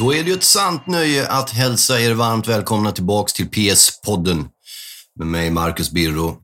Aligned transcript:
Då 0.00 0.14
är 0.14 0.24
det 0.24 0.30
ju 0.30 0.36
ett 0.36 0.44
sant 0.44 0.86
nöje 0.86 1.28
att 1.28 1.50
hälsa 1.50 2.00
er 2.00 2.14
varmt 2.14 2.46
välkomna 2.46 2.92
tillbaks 2.92 3.32
till 3.32 3.48
PS-podden 3.48 4.48
med 5.18 5.26
mig, 5.26 5.50
Marcus 5.50 5.90
Birro. 5.90 6.42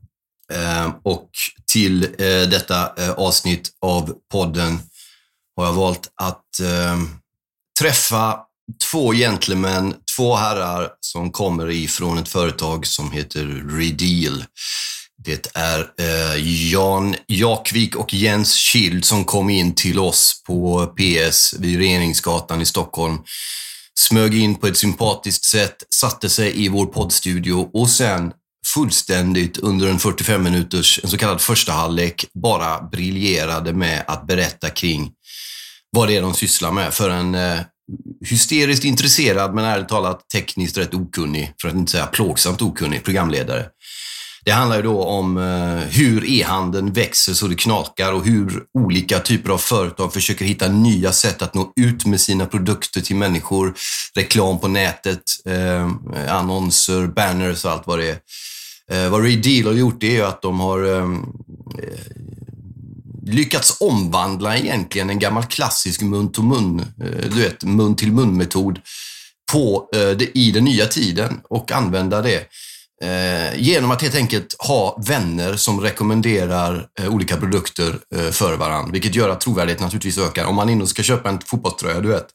Eh, 0.53 0.91
och 1.03 1.29
till 1.71 2.03
eh, 2.03 2.49
detta 2.49 3.03
eh, 3.03 3.11
avsnitt 3.11 3.69
av 3.81 4.13
podden 4.31 4.79
har 5.55 5.65
jag 5.65 5.73
valt 5.73 6.11
att 6.21 6.59
eh, 6.59 6.97
träffa 7.79 8.39
två 8.91 9.13
gentlemän, 9.13 9.95
två 10.17 10.35
herrar 10.35 10.89
som 10.99 11.31
kommer 11.31 11.69
ifrån 11.69 12.17
ett 12.17 12.29
företag 12.29 12.87
som 12.87 13.11
heter 13.11 13.45
Redeal. 13.77 14.43
Det 15.23 15.47
är 15.53 15.79
eh, 15.79 16.71
Jan 16.71 17.15
Jakvik 17.27 17.95
och 17.95 18.13
Jens 18.13 18.55
Schild 18.55 19.05
som 19.05 19.25
kom 19.25 19.49
in 19.49 19.75
till 19.75 19.99
oss 19.99 20.43
på 20.47 20.87
PS 20.87 21.53
vid 21.59 21.77
Regeringsgatan 21.77 22.61
i 22.61 22.65
Stockholm. 22.65 23.17
Smög 23.99 24.35
in 24.35 24.55
på 24.55 24.67
ett 24.67 24.77
sympatiskt 24.77 25.45
sätt, 25.45 25.75
satte 25.89 26.29
sig 26.29 26.65
i 26.65 26.69
vår 26.69 26.85
poddstudio 26.85 27.69
och 27.73 27.89
sen 27.89 28.31
fullständigt 28.73 29.57
under 29.57 29.89
en 29.89 29.99
45 29.99 30.43
minuters, 30.43 30.99
en 31.03 31.09
så 31.09 31.17
kallad 31.17 31.41
första 31.41 31.71
halvlek, 31.71 32.25
bara 32.33 32.81
briljerade 32.81 33.73
med 33.73 34.03
att 34.07 34.27
berätta 34.27 34.69
kring 34.69 35.11
vad 35.91 36.07
det 36.07 36.17
är 36.17 36.21
de 36.21 36.33
sysslar 36.33 36.71
med 36.71 36.93
för 36.93 37.09
en 37.09 37.35
eh, 37.35 37.59
hysteriskt 38.25 38.83
intresserad, 38.83 39.53
men 39.53 39.65
ärligt 39.65 39.89
talat 39.89 40.29
tekniskt 40.29 40.77
rätt 40.77 40.93
okunnig, 40.93 41.53
för 41.61 41.67
att 41.67 41.75
inte 41.75 41.91
säga 41.91 42.05
plågsamt 42.05 42.61
okunnig, 42.61 43.03
programledare. 43.03 43.65
Det 44.47 44.53
handlar 44.53 44.75
ju 44.75 44.83
då 44.83 45.03
om 45.03 45.37
eh, 45.37 45.89
hur 45.89 46.29
e-handeln 46.29 46.93
växer 46.93 47.33
så 47.33 47.47
det 47.47 47.55
knakar 47.55 48.13
och 48.13 48.25
hur 48.25 48.63
olika 48.73 49.19
typer 49.19 49.49
av 49.49 49.57
företag 49.57 50.13
försöker 50.13 50.45
hitta 50.45 50.67
nya 50.67 51.11
sätt 51.11 51.41
att 51.41 51.53
nå 51.53 51.73
ut 51.75 52.05
med 52.05 52.21
sina 52.21 52.45
produkter 52.45 53.01
till 53.01 53.15
människor. 53.15 53.73
Reklam 54.15 54.59
på 54.59 54.67
nätet, 54.67 55.21
eh, 55.45 55.91
annonser, 56.29 57.07
banners 57.07 57.65
och 57.65 57.71
allt 57.71 57.87
vad 57.87 57.99
det 57.99 58.09
är. 58.09 58.19
Eh, 58.91 59.09
vad 59.09 59.23
Redeal 59.23 59.67
har 59.67 59.73
gjort 59.73 59.99
det 59.99 60.07
är 60.07 60.15
ju 60.15 60.23
att 60.23 60.41
de 60.41 60.59
har 60.59 60.83
ehm, 60.83 61.25
lyckats 63.25 63.77
omvandla 63.79 64.57
egentligen 64.57 65.09
en 65.09 65.19
gammal 65.19 65.43
klassisk 65.43 66.01
mun-till-mun, 66.01 66.85
du 67.31 67.41
vet, 67.41 67.63
mun-till-mun-metod 67.63 68.79
på, 69.51 69.89
i 70.33 70.51
den 70.51 70.63
nya 70.63 70.85
tiden 70.85 71.39
och 71.49 71.71
använda 71.71 72.21
det 72.21 72.47
eh, 73.03 73.61
genom 73.61 73.91
att 73.91 74.01
helt 74.01 74.15
enkelt 74.15 74.55
ha 74.59 75.01
vänner 75.07 75.55
som 75.55 75.81
rekommenderar 75.81 76.87
eh, 76.99 77.09
olika 77.09 77.37
produkter 77.37 77.99
eh, 78.15 78.31
för 78.31 78.57
varandra, 78.57 78.91
vilket 78.91 79.15
gör 79.15 79.29
att 79.29 79.41
trovärdigheten 79.41 79.83
naturligtvis 79.83 80.17
ökar. 80.17 80.45
Om 80.45 80.55
man 80.55 80.69
inne 80.69 80.87
ska 80.87 81.03
köpa 81.03 81.29
en 81.29 81.39
fotbollströja, 81.39 81.99
du 82.01 82.07
vet, 82.07 82.27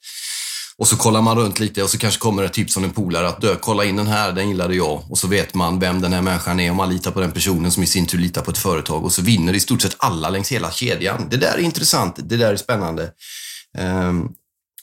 och 0.79 0.89
så 0.89 0.97
kollar 0.97 1.23
man 1.23 1.39
runt 1.39 1.61
lite 1.61 1.83
och 1.83 1.91
så 1.91 1.99
kanske 1.99 2.21
kommer 2.21 2.43
ett 2.43 2.53
tips 2.53 2.75
från 2.75 2.85
en 2.85 2.91
polare 2.91 3.29
att 3.29 3.41
dö, 3.41 3.57
kolla 3.61 3.85
in 3.85 3.97
den 3.97 4.07
här, 4.07 4.33
den 4.33 4.49
gillade 4.49 4.75
jag. 4.75 5.03
Och 5.11 5.19
så 5.19 5.29
vet 5.29 5.55
man 5.55 5.79
vem 5.79 6.01
den 6.01 6.13
här 6.13 6.23
människan 6.23 6.61
är 6.61 6.71
och 6.71 6.77
man 6.77 6.89
litar 6.89 7.11
på 7.11 7.21
den 7.21 7.33
personen 7.33 7.71
som 7.71 7.83
i 7.83 7.87
sin 7.87 8.07
tur 8.07 8.19
litar 8.19 8.43
på 8.43 8.51
ett 8.51 8.59
företag 8.59 9.05
och 9.05 9.13
så 9.13 9.23
vinner 9.23 9.53
i 9.55 9.61
stort 9.61 9.83
sett 9.83 9.97
alla 9.99 10.31
längs 10.31 10.53
hela 10.53 10.71
kedjan. 10.71 11.27
Det 11.31 11.37
där 11.37 11.55
är 11.55 11.59
intressant, 11.59 12.17
det 12.19 12.37
där 12.37 12.53
är 12.53 12.57
spännande. 12.57 13.11
Ehm, 13.79 14.29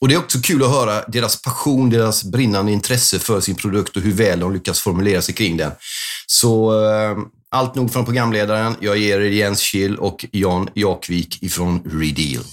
och 0.02 0.08
det 0.08 0.14
är 0.14 0.20
också 0.20 0.40
kul 0.40 0.64
att 0.64 0.70
höra 0.70 1.04
deras 1.08 1.42
passion, 1.42 1.90
deras 1.90 2.24
brinnande 2.24 2.72
intresse 2.72 3.20
för 3.20 3.42
sin 3.42 3.56
produkt 3.56 3.98
och 3.98 4.02
hur 4.02 4.14
väl 4.14 4.40
de 4.40 4.54
lyckas 4.54 4.80
formulera 4.80 5.22
sig 5.22 5.36
kring 5.36 5.58
den. 5.58 5.72
Så 6.28 6.72
uh, 6.72 7.18
allt 7.52 7.76
nog 7.76 7.94
från 7.94 8.06
programledaren. 8.06 8.76
Jag 8.82 8.98
ger 8.98 9.20
er 9.20 9.30
Jens 9.30 9.62
Schill 9.62 9.96
och 9.96 10.26
Jan 10.32 10.70
Jakvik 10.74 11.44
ifrån 11.44 11.82
Redeal. 11.86 12.44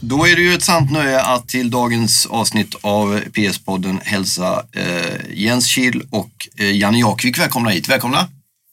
Då 0.00 0.26
är 0.26 0.36
det 0.36 0.42
ju 0.42 0.54
ett 0.54 0.62
sant 0.62 0.90
nöje 0.90 1.22
att 1.22 1.48
till 1.48 1.70
dagens 1.70 2.26
avsnitt 2.26 2.74
av 2.80 3.20
PS-podden 3.20 4.00
hälsa 4.02 4.62
eh, 4.72 5.30
Jens 5.34 5.66
Kihl 5.66 6.02
och 6.10 6.48
eh, 6.58 6.76
Janne 6.76 6.98
Jakvik 6.98 7.38
välkomna 7.38 7.70
hit. 7.70 7.88
Välkomna! 7.88 8.28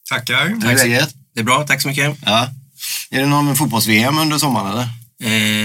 Tackar! 0.10 0.48
Hur 0.48 0.70
är 0.70 0.76
läget? 0.76 1.10
Det 1.34 1.40
är 1.40 1.44
bra, 1.44 1.64
tack 1.68 1.82
så 1.82 1.88
mycket. 1.88 2.18
Ja. 2.26 2.48
Är 3.12 3.20
det 3.20 3.26
någon 3.26 3.56
fotbolls-VM 3.56 4.18
under 4.18 4.38
sommaren 4.38 4.72
eller? 4.72 4.88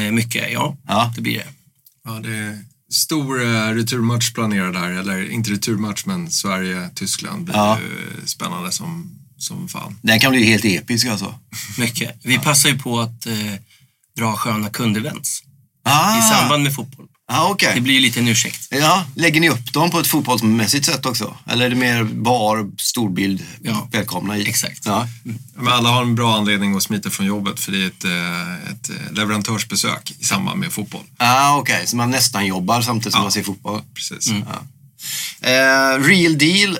Eh, 0.06 0.12
mycket, 0.12 0.52
ja. 0.52 0.76
ja. 0.88 1.12
Det 1.16 1.20
blir 1.20 1.38
det. 1.38 1.61
Ja, 2.04 2.12
det 2.12 2.36
är 2.36 2.58
stor 2.92 3.42
eh, 3.42 3.68
returmatch 3.68 4.32
planerad 4.32 4.76
här, 4.76 4.90
eller 4.90 5.30
inte 5.30 5.50
returmatch 5.50 6.06
men 6.06 6.30
Sverige-Tyskland 6.30 7.44
blir 7.44 7.56
ja. 7.56 7.78
spännande 8.24 8.72
som, 8.72 9.18
som 9.36 9.68
fan. 9.68 9.98
Den 10.02 10.20
kan 10.20 10.32
bli 10.32 10.44
helt 10.44 10.64
episk 10.64 11.06
alltså. 11.06 11.34
Mycket. 11.78 12.16
Vi 12.22 12.38
passar 12.38 12.68
ju 12.68 12.78
på 12.78 13.00
att 13.00 13.26
eh, 13.26 13.54
dra 14.16 14.36
sköna 14.36 14.70
kundevents 14.70 15.42
ah. 15.82 16.18
i 16.18 16.22
samband 16.22 16.62
med 16.62 16.74
fotboll. 16.74 17.08
Ah, 17.34 17.50
okay. 17.50 17.74
Det 17.74 17.80
blir 17.80 17.94
ju 17.94 18.00
lite 18.00 18.20
en 18.20 18.28
ursäkt. 18.28 18.68
Ja, 18.70 19.04
lägger 19.14 19.40
ni 19.40 19.48
upp 19.48 19.72
dem 19.72 19.90
på 19.90 19.98
ett 19.98 20.06
fotbollsmässigt 20.06 20.86
sätt 20.86 21.06
också? 21.06 21.36
Eller 21.46 21.66
är 21.66 21.70
det 21.70 21.76
mer 21.76 22.04
bar, 22.04 22.70
storbild, 22.78 23.42
ja. 23.62 23.88
välkomna 23.92 24.38
i? 24.38 24.48
Exakt. 24.48 24.80
Ja. 24.84 25.08
Men 25.54 25.72
alla 25.72 25.88
har 25.88 26.02
en 26.02 26.14
bra 26.14 26.36
anledning 26.36 26.76
att 26.76 26.82
smita 26.82 27.10
från 27.10 27.26
jobbet 27.26 27.60
för 27.60 27.72
det 27.72 27.82
är 27.82 27.86
ett, 27.86 28.04
eh, 28.04 28.72
ett 28.72 28.90
eh, 28.90 29.12
leverantörsbesök 29.12 30.14
i 30.18 30.24
samband 30.24 30.60
med 30.60 30.72
fotboll. 30.72 31.04
Ah, 31.16 31.56
Okej, 31.56 31.74
okay. 31.74 31.86
så 31.86 31.96
man 31.96 32.10
nästan 32.10 32.46
jobbar 32.46 32.82
samtidigt 32.82 33.12
som 33.12 33.18
ja. 33.18 33.22
man 33.22 33.32
ser 33.32 33.42
fotboll? 33.42 33.80
Precis. 33.94 34.30
Mm. 34.30 34.42
Ja. 34.48 34.62
Uh, 35.42 36.04
real 36.04 36.38
deal. 36.38 36.78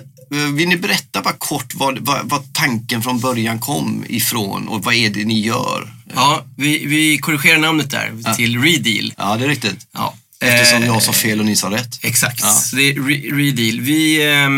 Vill 0.53 0.69
ni 0.69 0.77
berätta 0.77 1.21
bara 1.21 1.33
kort 1.33 1.75
vad, 1.75 1.99
vad, 1.99 2.29
vad, 2.29 2.53
tanken 2.53 3.01
från 3.01 3.19
början 3.19 3.59
kom 3.59 4.05
ifrån 4.09 4.67
och 4.67 4.83
vad 4.83 4.93
är 4.93 5.09
det 5.09 5.25
ni 5.25 5.39
gör? 5.45 5.93
Ja, 6.15 6.45
vi, 6.57 6.85
vi 6.85 7.17
korrigerar 7.17 7.57
namnet 7.57 7.91
där 7.91 8.21
ja. 8.25 8.33
till 8.33 8.61
Redeal. 8.61 9.13
Ja, 9.17 9.37
det 9.37 9.45
är 9.45 9.49
riktigt. 9.49 9.87
Ja. 9.91 10.13
Eftersom 10.43 10.83
jag 10.83 11.03
sa 11.03 11.13
fel 11.13 11.39
och 11.39 11.45
ni 11.45 11.55
sa 11.55 11.71
rätt. 11.71 11.99
Exakt, 12.01 12.39
ja. 12.41 12.51
så 12.51 12.75
det 12.75 12.83
är 12.83 12.93
Re 12.93 13.15
Redeal. 13.15 13.81
Vi, 13.81 14.31
eh, 14.31 14.49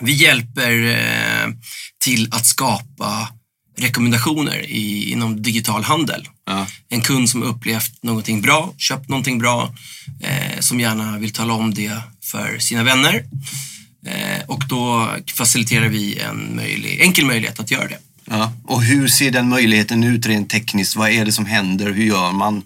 vi 0.00 0.12
hjälper 0.12 0.88
eh, 0.88 1.54
till 2.04 2.28
att 2.32 2.46
skapa 2.46 3.28
rekommendationer 3.78 4.58
i, 4.58 5.10
inom 5.12 5.42
digital 5.42 5.82
handel. 5.82 6.28
Ja. 6.46 6.66
En 6.88 7.00
kund 7.00 7.30
som 7.30 7.42
upplevt 7.42 8.02
någonting 8.02 8.42
bra, 8.42 8.74
köpt 8.78 9.08
någonting 9.08 9.38
bra, 9.38 9.74
eh, 10.20 10.60
som 10.60 10.80
gärna 10.80 11.18
vill 11.18 11.32
tala 11.32 11.52
om 11.52 11.74
det 11.74 11.98
för 12.24 12.58
sina 12.58 12.82
vänner. 12.82 13.24
Eh, 14.06 14.44
och 14.46 14.64
då 14.68 15.10
faciliterar 15.34 15.88
vi 15.88 16.18
en 16.18 16.56
möjlig, 16.56 17.00
enkel 17.00 17.26
möjlighet 17.26 17.60
att 17.60 17.70
göra 17.70 17.88
det. 17.88 17.98
Ja. 18.32 18.52
Och 18.64 18.82
hur 18.82 19.08
ser 19.08 19.30
den 19.30 19.48
möjligheten 19.48 20.04
ut 20.04 20.26
rent 20.26 20.50
tekniskt? 20.50 20.96
Vad 20.96 21.10
är 21.10 21.24
det 21.24 21.32
som 21.32 21.46
händer? 21.46 21.92
Hur 21.92 22.04
gör 22.04 22.32
man 22.32 22.62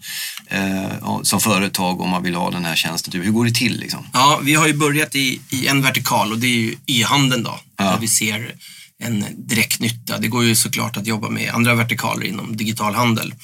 eh, 0.47 1.23
som 1.23 1.41
företag 1.41 2.01
om 2.01 2.11
man 2.11 2.23
vill 2.23 2.35
ha 2.35 2.51
den 2.51 2.65
här 2.65 2.77
tjänsten? 2.77 3.23
Hur 3.23 3.31
går 3.31 3.45
det 3.45 3.55
till? 3.55 3.79
Liksom? 3.79 4.07
Ja, 4.13 4.41
vi 4.43 4.55
har 4.55 4.67
ju 4.67 4.75
börjat 4.75 5.15
i, 5.15 5.41
i 5.51 5.67
en 5.67 5.83
vertikal 5.83 6.33
och 6.33 6.39
det 6.39 6.47
är 6.47 6.57
ju 6.57 6.77
e-handeln 6.87 7.43
då, 7.43 7.61
ja. 7.77 7.85
där 7.85 7.99
vi 7.99 8.09
ser 8.09 8.55
en 9.03 9.25
direkt 9.37 9.81
nytta. 9.81 10.19
Det 10.19 10.29
går 10.29 10.45
ju 10.45 10.55
såklart 10.55 10.97
att 10.97 11.07
jobba 11.07 11.29
med 11.29 11.51
andra 11.51 11.75
vertikaler 11.75 12.27
inom 12.27 12.57
digital 12.57 12.95
handel. 12.95 13.35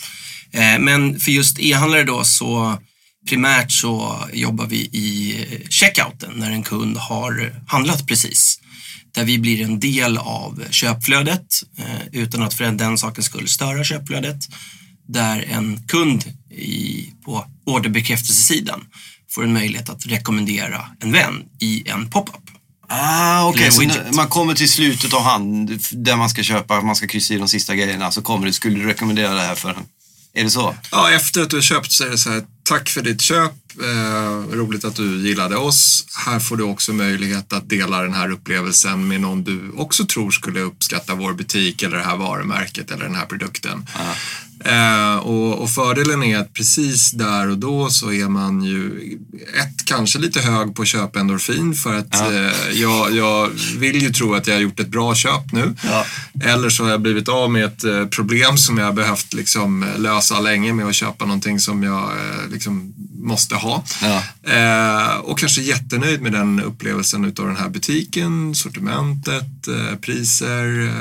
Eh, 0.52 0.78
men 0.78 1.20
för 1.20 1.30
just 1.30 1.58
e-handlare 1.60 2.04
då 2.04 2.24
så 2.24 2.78
primärt 3.28 3.72
så 3.72 4.24
jobbar 4.32 4.66
vi 4.66 4.76
i 4.76 5.36
checkouten 5.68 6.32
när 6.36 6.50
en 6.50 6.62
kund 6.62 6.96
har 6.96 7.54
handlat 7.66 8.06
precis 8.06 8.61
där 9.12 9.24
vi 9.24 9.38
blir 9.38 9.64
en 9.64 9.80
del 9.80 10.18
av 10.18 10.64
köpflödet 10.70 11.46
eh, 11.78 12.06
utan 12.12 12.42
att 12.42 12.54
för 12.54 12.64
den 12.64 12.98
sakens 12.98 13.26
skull 13.26 13.48
störa 13.48 13.84
köpflödet. 13.84 14.38
Där 15.08 15.44
en 15.50 15.82
kund 15.88 16.24
i, 16.50 17.06
på 17.24 17.46
orderbekräftelsesidan 17.66 18.84
får 19.30 19.44
en 19.44 19.52
möjlighet 19.52 19.90
att 19.90 20.06
rekommendera 20.06 20.86
en 21.00 21.12
vän 21.12 21.42
i 21.60 21.88
en 21.88 22.10
pop-up. 22.10 22.42
Ah, 22.88 23.48
Okej, 23.48 23.68
okay. 23.68 23.90
så 23.90 24.14
man 24.16 24.28
kommer 24.28 24.54
till 24.54 24.68
slutet 24.68 25.12
av 25.14 25.22
hand 25.22 25.80
där 25.92 26.16
man 26.16 26.30
ska 26.30 26.42
köpa, 26.42 26.80
man 26.80 26.96
ska 26.96 27.06
kryssa 27.06 27.34
i 27.34 27.38
de 27.38 27.48
sista 27.48 27.74
grejerna, 27.74 28.10
så 28.10 28.22
kommer 28.22 28.46
det, 28.46 28.52
skulle 28.52 28.78
du 28.78 28.86
rekommendera 28.86 29.34
det 29.34 29.40
här 29.40 29.54
för 29.54 29.70
en? 29.70 29.84
Är 30.34 30.44
det 30.44 30.50
så? 30.50 30.74
Ja, 30.90 31.10
efter 31.10 31.42
att 31.42 31.50
du 31.50 31.56
har 31.56 31.62
köpt 31.62 31.92
så 31.92 32.04
är 32.04 32.10
det 32.10 32.18
så 32.18 32.30
här, 32.30 32.42
tack 32.62 32.88
för 32.88 33.02
ditt 33.02 33.20
köp, 33.20 33.52
eh, 33.82 34.56
roligt 34.56 34.84
att 34.84 34.96
du 34.96 35.28
gillade 35.28 35.56
oss. 35.56 36.06
Här 36.26 36.40
får 36.40 36.56
du 36.56 36.62
också 36.62 36.92
möjlighet 36.92 37.52
att 37.52 37.68
dela 37.68 38.02
den 38.02 38.14
här 38.14 38.30
upplevelsen 38.30 39.08
med 39.08 39.20
någon 39.20 39.44
du 39.44 39.70
också 39.76 40.06
tror 40.06 40.30
skulle 40.30 40.60
uppskatta 40.60 41.14
vår 41.14 41.32
butik 41.32 41.82
eller 41.82 41.96
det 41.96 42.04
här 42.04 42.16
varumärket 42.16 42.90
eller 42.90 43.04
den 43.04 43.14
här 43.14 43.26
produkten. 43.26 43.86
Eh, 44.64 45.16
och, 45.16 45.62
och, 45.62 45.70
fördelen 45.70 46.22
är 46.22 46.38
att 46.38 46.52
precis 46.52 47.10
där 47.10 47.48
och 47.48 47.58
då 47.58 47.90
så 47.90 48.12
är 48.12 48.28
man 48.28 48.62
ju 48.62 49.12
ett, 49.60 49.84
kanske 49.84 50.18
lite 50.18 50.40
hög 50.40 50.74
på 50.74 50.84
köpendorfin 50.84 51.74
för 51.74 51.98
att 51.98 52.20
eh, 52.20 52.72
jag, 52.72 53.12
jag, 53.12 53.50
vill 53.76 54.02
ju 54.02 54.10
tro 54.10 54.34
att 54.34 54.46
jag 54.46 54.54
har 54.54 54.60
gjort 54.60 54.80
ett 54.80 54.88
bra 54.88 55.14
köp 55.14 55.52
nu. 55.52 55.74
Ja. 55.82 56.06
Eller 56.44 56.70
så 56.70 56.84
har 56.84 56.90
jag 56.90 57.00
blivit 57.00 57.28
av 57.28 57.50
med 57.50 57.64
ett 57.64 57.84
eh, 57.84 58.06
problem 58.06 58.58
som 58.58 58.78
jag 58.78 58.86
har 58.86 58.92
behövt 58.92 59.32
liksom, 59.32 59.86
lösa 59.98 60.40
länge 60.40 60.72
med 60.72 60.86
att 60.86 60.94
köpa 60.94 61.24
någonting 61.24 61.60
som 61.60 61.82
jag 61.82 62.02
eh, 62.02 62.50
liksom, 62.52 62.94
måste 63.14 63.54
ha. 63.54 63.84
Ja. 64.02 64.22
Eh, 64.52 65.16
och 65.16 65.38
kanske 65.38 65.62
jättenöjd 65.62 66.22
med 66.22 66.32
den 66.32 66.60
upplevelsen 66.60 67.24
utav 67.24 67.46
den 67.46 67.56
här 67.56 67.68
butiken, 67.68 68.54
sortimentet, 68.54 69.68
eh, 69.68 69.96
priser, 69.96 70.92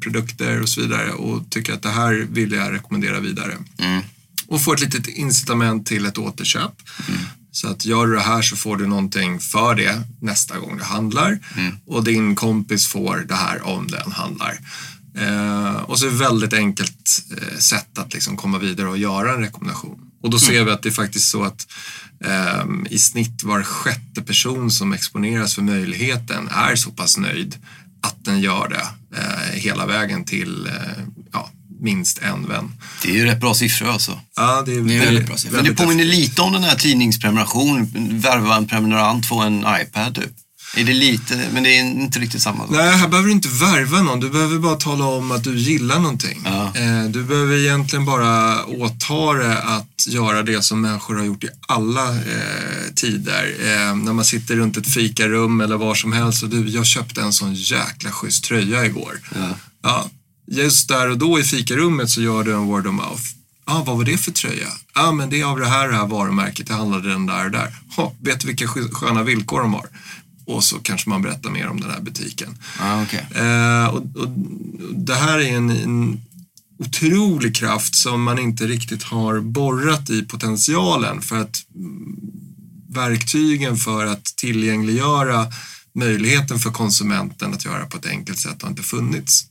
produkter 0.00 0.62
och 0.62 0.68
så 0.68 0.80
vidare 0.80 1.12
och 1.12 1.50
tycker 1.50 1.72
att 1.72 1.82
det 1.82 1.90
här 1.90 2.26
vill 2.30 2.52
jag 2.52 2.72
rekommendera 2.72 3.20
vidare. 3.20 3.56
Mm. 3.78 4.02
Och 4.46 4.62
få 4.62 4.72
ett 4.72 4.80
litet 4.80 5.08
incitament 5.08 5.86
till 5.86 6.06
ett 6.06 6.18
återköp. 6.18 6.72
Mm. 7.08 7.20
Så 7.50 7.68
att 7.68 7.84
gör 7.84 8.06
du 8.06 8.14
det 8.14 8.20
här 8.20 8.42
så 8.42 8.56
får 8.56 8.76
du 8.76 8.86
någonting 8.86 9.40
för 9.40 9.74
det 9.74 10.02
nästa 10.20 10.58
gång 10.58 10.76
du 10.76 10.84
handlar 10.84 11.38
och 11.86 12.04
din 12.04 12.34
kompis 12.34 12.86
får 12.86 13.24
det 13.28 13.34
här 13.34 13.66
om 13.66 13.86
den 13.86 14.12
handlar. 14.12 14.58
Eh, 15.20 15.74
och 15.74 15.98
så 15.98 16.06
är 16.06 16.10
ett 16.10 16.20
väldigt 16.20 16.52
enkelt 16.52 17.22
eh, 17.30 17.58
sätt 17.58 17.98
att 17.98 18.14
liksom 18.14 18.36
komma 18.36 18.58
vidare 18.58 18.88
och 18.88 18.98
göra 18.98 19.34
en 19.34 19.40
rekommendation. 19.40 20.07
Och 20.22 20.30
då 20.30 20.38
ser 20.38 20.64
vi 20.64 20.70
att 20.70 20.82
det 20.82 20.88
är 20.88 20.92
faktiskt 20.92 21.28
så 21.28 21.42
att 21.44 21.66
eh, 22.24 22.64
i 22.90 22.98
snitt 22.98 23.42
var 23.42 23.62
sjätte 23.62 24.22
person 24.22 24.70
som 24.70 24.92
exponeras 24.92 25.54
för 25.54 25.62
möjligheten 25.62 26.48
är 26.48 26.76
så 26.76 26.90
pass 26.90 27.18
nöjd 27.18 27.56
att 28.02 28.24
den 28.24 28.40
gör 28.40 28.68
det 28.68 29.16
eh, 29.20 29.60
hela 29.60 29.86
vägen 29.86 30.24
till 30.24 30.66
eh, 30.66 30.72
ja, 31.32 31.50
minst 31.80 32.18
en 32.18 32.48
vän. 32.48 32.72
Det 33.02 33.10
är 33.10 33.14
ju 33.14 33.24
rätt 33.24 33.40
bra 33.40 33.54
siffror 33.54 33.88
alltså. 33.88 34.20
Ja, 34.36 34.62
det 34.66 34.72
är, 34.72 34.80
Det 34.80 34.94
är 34.94 35.04
väldigt 35.04 35.26
bra 35.26 35.36
siffror. 35.36 35.56
Men 35.56 35.64
det 35.64 35.74
påminner 35.74 36.04
lite 36.04 36.42
om 36.42 36.52
den 36.52 36.62
här 36.62 36.76
tidningsprenumeration, 36.76 37.88
värva 38.20 38.56
en 38.56 38.66
prenumerant, 38.66 39.26
få 39.26 39.40
en 39.40 39.64
iPad 39.82 40.14
typ. 40.14 40.32
Är 40.76 40.84
det 40.84 40.92
lite, 40.92 41.48
men 41.52 41.62
det 41.62 41.76
är 41.78 41.80
inte 41.80 42.18
riktigt 42.18 42.42
samma. 42.42 42.58
sak. 42.58 42.70
Nej, 42.70 42.96
här 42.96 43.08
behöver 43.08 43.26
du 43.28 43.32
inte 43.32 43.48
värva 43.48 44.02
någon. 44.02 44.20
Du 44.20 44.30
behöver 44.30 44.58
bara 44.58 44.74
tala 44.76 45.04
om 45.04 45.30
att 45.32 45.44
du 45.44 45.56
gillar 45.58 45.98
någonting. 45.98 46.42
Ja. 46.44 46.72
Eh, 46.76 47.04
Du 47.04 47.22
behöver 47.24 47.56
egentligen 47.56 48.04
bara 48.04 48.64
åta 48.64 49.32
dig 49.32 49.56
att 49.62 50.06
göra 50.08 50.42
det 50.42 50.62
som 50.62 50.80
människor 50.80 51.14
har 51.16 51.24
gjort 51.24 51.44
i 51.44 51.48
alla 51.68 52.08
eh, 52.10 52.92
tider. 52.94 53.56
Eh, 53.60 53.96
när 53.96 54.12
man 54.12 54.24
sitter 54.24 54.56
runt 54.56 54.76
ett 54.76 54.88
fikarum 54.94 55.60
eller 55.60 55.76
var 55.76 55.94
som 55.94 56.12
helst 56.12 56.42
och 56.42 56.48
du, 56.48 56.68
jag 56.68 56.86
köpte 56.86 57.20
en 57.20 57.32
sån 57.32 57.54
jäkla 57.54 58.10
schysst 58.10 58.44
tröja 58.44 58.84
igår. 58.86 59.20
Ja. 59.34 59.48
Ja, 59.82 60.10
just 60.50 60.88
där 60.88 61.10
och 61.10 61.18
då 61.18 61.40
i 61.40 61.44
fikarummet 61.44 62.10
så 62.10 62.20
gör 62.22 62.42
du 62.44 62.52
en 62.54 62.66
word 62.66 62.86
of 62.86 62.94
mouth. 62.94 63.22
Ja, 63.66 63.82
vad 63.86 63.96
var 63.96 64.04
det 64.04 64.18
för 64.18 64.30
tröja? 64.32 64.68
Ja, 64.94 65.12
men 65.12 65.30
det 65.30 65.40
är 65.40 65.44
av 65.44 65.58
det 65.58 65.66
här, 65.68 65.88
det 65.88 65.94
här 65.96 66.06
varumärket. 66.06 66.66
Det 66.66 66.74
handlade 66.74 67.08
den 67.08 67.26
där 67.26 67.44
och 67.44 67.50
där. 67.50 67.74
Ha, 67.96 68.12
vet 68.22 68.40
du 68.40 68.46
vilka 68.46 68.66
sk- 68.66 68.92
sköna 68.92 69.22
villkor 69.22 69.60
de 69.60 69.74
har? 69.74 69.86
Och 70.48 70.64
så 70.64 70.78
kanske 70.78 71.10
man 71.10 71.22
berättar 71.22 71.50
mer 71.50 71.68
om 71.68 71.80
den 71.80 71.90
här 71.90 72.00
butiken. 72.00 72.58
Ja, 72.78 73.02
okej. 73.02 73.26
Eh, 73.34 73.86
och, 73.86 74.02
och 74.16 74.28
det 74.94 75.14
här 75.14 75.38
är 75.38 75.56
en, 75.56 75.70
en 75.70 76.20
otrolig 76.78 77.56
kraft 77.56 77.94
som 77.94 78.22
man 78.22 78.38
inte 78.38 78.66
riktigt 78.66 79.02
har 79.02 79.40
borrat 79.40 80.10
i 80.10 80.22
potentialen 80.22 81.20
för 81.20 81.36
att 81.36 81.56
verktygen 82.88 83.76
för 83.76 84.06
att 84.06 84.24
tillgängliggöra 84.24 85.46
möjligheten 85.94 86.58
för 86.58 86.70
konsumenten 86.70 87.54
att 87.54 87.64
göra 87.64 87.86
på 87.86 87.98
ett 87.98 88.06
enkelt 88.06 88.38
sätt 88.38 88.62
har 88.62 88.70
inte 88.70 88.82
funnits. 88.82 89.46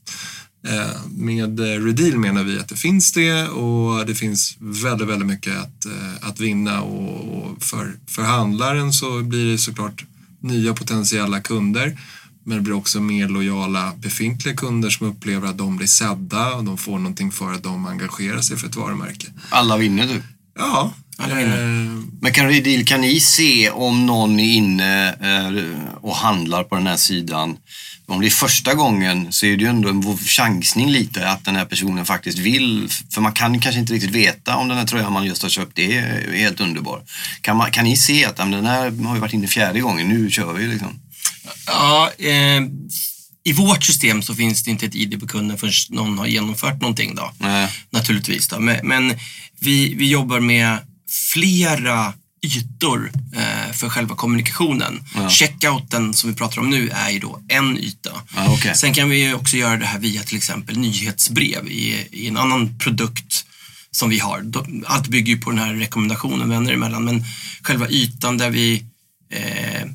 Eh, 0.68 1.00
Med 1.10 1.60
Redeal 1.60 2.18
menar 2.18 2.44
vi 2.44 2.58
att 2.58 2.68
det 2.68 2.76
finns 2.76 3.12
det 3.12 3.48
och 3.48 4.06
det 4.06 4.14
finns 4.14 4.56
väldigt, 4.58 5.08
väldigt 5.08 5.28
mycket 5.28 5.56
att, 5.58 5.84
eh, 5.86 6.28
att 6.28 6.40
vinna 6.40 6.82
och 6.82 7.62
för, 7.62 7.96
för 8.06 8.22
handlaren 8.22 8.92
så 8.92 9.22
blir 9.22 9.52
det 9.52 9.58
såklart 9.58 10.04
nya 10.40 10.74
potentiella 10.74 11.40
kunder 11.40 11.98
men 12.44 12.56
det 12.56 12.62
blir 12.62 12.74
också 12.74 13.00
mer 13.00 13.28
lojala 13.28 13.92
befintliga 13.96 14.54
kunder 14.56 14.90
som 14.90 15.06
upplever 15.06 15.48
att 15.48 15.58
de 15.58 15.76
blir 15.76 15.86
sedda 15.86 16.54
och 16.54 16.64
de 16.64 16.78
får 16.78 16.98
någonting 16.98 17.32
för 17.32 17.52
att 17.52 17.62
de 17.62 17.86
engagerar 17.86 18.40
sig 18.40 18.56
för 18.56 18.66
ett 18.68 18.76
varumärke. 18.76 19.26
Alla 19.50 19.76
vinner 19.76 20.06
du. 20.06 20.22
Ja, 20.58 20.92
Alla 21.16 21.34
vinner. 21.34 21.62
eh, 21.62 22.02
Men 22.20 22.32
kan, 22.32 22.48
Redeal, 22.48 22.84
kan 22.84 23.00
ni 23.00 23.20
se 23.20 23.70
om 23.70 24.06
någon 24.06 24.40
är 24.40 24.54
inne 24.54 25.08
eh, 25.12 25.94
och 26.00 26.16
handlar 26.16 26.64
på 26.64 26.74
den 26.74 26.86
här 26.86 26.96
sidan? 26.96 27.56
Om 28.08 28.20
det 28.20 28.26
är 28.26 28.30
första 28.30 28.74
gången 28.74 29.32
så 29.32 29.46
är 29.46 29.56
det 29.56 29.62
ju 29.62 29.68
ändå 29.68 29.88
en 29.88 30.18
chansning 30.18 30.90
lite 30.90 31.28
att 31.28 31.44
den 31.44 31.56
här 31.56 31.64
personen 31.64 32.04
faktiskt 32.04 32.38
vill. 32.38 32.88
För 33.10 33.20
man 33.20 33.32
kan 33.32 33.60
kanske 33.60 33.80
inte 33.80 33.92
riktigt 33.92 34.10
veta 34.10 34.56
om 34.56 34.68
den 34.68 34.78
här 34.78 34.86
tröjan 34.86 35.12
man 35.12 35.26
just 35.26 35.42
har 35.42 35.48
köpt 35.48 35.78
är 35.78 36.32
helt 36.32 36.60
underbar. 36.60 37.02
Kan, 37.40 37.56
man, 37.56 37.70
kan 37.70 37.84
ni 37.84 37.96
se 37.96 38.24
att 38.24 38.36
den 38.36 38.66
här 38.66 39.04
har 39.04 39.14
vi 39.14 39.20
varit 39.20 39.32
inne 39.32 39.46
fjärde 39.46 39.80
gången, 39.80 40.08
nu 40.08 40.30
kör 40.30 40.52
vi 40.52 40.66
liksom? 40.66 41.00
Ja, 41.66 42.10
eh, 42.18 42.62
I 43.44 43.52
vårt 43.52 43.84
system 43.84 44.22
så 44.22 44.34
finns 44.34 44.62
det 44.62 44.70
inte 44.70 44.86
ett 44.86 44.94
ID 44.94 45.20
på 45.20 45.26
kunden 45.26 45.58
förrän 45.58 45.72
någon 45.88 46.18
har 46.18 46.26
genomfört 46.26 46.80
någonting. 46.80 47.14
Då, 47.14 47.32
Nej. 47.38 47.72
naturligtvis. 47.90 48.48
Då. 48.48 48.60
Men, 48.60 48.76
men 48.82 49.14
vi, 49.60 49.94
vi 49.94 50.08
jobbar 50.10 50.40
med 50.40 50.78
flera 51.32 52.14
ytor 52.42 53.12
eh, 53.36 53.72
för 53.72 53.88
själva 53.88 54.14
kommunikationen. 54.14 55.04
Ja. 55.14 55.30
Checkouten 55.30 56.14
som 56.14 56.30
vi 56.30 56.36
pratar 56.36 56.60
om 56.60 56.70
nu 56.70 56.88
är 56.88 57.10
ju 57.10 57.18
då 57.18 57.40
en 57.48 57.78
yta. 57.78 58.10
Ja, 58.36 58.46
okej. 58.48 58.74
Sen 58.74 58.94
kan 58.94 59.08
vi 59.08 59.34
också 59.34 59.56
göra 59.56 59.76
det 59.76 59.86
här 59.86 59.98
via 59.98 60.22
till 60.22 60.36
exempel 60.36 60.78
nyhetsbrev 60.78 61.68
i, 61.68 62.08
i 62.12 62.28
en 62.28 62.36
annan 62.36 62.78
produkt 62.78 63.44
som 63.90 64.08
vi 64.08 64.18
har. 64.18 64.44
Allt 64.86 65.08
bygger 65.08 65.34
ju 65.34 65.40
på 65.40 65.50
den 65.50 65.58
här 65.58 65.74
rekommendationen 65.74 66.48
vänner 66.48 66.72
emellan 66.72 67.04
men 67.04 67.24
själva 67.62 67.88
ytan 67.88 68.38
där 68.38 68.50
vi 68.50 68.84
eh, 69.32 69.88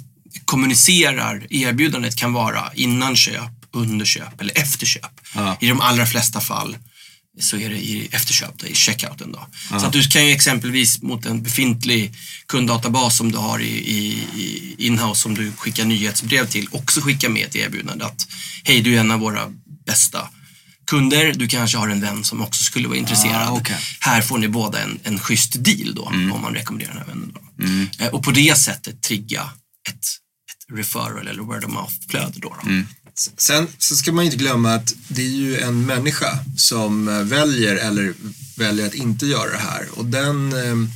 kommunicerar 0.46 1.48
erbjudandet 1.50 2.16
kan 2.16 2.34
vara 2.34 2.72
innan 2.74 3.16
köp, 3.16 3.52
under 3.72 4.06
köp 4.06 4.42
eller 4.42 4.58
efter 4.58 4.86
köp. 4.86 5.12
Ja. 5.36 5.58
I 5.60 5.68
de 5.68 5.82
allra 5.82 6.06
flesta 6.06 6.42
fall 6.42 6.78
så 7.40 7.58
är 7.58 7.70
det 7.70 7.78
i 7.78 8.08
efterköp, 8.12 8.54
då, 8.60 8.68
i 8.68 8.76
checkouten. 8.76 9.32
Då. 9.32 9.48
Så 9.70 9.86
att 9.86 9.94
du 9.94 10.04
kan 10.04 10.26
ju 10.26 10.32
exempelvis 10.32 11.02
mot 11.02 11.26
en 11.26 11.44
befintlig 11.44 12.14
kunddatabas 12.48 13.18
som 13.18 13.32
du 13.32 13.38
har 13.38 13.60
i, 13.60 13.66
i, 13.78 14.24
i 14.36 14.76
inhouse 14.78 15.22
som 15.22 15.36
du 15.36 15.52
skickar 15.52 15.86
nyhetsbrev 15.86 16.48
till 16.48 16.68
också 16.72 17.02
skicka 17.02 17.30
med 17.30 17.46
ett 17.48 17.56
erbjudande 17.56 18.06
att 18.06 18.28
hej, 18.64 18.82
du 18.82 18.96
är 18.96 19.00
en 19.00 19.12
av 19.12 19.20
våra 19.20 19.50
bästa 19.86 20.30
kunder. 20.88 21.34
Du 21.36 21.48
kanske 21.48 21.78
har 21.78 21.88
en 21.90 22.02
vän 22.02 22.24
som 22.24 22.42
också 22.42 22.64
skulle 22.64 22.88
vara 22.88 22.98
intresserad. 22.98 23.36
Ah, 23.48 23.52
okej. 23.52 23.76
Här 24.00 24.22
får 24.22 24.38
ni 24.38 24.48
båda 24.48 24.80
en, 24.84 25.00
en 25.04 25.20
schysst 25.20 25.54
deal 25.64 25.96
då, 25.96 26.02
om 26.04 26.42
man 26.42 26.54
rekommenderar 26.54 26.92
den 26.92 27.00
här 27.00 27.08
vännen. 27.08 27.32
Då. 27.34 27.42
Eh, 28.00 28.08
Och 28.10 28.24
på 28.24 28.32
det 28.32 28.58
sättet 28.58 29.02
trigga 29.02 29.42
ett, 29.90 29.96
ett 29.96 30.78
referral 30.78 31.28
eller 31.28 31.42
word 31.42 31.64
of 31.64 31.72
mouth-flöde. 31.72 32.34
Då, 32.40 32.56
då. 32.64 32.70
Sen 33.16 33.68
så 33.78 33.96
ska 33.96 34.12
man 34.12 34.26
inte 34.26 34.38
glömma 34.38 34.74
att 34.74 34.94
det 35.08 35.22
är 35.22 35.30
ju 35.30 35.60
en 35.60 35.86
människa 35.86 36.40
som 36.58 37.08
eh, 37.08 37.24
väljer 37.24 37.76
eller 37.76 38.14
väljer 38.58 38.88
att 38.88 38.94
inte 38.94 39.26
göra 39.26 39.52
det 39.52 39.58
här. 39.58 39.88
Och 39.92 40.06
den 40.06 40.54
eh, 40.54 40.90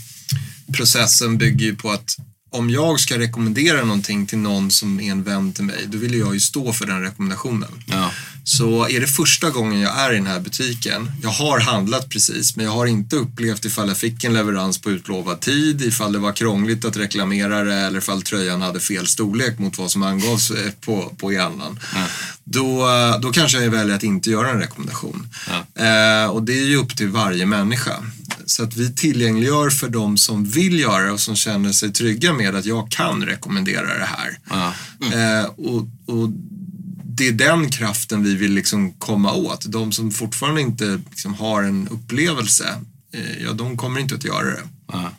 processen 0.73 1.37
bygger 1.37 1.65
ju 1.65 1.75
på 1.75 1.91
att 1.91 2.17
om 2.49 2.69
jag 2.69 2.99
ska 2.99 3.19
rekommendera 3.19 3.81
någonting 3.83 4.25
till 4.25 4.37
någon 4.37 4.71
som 4.71 4.99
är 4.99 5.11
en 5.11 5.23
vän 5.23 5.53
till 5.53 5.63
mig, 5.63 5.85
då 5.87 5.97
vill 5.97 6.13
jag 6.13 6.33
ju 6.33 6.39
stå 6.39 6.73
för 6.73 6.85
den 6.85 7.01
rekommendationen. 7.01 7.83
Ja. 7.85 8.11
Så 8.47 8.87
är 8.89 8.99
det 8.99 9.07
första 9.07 9.49
gången 9.49 9.79
jag 9.79 9.99
är 9.99 10.13
i 10.13 10.15
den 10.15 10.27
här 10.27 10.39
butiken, 10.39 11.11
jag 11.21 11.29
har 11.29 11.59
handlat 11.59 12.09
precis, 12.09 12.55
men 12.55 12.65
jag 12.65 12.71
har 12.71 12.85
inte 12.85 13.15
upplevt 13.15 13.65
ifall 13.65 13.87
jag 13.87 13.97
fick 13.97 14.23
en 14.23 14.33
leverans 14.33 14.81
på 14.81 14.91
utlovad 14.91 15.39
tid, 15.39 15.81
ifall 15.81 16.13
det 16.13 16.19
var 16.19 16.31
krångligt 16.31 16.85
att 16.85 16.97
reklamera 16.97 17.63
det 17.63 17.73
eller 17.73 17.97
ifall 17.97 18.21
tröjan 18.21 18.61
hade 18.61 18.79
fel 18.79 19.07
storlek 19.07 19.59
mot 19.59 19.77
vad 19.77 19.91
som 19.91 20.03
angavs 20.03 20.51
eh, 20.51 20.71
på, 20.81 21.13
på 21.17 21.33
hjärnan. 21.33 21.79
Då, 22.43 22.89
eh, 22.89 23.19
då 23.19 23.31
kanske 23.31 23.63
jag 23.63 23.71
väljer 23.71 23.95
att 23.95 24.03
inte 24.03 24.29
göra 24.29 24.49
en 24.49 24.59
rekommendation. 24.59 25.27
Eh, 25.75 26.29
och 26.29 26.43
det 26.43 26.53
är 26.53 26.65
ju 26.65 26.77
upp 26.77 26.97
till 26.97 27.09
varje 27.09 27.45
människa. 27.45 28.03
Så 28.45 28.63
att 28.63 28.75
vi 28.75 28.93
tillgängliggör 28.93 29.69
för 29.69 29.89
de 29.89 30.17
som 30.17 30.45
vill 30.45 30.79
göra 30.79 31.05
det 31.05 31.11
och 31.11 31.19
som 31.19 31.35
känner 31.35 31.71
sig 31.71 31.93
trygga 31.93 32.33
med 32.33 32.55
att 32.55 32.65
jag 32.65 32.91
kan 32.91 33.25
rekommendera 33.25 33.97
det 33.97 34.09
här. 34.17 34.39
Ja. 34.49 34.73
Eh, 35.13 35.45
och, 35.45 35.87
och 36.15 36.29
det 37.17 37.27
är 37.27 37.31
den 37.31 37.69
kraften 37.71 38.23
vi 38.23 38.35
vill 38.35 38.51
liksom 38.53 38.93
komma 38.93 39.33
åt. 39.33 39.65
De 39.65 39.91
som 39.91 40.11
fortfarande 40.11 40.61
inte 40.61 40.99
liksom 41.09 41.33
har 41.33 41.63
en 41.63 41.87
upplevelse, 41.87 42.75
eh, 43.13 43.43
ja 43.43 43.53
de 43.53 43.77
kommer 43.77 43.99
inte 43.99 44.15
att 44.15 44.23
göra 44.23 44.45
det. 44.45 44.63
Aha. 44.93 45.09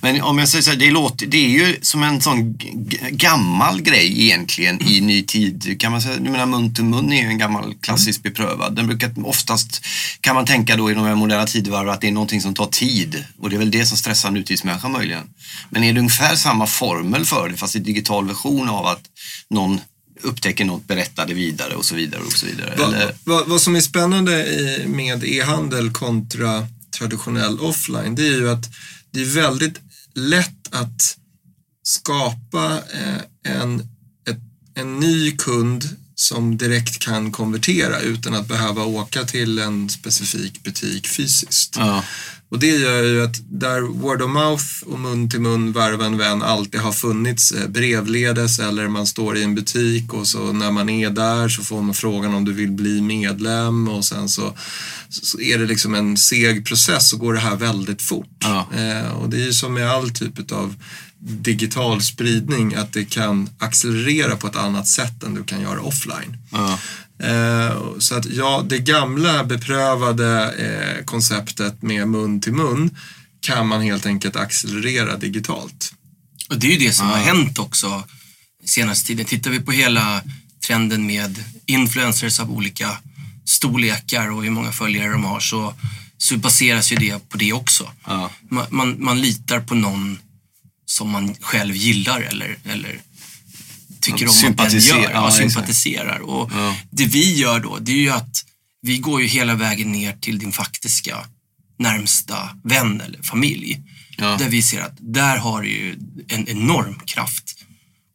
Men 0.00 0.22
om 0.22 0.38
jag 0.38 0.48
säger 0.48 0.62
så 0.62 0.70
här, 0.70 0.78
det, 0.78 0.90
låter, 0.90 1.26
det 1.26 1.36
är 1.36 1.48
ju 1.48 1.76
som 1.82 2.02
en 2.02 2.20
sån 2.20 2.56
g- 2.58 2.98
gammal 3.10 3.82
grej 3.82 4.22
egentligen 4.22 4.82
i 4.88 5.00
ny 5.00 5.22
tid. 5.22 5.80
Kan 5.80 5.92
man 5.92 6.02
säga, 6.02 6.14
jag 6.14 6.22
menar 6.32 6.46
mun 6.46 6.74
till 6.74 6.84
mun 6.84 7.12
är 7.12 7.22
ju 7.22 7.28
en 7.28 7.38
gammal 7.38 7.74
klassisk 7.80 8.22
beprövad. 8.22 8.76
Den 8.76 8.86
brukar 8.86 9.26
oftast, 9.26 9.84
kan 10.20 10.34
man 10.34 10.46
tänka 10.46 10.76
då 10.76 10.90
i 10.90 10.94
de 10.94 11.04
här 11.04 11.14
moderna 11.14 11.46
tidevarv 11.46 11.88
att 11.88 12.00
det 12.00 12.08
är 12.08 12.12
någonting 12.12 12.40
som 12.40 12.54
tar 12.54 12.66
tid. 12.66 13.24
Och 13.38 13.50
det 13.50 13.56
är 13.56 13.58
väl 13.58 13.70
det 13.70 13.86
som 13.86 13.96
stressar 13.96 14.30
nutidsmänniskan 14.30 14.92
möjligen. 14.92 15.22
Men 15.70 15.84
är 15.84 15.92
det 15.92 16.00
ungefär 16.00 16.36
samma 16.36 16.66
formel 16.66 17.24
för 17.24 17.48
det 17.48 17.56
fast 17.56 17.76
i 17.76 17.78
digital 17.78 18.26
version 18.28 18.68
av 18.68 18.86
att 18.86 19.02
någon 19.50 19.80
upptäcker 20.22 20.64
något, 20.64 20.86
berättar 20.86 21.26
det 21.26 21.34
vidare 21.34 21.74
och 21.74 21.84
så 21.84 21.94
vidare 21.94 22.22
och 22.22 22.32
så 22.32 22.46
vidare? 22.46 22.76
Va, 22.76 22.92
va, 23.24 23.44
vad 23.46 23.60
som 23.60 23.76
är 23.76 23.80
spännande 23.80 24.46
med 24.86 25.24
e-handel 25.24 25.90
kontra 25.90 26.68
traditionell 26.98 27.60
offline, 27.60 28.14
det 28.14 28.26
är 28.26 28.32
ju 28.32 28.50
att 28.50 28.70
det 29.10 29.20
är 29.20 29.24
väldigt 29.24 29.80
lätt 30.14 30.74
att 30.74 31.16
skapa 31.82 32.74
eh, 32.74 33.52
en, 33.54 33.80
ett, 34.28 34.40
en 34.74 34.98
ny 34.98 35.36
kund 35.36 35.96
som 36.14 36.56
direkt 36.56 36.98
kan 36.98 37.32
konvertera 37.32 38.00
utan 38.00 38.34
att 38.34 38.48
behöva 38.48 38.84
åka 38.84 39.24
till 39.24 39.58
en 39.58 39.88
specifik 39.88 40.62
butik 40.62 41.06
fysiskt. 41.08 41.76
ja. 41.76 42.04
Och 42.48 42.58
det 42.58 42.66
gör 42.66 43.02
ju 43.02 43.24
att 43.24 43.36
där 43.48 43.80
word 43.80 44.22
of 44.22 44.30
mouth 44.30 44.64
och 44.86 44.98
mun 44.98 45.30
till 45.30 45.40
mun, 45.40 45.72
värva 45.72 46.06
en 46.06 46.18
vän 46.18 46.42
alltid 46.42 46.80
har 46.80 46.92
funnits 46.92 47.52
eh, 47.52 47.68
brevledes 47.68 48.58
eller 48.58 48.88
man 48.88 49.06
står 49.06 49.36
i 49.36 49.42
en 49.42 49.54
butik 49.54 50.12
och 50.14 50.26
så 50.26 50.52
när 50.52 50.70
man 50.70 50.88
är 50.88 51.10
där 51.10 51.48
så 51.48 51.62
får 51.62 51.82
man 51.82 51.94
frågan 51.94 52.34
om 52.34 52.44
du 52.44 52.52
vill 52.52 52.70
bli 52.70 53.00
medlem 53.00 53.88
och 53.88 54.04
sen 54.04 54.28
så, 54.28 54.54
så 55.08 55.40
är 55.40 55.58
det 55.58 55.66
liksom 55.66 55.94
en 55.94 56.16
seg 56.16 56.66
process 56.66 57.10
så 57.10 57.16
går 57.16 57.34
det 57.34 57.40
här 57.40 57.56
väldigt 57.56 58.02
fort. 58.02 58.36
Ja. 58.38 58.68
Eh, 58.76 59.12
och 59.12 59.30
det 59.30 59.36
är 59.36 59.46
ju 59.46 59.52
som 59.52 59.74
med 59.74 59.90
all 59.90 60.10
typ 60.10 60.52
av 60.52 60.74
digital 61.18 62.02
spridning 62.02 62.74
att 62.74 62.92
det 62.92 63.04
kan 63.04 63.48
accelerera 63.58 64.36
på 64.36 64.46
ett 64.46 64.56
annat 64.56 64.88
sätt 64.88 65.22
än 65.22 65.34
du 65.34 65.44
kan 65.44 65.60
göra 65.60 65.80
offline. 65.80 66.36
Ja. 66.52 66.78
Eh, 67.18 67.98
så 67.98 68.14
att 68.14 68.26
ja, 68.26 68.64
det 68.68 68.78
gamla 68.78 69.44
beprövade 69.44 70.52
eh, 70.52 71.04
konceptet 71.04 71.82
med 71.82 72.08
mun 72.08 72.40
till 72.40 72.52
mun 72.52 72.96
kan 73.40 73.66
man 73.66 73.82
helt 73.82 74.06
enkelt 74.06 74.36
accelerera 74.36 75.16
digitalt. 75.16 75.92
Och 76.48 76.58
det 76.58 76.66
är 76.66 76.70
ju 76.70 76.86
det 76.86 76.92
som 76.92 77.06
har 77.06 77.18
hänt 77.18 77.58
också 77.58 78.04
senaste 78.64 79.06
tiden. 79.06 79.26
Tittar 79.26 79.50
vi 79.50 79.60
på 79.60 79.72
hela 79.72 80.22
trenden 80.66 81.06
med 81.06 81.44
influencers 81.66 82.40
av 82.40 82.52
olika 82.52 82.98
storlekar 83.44 84.30
och 84.30 84.42
hur 84.44 84.50
många 84.50 84.72
följare 84.72 85.12
de 85.12 85.24
har 85.24 85.40
så, 85.40 85.74
så 86.18 86.36
baseras 86.36 86.92
ju 86.92 86.96
det 86.96 87.28
på 87.28 87.36
det 87.38 87.52
också. 87.52 87.92
Ja. 88.06 88.30
Man, 88.50 88.66
man, 88.70 89.04
man 89.04 89.20
litar 89.20 89.60
på 89.60 89.74
någon 89.74 90.18
som 90.86 91.10
man 91.10 91.34
själv 91.40 91.76
gillar 91.76 92.20
eller, 92.20 92.58
eller 92.64 93.00
tycker 94.12 94.46
om 94.46 94.54
att 94.58 94.70
den 94.70 94.80
gör. 94.80 95.10
ja, 95.10 95.30
sympatiserar. 95.30 96.18
Och 96.18 96.50
Ja. 96.54 96.76
Det 96.90 97.06
vi 97.06 97.34
gör 97.34 97.60
då, 97.60 97.78
det 97.78 97.92
är 97.92 97.96
ju 97.96 98.10
att 98.10 98.44
vi 98.82 98.98
går 98.98 99.20
ju 99.22 99.26
hela 99.26 99.54
vägen 99.54 99.92
ner 99.92 100.12
till 100.12 100.38
din 100.38 100.52
faktiska 100.52 101.16
närmsta 101.78 102.50
vän 102.64 103.00
eller 103.00 103.22
familj. 103.22 103.82
Ja. 104.18 104.36
Där 104.36 104.48
vi 104.48 104.62
ser 104.62 104.80
att 104.80 104.96
där 104.98 105.36
har 105.36 105.62
du 105.62 105.68
ju 105.68 105.98
en 106.28 106.48
enorm 106.48 107.00
kraft 107.06 107.56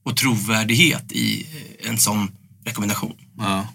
och 0.05 0.17
trovärdighet 0.17 1.11
i 1.11 1.47
eh, 1.81 1.89
en 1.89 1.97
sån 1.97 2.31
rekommendation. 2.65 3.15
Ja. 3.37 3.67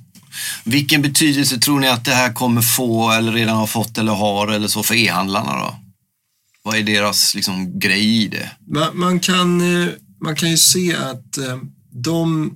Vilken 0.64 1.02
betydelse 1.02 1.58
tror 1.58 1.80
ni 1.80 1.88
att 1.88 2.04
det 2.04 2.14
här 2.14 2.32
kommer 2.32 2.62
få 2.62 3.10
eller 3.10 3.32
redan 3.32 3.56
har 3.56 3.66
fått 3.66 3.98
eller 3.98 4.12
har 4.12 4.48
eller 4.48 4.68
så 4.68 4.82
för 4.82 4.94
e-handlarna 4.94 5.52
då? 5.56 5.76
Vad 6.62 6.76
är 6.76 6.82
deras 6.82 7.34
liksom, 7.34 7.78
grej 7.78 8.22
i 8.22 8.28
det? 8.28 8.50
Man, 8.66 8.98
man, 8.98 9.20
kan, 9.20 9.60
eh, 9.82 9.88
man 10.20 10.36
kan 10.36 10.50
ju 10.50 10.56
se 10.56 10.96
att 10.96 11.38
eh, 11.38 11.56
de 12.02 12.52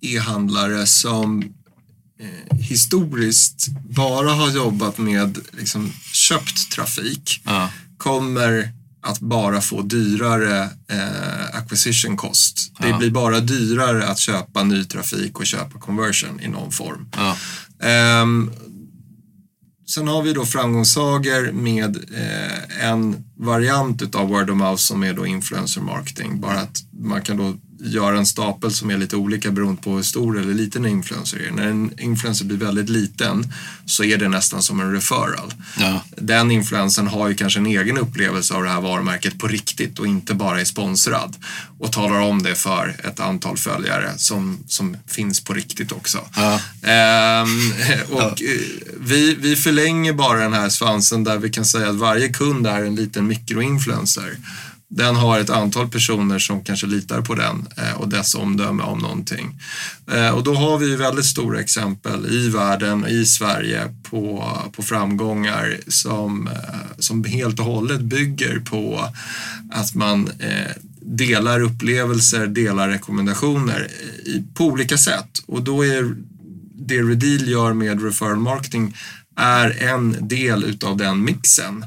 e-handlare 0.00 0.86
som 0.86 1.42
eh, 2.20 2.58
historiskt 2.58 3.66
bara 3.90 4.30
har 4.32 4.50
jobbat 4.50 4.98
med 4.98 5.38
liksom, 5.52 5.92
köpt 6.12 6.70
trafik 6.72 7.42
Ja. 7.44 7.70
kommer 7.96 8.72
att 9.00 9.20
bara 9.20 9.60
få 9.60 9.82
dyrare 9.82 10.62
eh, 10.88 11.56
acquisition 11.58 12.16
cost. 12.16 12.72
Det 12.80 12.88
Ja. 12.88 12.98
blir 12.98 13.10
bara 13.10 13.40
dyrare 13.40 14.06
att 14.08 14.18
köpa 14.18 14.64
ny 14.64 14.84
trafik 14.84 15.38
och 15.38 15.46
köpa 15.46 15.78
conversion 15.78 16.40
i 16.40 16.48
någon 16.48 16.72
form. 16.72 17.08
Ja. 17.16 17.36
Ehm, 17.88 18.50
sen 19.88 20.08
har 20.08 20.22
vi 20.22 20.32
då 20.32 20.46
framgångssagor 20.46 21.52
med 21.52 21.96
eh, 21.96 22.86
en 22.88 23.24
variant 23.36 24.02
utav 24.02 24.28
word 24.28 24.50
of 24.50 24.56
mouth 24.56 24.76
som 24.82 25.02
är 25.04 25.12
då 25.14 25.26
influencer 25.26 25.80
marketing. 25.80 26.40
Bara 26.40 26.60
att 26.60 26.82
man 27.00 27.22
kan 27.22 27.36
då 27.36 27.54
göra 27.80 28.18
en 28.18 28.26
stapel 28.26 28.70
som 28.70 28.90
är 28.90 28.98
lite 28.98 29.16
olika 29.16 29.50
beroende 29.50 29.82
på 29.82 29.96
hur 29.96 30.02
stor 30.02 30.38
eller 30.38 30.54
liten 30.54 30.84
en 30.84 30.90
influencer 30.90 31.38
är. 31.38 31.50
När 31.50 31.66
en 31.66 32.00
influencer 32.00 32.44
blir 32.44 32.56
väldigt 32.56 32.88
liten 32.88 33.52
så 33.86 34.04
är 34.04 34.18
det 34.18 34.28
nästan 34.28 34.62
som 34.62 34.80
en 34.80 34.92
referral. 34.92 35.54
Ja. 35.78 36.02
Den 36.16 36.50
influencern 36.50 37.06
har 37.06 37.28
ju 37.28 37.34
kanske 37.34 37.60
en 37.60 37.66
egen 37.66 37.98
upplevelse 37.98 38.54
av 38.54 38.62
det 38.62 38.70
här 38.70 38.80
varumärket 38.80 39.38
på 39.38 39.48
riktigt 39.48 39.98
och 39.98 40.06
inte 40.06 40.34
bara 40.34 40.60
är 40.60 40.64
sponsrad 40.64 41.36
och 41.78 41.92
talar 41.92 42.20
om 42.20 42.42
det 42.42 42.54
för 42.54 42.96
ett 43.04 43.20
antal 43.20 43.56
följare 43.56 44.12
som, 44.16 44.58
som 44.66 44.96
finns 45.06 45.40
på 45.40 45.54
riktigt 45.54 45.92
också. 45.92 46.18
Ja. 46.36 46.60
Ehm, 46.82 47.72
och 48.10 48.42
eh, 48.42 48.60
vi, 49.00 49.34
vi 49.34 49.56
förlänger 49.56 50.12
bara 50.12 50.38
den 50.38 50.52
här 50.52 50.68
svansen 50.68 51.24
där 51.24 51.38
vi 51.38 51.50
kan 51.50 51.64
säga 51.64 51.88
att 51.88 51.96
varje 51.96 52.28
kund 52.28 52.66
är 52.66 52.84
en 52.84 52.94
liten 52.94 53.26
mikroinfluencer. 53.26 54.36
Den 54.90 55.16
har 55.16 55.40
ett 55.40 55.50
antal 55.50 55.88
personer 55.88 56.38
som 56.38 56.64
kanske 56.64 56.86
litar 56.86 57.20
på 57.20 57.34
den 57.34 57.66
eh, 57.76 57.92
och 57.92 58.08
dess 58.08 58.34
omdöme 58.34 58.82
om 58.82 58.98
någonting. 58.98 59.60
Eh, 60.12 60.28
och 60.28 60.44
då 60.44 60.54
har 60.54 60.78
vi 60.78 60.86
ju 60.86 60.96
väldigt 60.96 61.24
stora 61.24 61.60
exempel 61.60 62.26
i 62.26 62.48
världen, 62.48 63.06
i 63.06 63.24
Sverige, 63.24 63.94
på, 64.02 64.52
på 64.72 64.82
framgångar 64.82 65.76
som, 65.88 66.48
eh, 66.48 66.98
som 66.98 67.24
helt 67.24 67.58
och 67.58 67.64
hållet 67.64 68.00
bygger 68.00 68.58
på 68.58 69.10
att 69.72 69.94
man 69.94 70.30
delar 71.00 71.60
upplevelser, 71.60 72.46
delar 72.46 72.88
rekommendationer 72.88 73.88
på 74.54 74.64
olika 74.64 74.98
sätt. 74.98 75.28
Och 75.46 75.62
då 75.62 75.86
är 75.86 76.14
det 76.74 77.02
Redeal 77.02 77.48
gör 77.48 77.72
med 77.72 78.02
referral 78.02 78.36
marketing 78.36 78.94
är 79.36 79.82
en 79.82 80.28
del 80.28 80.64
utav 80.64 80.96
den 80.96 81.24
mixen. 81.24 81.84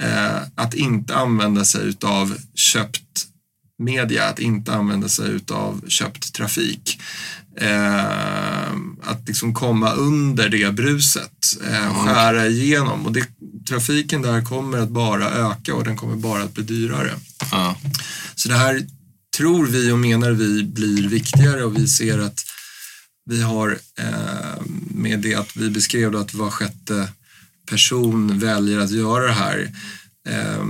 Eh, 0.00 0.42
att 0.54 0.74
inte 0.74 1.14
använda 1.14 1.64
sig 1.64 1.88
utav 1.88 2.36
köpt 2.54 3.26
media, 3.78 4.24
att 4.24 4.38
inte 4.38 4.72
använda 4.72 5.08
sig 5.08 5.30
utav 5.30 5.88
köpt 5.88 6.34
trafik. 6.34 7.00
Eh, 7.60 8.70
att 9.02 9.26
liksom 9.26 9.54
komma 9.54 9.92
under 9.92 10.48
det 10.48 10.74
bruset, 10.74 11.56
eh, 11.70 11.94
skära 11.94 12.46
igenom. 12.46 13.06
Och 13.06 13.12
det, 13.12 13.26
trafiken 13.68 14.22
där 14.22 14.44
kommer 14.44 14.78
att 14.78 14.88
bara 14.88 15.30
öka 15.30 15.74
och 15.74 15.84
den 15.84 15.96
kommer 15.96 16.16
bara 16.16 16.42
att 16.42 16.54
bli 16.54 16.64
dyrare. 16.64 17.12
Ja. 17.50 17.76
Så 18.34 18.48
det 18.48 18.56
här 18.56 18.86
tror 19.36 19.66
vi 19.66 19.92
och 19.92 19.98
menar 19.98 20.30
vi 20.30 20.64
blir 20.64 21.08
viktigare 21.08 21.64
och 21.64 21.76
vi 21.76 21.88
ser 21.88 22.18
att 22.18 22.44
vi 23.30 23.42
har 23.42 23.78
eh, 23.98 24.62
med 24.90 25.20
det 25.20 25.34
att 25.34 25.56
vi 25.56 25.70
beskrev 25.70 26.16
att 26.16 26.34
var 26.34 26.50
sjätte 26.50 27.08
person 27.66 28.38
väljer 28.38 28.78
att 28.78 28.90
göra 28.90 29.26
det 29.26 29.32
här. 29.32 29.70
Eh, 30.28 30.64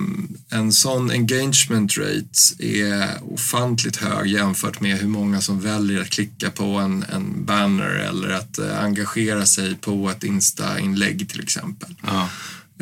en 0.50 0.72
sån 0.72 1.10
engagement 1.10 1.98
rate 1.98 2.64
är 2.64 3.08
ofantligt 3.22 3.96
hög 3.96 4.26
jämfört 4.26 4.80
med 4.80 4.98
hur 4.98 5.08
många 5.08 5.40
som 5.40 5.60
väljer 5.60 6.00
att 6.00 6.10
klicka 6.10 6.50
på 6.50 6.64
en, 6.64 7.04
en 7.12 7.44
banner 7.44 7.88
eller 7.88 8.28
att 8.28 8.58
eh, 8.58 8.84
engagera 8.84 9.46
sig 9.46 9.74
på 9.74 10.10
ett 10.10 10.24
Insta-inlägg 10.24 11.28
till 11.28 11.40
exempel. 11.40 11.94
Ja. 12.06 12.28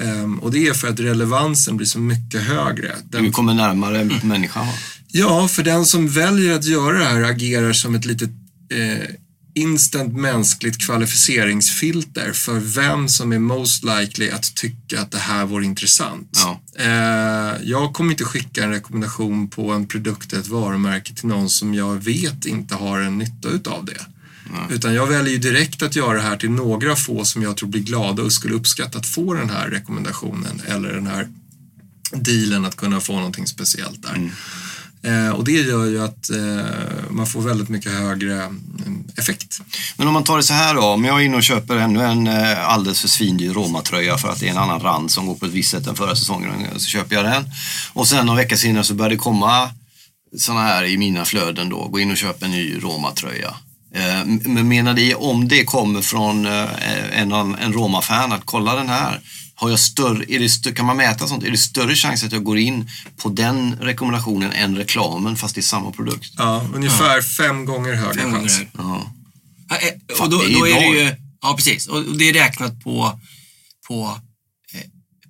Eh, 0.01 0.35
och 0.41 0.51
det 0.51 0.69
är 0.69 0.75
för 0.75 0.89
att 0.89 1.01
relevansen 1.01 1.77
blir 1.77 1.87
så 1.87 1.99
mycket 1.99 2.43
högre. 2.43 2.93
Den 3.05 3.25
Du 3.25 3.31
kommer 3.31 3.55
närmare 3.55 4.11
människan. 4.23 4.67
Ja, 5.07 5.49
för 5.49 5.63
den 5.63 5.87
som 5.87 6.09
väljer 6.09 6.55
att 6.55 6.65
göra 6.65 6.99
det 6.99 7.05
här 7.05 7.23
agerar 7.23 7.73
som 7.73 7.95
ett 7.95 8.05
litet 8.05 8.31
eh, 8.71 9.09
instant 9.55 10.17
mänskligt 10.17 10.79
kvalificeringsfilter 10.79 12.33
för 12.33 12.61
vem 12.61 13.09
som 13.09 13.33
är 13.33 13.39
most 13.39 13.85
likely 13.85 14.31
att 14.31 14.55
tycka 14.55 15.01
att 15.01 15.11
det 15.11 15.19
här 15.19 15.47
vore 15.47 15.65
intressant. 15.65 16.31
Ja. 16.33 16.61
Eh, 16.79 17.63
jag 17.63 17.93
kommer 17.93 18.11
inte 18.11 18.25
skicka 18.25 18.65
en 18.65 18.71
rekommendation 18.71 19.49
på 19.51 19.73
en 19.73 19.87
produkt 19.87 20.33
eller 20.33 20.43
ett 20.43 20.49
varumärke 20.49 21.15
till 21.15 21.27
någon 21.29 21.51
som 21.51 21.75
jag 21.75 22.05
vet 22.05 22.47
inte 22.47 22.75
har 22.75 23.01
en 23.01 23.19
nytta 23.19 23.49
utav 23.49 23.85
det. 23.85 24.07
Utan 24.71 24.95
jag 24.95 25.07
väljer 25.07 25.33
ju 25.33 25.39
direkt 25.39 25.83
att 25.83 25.97
göra 25.97 26.15
det 26.15 26.23
här 26.23 26.37
till 26.37 26.51
några 26.51 26.97
få 26.97 27.25
som 27.25 27.43
jag 27.43 27.57
tror 27.57 27.69
blir 27.69 27.83
glada 27.83 28.23
och 28.23 28.33
skulle 28.33 28.55
uppskatta 28.55 28.99
att 28.99 29.07
få 29.07 29.35
den 29.35 29.51
här 29.51 29.69
rekommendationen 29.69 30.63
eller 30.67 30.93
den 30.93 31.07
här 31.07 31.29
dealen 32.13 32.65
att 32.65 32.77
kunna 32.77 33.01
få 33.01 33.13
någonting 33.13 33.47
speciellt 33.47 34.03
där. 34.03 34.15
Eh, 34.15 34.31
Eh, 35.05 35.31
och 35.31 35.45
det 35.45 35.53
gör 35.53 35.87
ju 35.87 36.05
att 36.05 36.31
eh, 36.31 37.11
man 37.11 37.27
får 37.27 37.41
väldigt 37.41 37.69
mycket 37.69 37.93
högre 37.93 38.43
eh, 38.43 38.51
effekt. 39.17 39.61
Men 39.97 40.07
om 40.09 40.15
man 40.15 40.25
tar 40.25 40.37
det 40.37 40.43
så 40.43 40.55
här 40.55 40.75
då, 40.75 40.83
om 40.83 41.05
jag 41.05 41.21
är 41.21 41.25
inne 41.25 41.37
och 41.37 41.43
köper 41.43 41.77
ännu 41.77 42.05
en 42.05 42.27
eh, 42.27 42.69
alldeles 42.69 43.01
för 43.01 43.09
svindyr 43.09 43.53
Roma-tröja 43.53 44.19
för 44.19 44.29
att 44.29 44.41
det 44.41 44.47
är 44.47 44.51
en 44.51 44.59
annan 44.59 44.81
rand 44.81 45.11
som 45.11 45.27
går 45.27 45.35
på 45.35 45.47
ett 45.47 45.53
visst 45.53 45.71
sätt 45.71 45.87
än 45.87 45.97
förra 45.97 46.17
säsongen, 46.17 46.51
eh, 46.51 46.77
så 46.77 46.87
köper 46.87 47.17
jag 47.17 47.25
den. 47.25 47.51
Och 47.93 48.09
sen 48.09 48.27
någon 48.27 48.37
vecka 48.37 48.57
senare 48.57 48.85
så 48.85 48.95
börjar 48.95 49.11
det 49.11 49.17
komma 49.17 49.71
sådana 50.37 50.63
här 50.63 50.85
i 50.85 50.97
mina 50.97 51.25
flöden 51.25 51.69
då, 51.69 51.89
gå 51.89 52.01
in 52.01 52.11
och 52.11 52.17
köpa 52.17 52.45
en 52.45 52.51
ny 52.51 52.79
Roma-tröja. 52.79 53.55
Men 54.25 54.69
menar 54.69 54.95
ni 54.95 55.15
om 55.15 55.49
det 55.49 55.65
kommer 55.65 56.03
från 56.03 56.47
en, 56.47 57.33
en 57.33 57.73
Roma-fan 57.73 58.33
att 58.33 58.43
kolla 58.45 58.75
den 58.75 58.89
här, 58.89 59.21
har 59.57 59.71
jag 59.71 59.79
större, 59.79 60.25
är 60.33 60.39
det 60.39 60.47
stö- 60.47 60.75
kan 60.75 60.87
man 60.87 60.97
mäta 60.97 61.27
sånt? 61.29 61.45
Är 61.45 61.51
det 61.51 61.59
större 61.59 61.95
chans 61.95 62.25
att 62.25 62.33
jag 62.33 62.45
går 62.45 62.59
in 62.59 62.91
på 63.17 63.29
den 63.29 63.75
rekommendationen 63.81 64.53
än 64.53 64.77
reklamen 64.77 65.37
fast 65.37 65.55
det 65.55 65.61
är 65.61 65.63
samma 65.63 65.91
produkt? 65.91 66.33
Ja, 66.37 66.67
ungefär 66.75 67.23
fem 67.23 67.65
gånger 67.65 67.95
högre 67.95 68.15
Fem 68.21 68.31
gånger 68.31 68.41
chans. 68.41 68.57
högre. 68.59 68.71
Ja. 68.79 69.13
Ja, 69.69 69.77
eh, 69.77 70.23
och 70.23 70.31
då, 70.31 70.37
då 70.39 70.67
är 70.69 70.81
det 70.81 70.87
ju. 70.99 71.17
ja 71.43 71.55
precis, 71.57 71.87
och 71.87 72.17
det 72.19 72.29
är 72.29 72.33
räknat 72.33 72.81
på, 72.85 73.21
på 73.89 74.19
eh, 74.75 74.81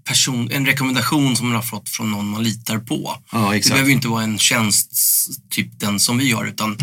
person, 0.05 0.51
en 0.53 0.67
rekommendation 0.67 1.37
som 1.37 1.47
man 1.47 1.57
har 1.57 1.63
fått 1.63 1.89
från 1.89 2.11
någon 2.11 2.29
man 2.29 2.43
litar 2.43 2.79
på. 2.79 3.17
Ja, 3.33 3.53
det 3.53 3.69
behöver 3.69 3.89
ju 3.89 3.95
inte 3.95 4.09
vara 4.09 4.23
en 4.23 4.39
tjänst 4.39 4.91
typ 5.51 5.81
den 5.81 6.01
som 6.01 6.19
vi 6.19 6.29
gör 6.29 6.45
utan, 6.47 6.79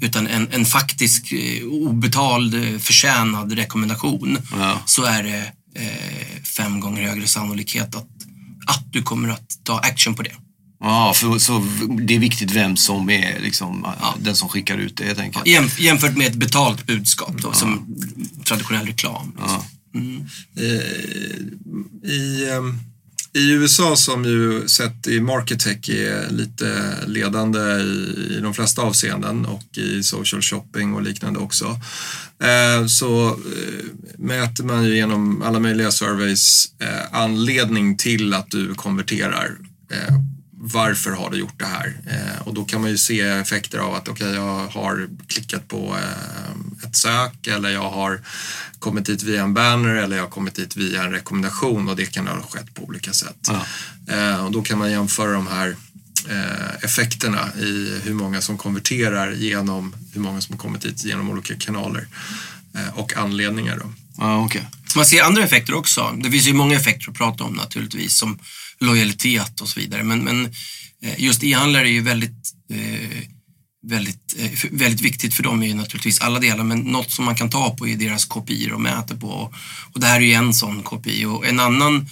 utan 0.00 0.26
en, 0.26 0.48
en 0.52 0.64
faktisk 0.64 1.32
eh, 1.32 1.64
obetald 1.66 2.82
förtjänad 2.82 3.52
rekommendation. 3.52 4.38
Ja. 4.58 4.78
Så 4.86 5.04
är 5.04 5.22
det 5.22 5.52
eh, 5.74 6.42
fem 6.56 6.80
gånger 6.80 7.02
högre 7.02 7.26
sannolikhet 7.26 7.94
att, 7.94 8.08
att 8.66 8.92
du 8.92 9.02
kommer 9.02 9.28
att 9.28 9.58
ta 9.64 9.78
action 9.78 10.14
på 10.14 10.22
det. 10.22 10.32
Ja, 10.80 11.12
för, 11.16 11.38
så 11.38 11.66
det 12.00 12.14
är 12.14 12.18
viktigt 12.18 12.50
vem 12.50 12.76
som 12.76 13.10
är 13.10 13.40
liksom, 13.40 13.86
Ja. 14.00 14.14
den 14.20 14.36
som 14.36 14.48
skickar 14.48 14.78
ut 14.78 14.96
det 14.96 15.04
helt 15.04 15.18
enkelt. 15.18 15.46
Jäm, 15.46 15.68
jämfört 15.78 16.16
med 16.16 16.26
ett 16.26 16.34
betalt 16.34 16.86
budskap 16.86 17.34
då, 17.42 17.52
som 17.52 17.96
traditionell 18.44 18.86
reklam. 18.86 19.32
Ja. 19.38 19.64
Mm. 19.94 20.26
Eh, 20.56 22.10
I, 22.10 22.50
ehm, 22.50 22.78
i 23.34 23.50
USA 23.50 23.96
som 23.96 24.24
ju 24.24 24.68
sett 24.68 25.06
i 25.06 25.20
markettech 25.20 25.88
är 25.88 26.30
lite 26.30 26.96
ledande 27.06 27.60
i, 27.60 28.36
i 28.36 28.40
de 28.40 28.54
flesta 28.54 28.82
avseenden 28.82 29.46
och 29.46 29.78
i 29.78 30.02
social 30.02 30.42
shopping 30.42 30.94
och 30.94 31.02
liknande 31.02 31.38
också. 31.38 31.80
Eh, 32.42 32.86
så 32.86 33.28
eh, 33.28 33.84
mäter 34.18 34.64
man 34.64 34.84
ju 34.84 34.96
genom 34.96 35.42
alla 35.42 35.60
möjliga 35.60 35.90
surveys 35.90 36.64
eh, 36.78 37.20
anledning 37.20 37.96
till 37.96 38.34
att 38.34 38.50
du 38.50 38.74
konverterar 38.74 39.50
eh, 39.92 40.14
varför 40.64 41.10
har 41.10 41.30
du 41.30 41.38
gjort 41.38 41.58
det 41.58 41.64
här? 41.64 41.96
Eh, 42.06 42.48
och 42.48 42.54
då 42.54 42.64
kan 42.64 42.80
man 42.80 42.90
ju 42.90 42.98
se 42.98 43.20
effekter 43.20 43.78
av 43.78 43.94
att 43.94 44.08
okej, 44.08 44.26
okay, 44.26 44.34
jag 44.34 44.66
har 44.66 45.08
klickat 45.26 45.68
på 45.68 45.96
eh, 45.96 46.88
ett 46.88 46.96
sök 46.96 47.46
eller 47.46 47.70
jag 47.70 47.90
har 47.90 48.20
kommit 48.78 49.06
dit 49.06 49.22
via 49.22 49.42
en 49.42 49.54
banner 49.54 49.94
eller 49.94 50.16
jag 50.16 50.22
har 50.22 50.30
kommit 50.30 50.54
dit 50.54 50.76
via 50.76 51.02
en 51.02 51.10
rekommendation 51.10 51.88
och 51.88 51.96
det 51.96 52.06
kan 52.06 52.26
ha 52.26 52.42
skett 52.42 52.74
på 52.74 52.82
olika 52.82 53.12
sätt. 53.12 53.48
Ja. 53.48 53.66
Eh, 54.14 54.44
och 54.44 54.52
då 54.52 54.62
kan 54.62 54.78
man 54.78 54.90
jämföra 54.90 55.32
de 55.32 55.46
här 55.46 55.76
eh, 56.28 56.84
effekterna 56.84 57.48
i 57.58 58.00
hur 58.04 58.14
många 58.14 58.40
som 58.40 58.58
konverterar 58.58 59.32
genom 59.32 59.94
hur 60.12 60.20
många 60.20 60.40
som 60.40 60.52
har 60.52 60.58
kommit 60.58 60.82
dit 60.82 61.04
genom 61.04 61.30
olika 61.30 61.54
kanaler 61.56 62.06
eh, 62.74 62.98
och 62.98 63.16
anledningar. 63.16 63.76
Då. 63.76 63.92
Ah, 64.18 64.44
okay. 64.44 64.62
Man 64.96 65.06
ser 65.06 65.22
andra 65.22 65.44
effekter 65.44 65.74
också. 65.74 66.18
Det 66.22 66.30
finns 66.30 66.48
ju 66.48 66.52
många 66.52 66.76
effekter 66.76 67.10
att 67.10 67.16
prata 67.16 67.44
om 67.44 67.54
naturligtvis 67.54 68.16
som 68.16 68.38
lojalitet 68.80 69.60
och 69.60 69.68
så 69.68 69.80
vidare. 69.80 70.02
Men, 70.02 70.18
men 70.18 70.44
eh, 71.02 71.14
just 71.20 71.44
e-handlare 71.44 71.88
är 71.88 71.92
ju 71.92 72.02
väldigt, 72.02 72.52
eh, 72.72 73.18
väldigt, 73.86 74.34
eh, 74.38 74.50
väldigt 74.70 75.00
viktigt 75.00 75.34
för 75.34 75.42
dem 75.42 75.62
är 75.62 75.66
ju 75.66 75.74
naturligtvis 75.74 76.20
alla 76.20 76.38
delar, 76.38 76.64
men 76.64 76.78
något 76.78 77.10
som 77.10 77.24
man 77.24 77.36
kan 77.36 77.50
ta 77.50 77.76
på 77.76 77.88
är 77.88 77.96
deras 77.96 78.24
kopior 78.24 78.72
och 78.72 78.80
mäta 78.80 79.16
på. 79.16 79.54
Och 79.92 80.00
det 80.00 80.06
här 80.06 80.20
är 80.20 80.24
ju 80.24 80.32
en 80.32 80.54
sån 80.54 80.82
kopi 80.82 81.24
och 81.24 81.46
en 81.46 81.60
annan 81.60 82.08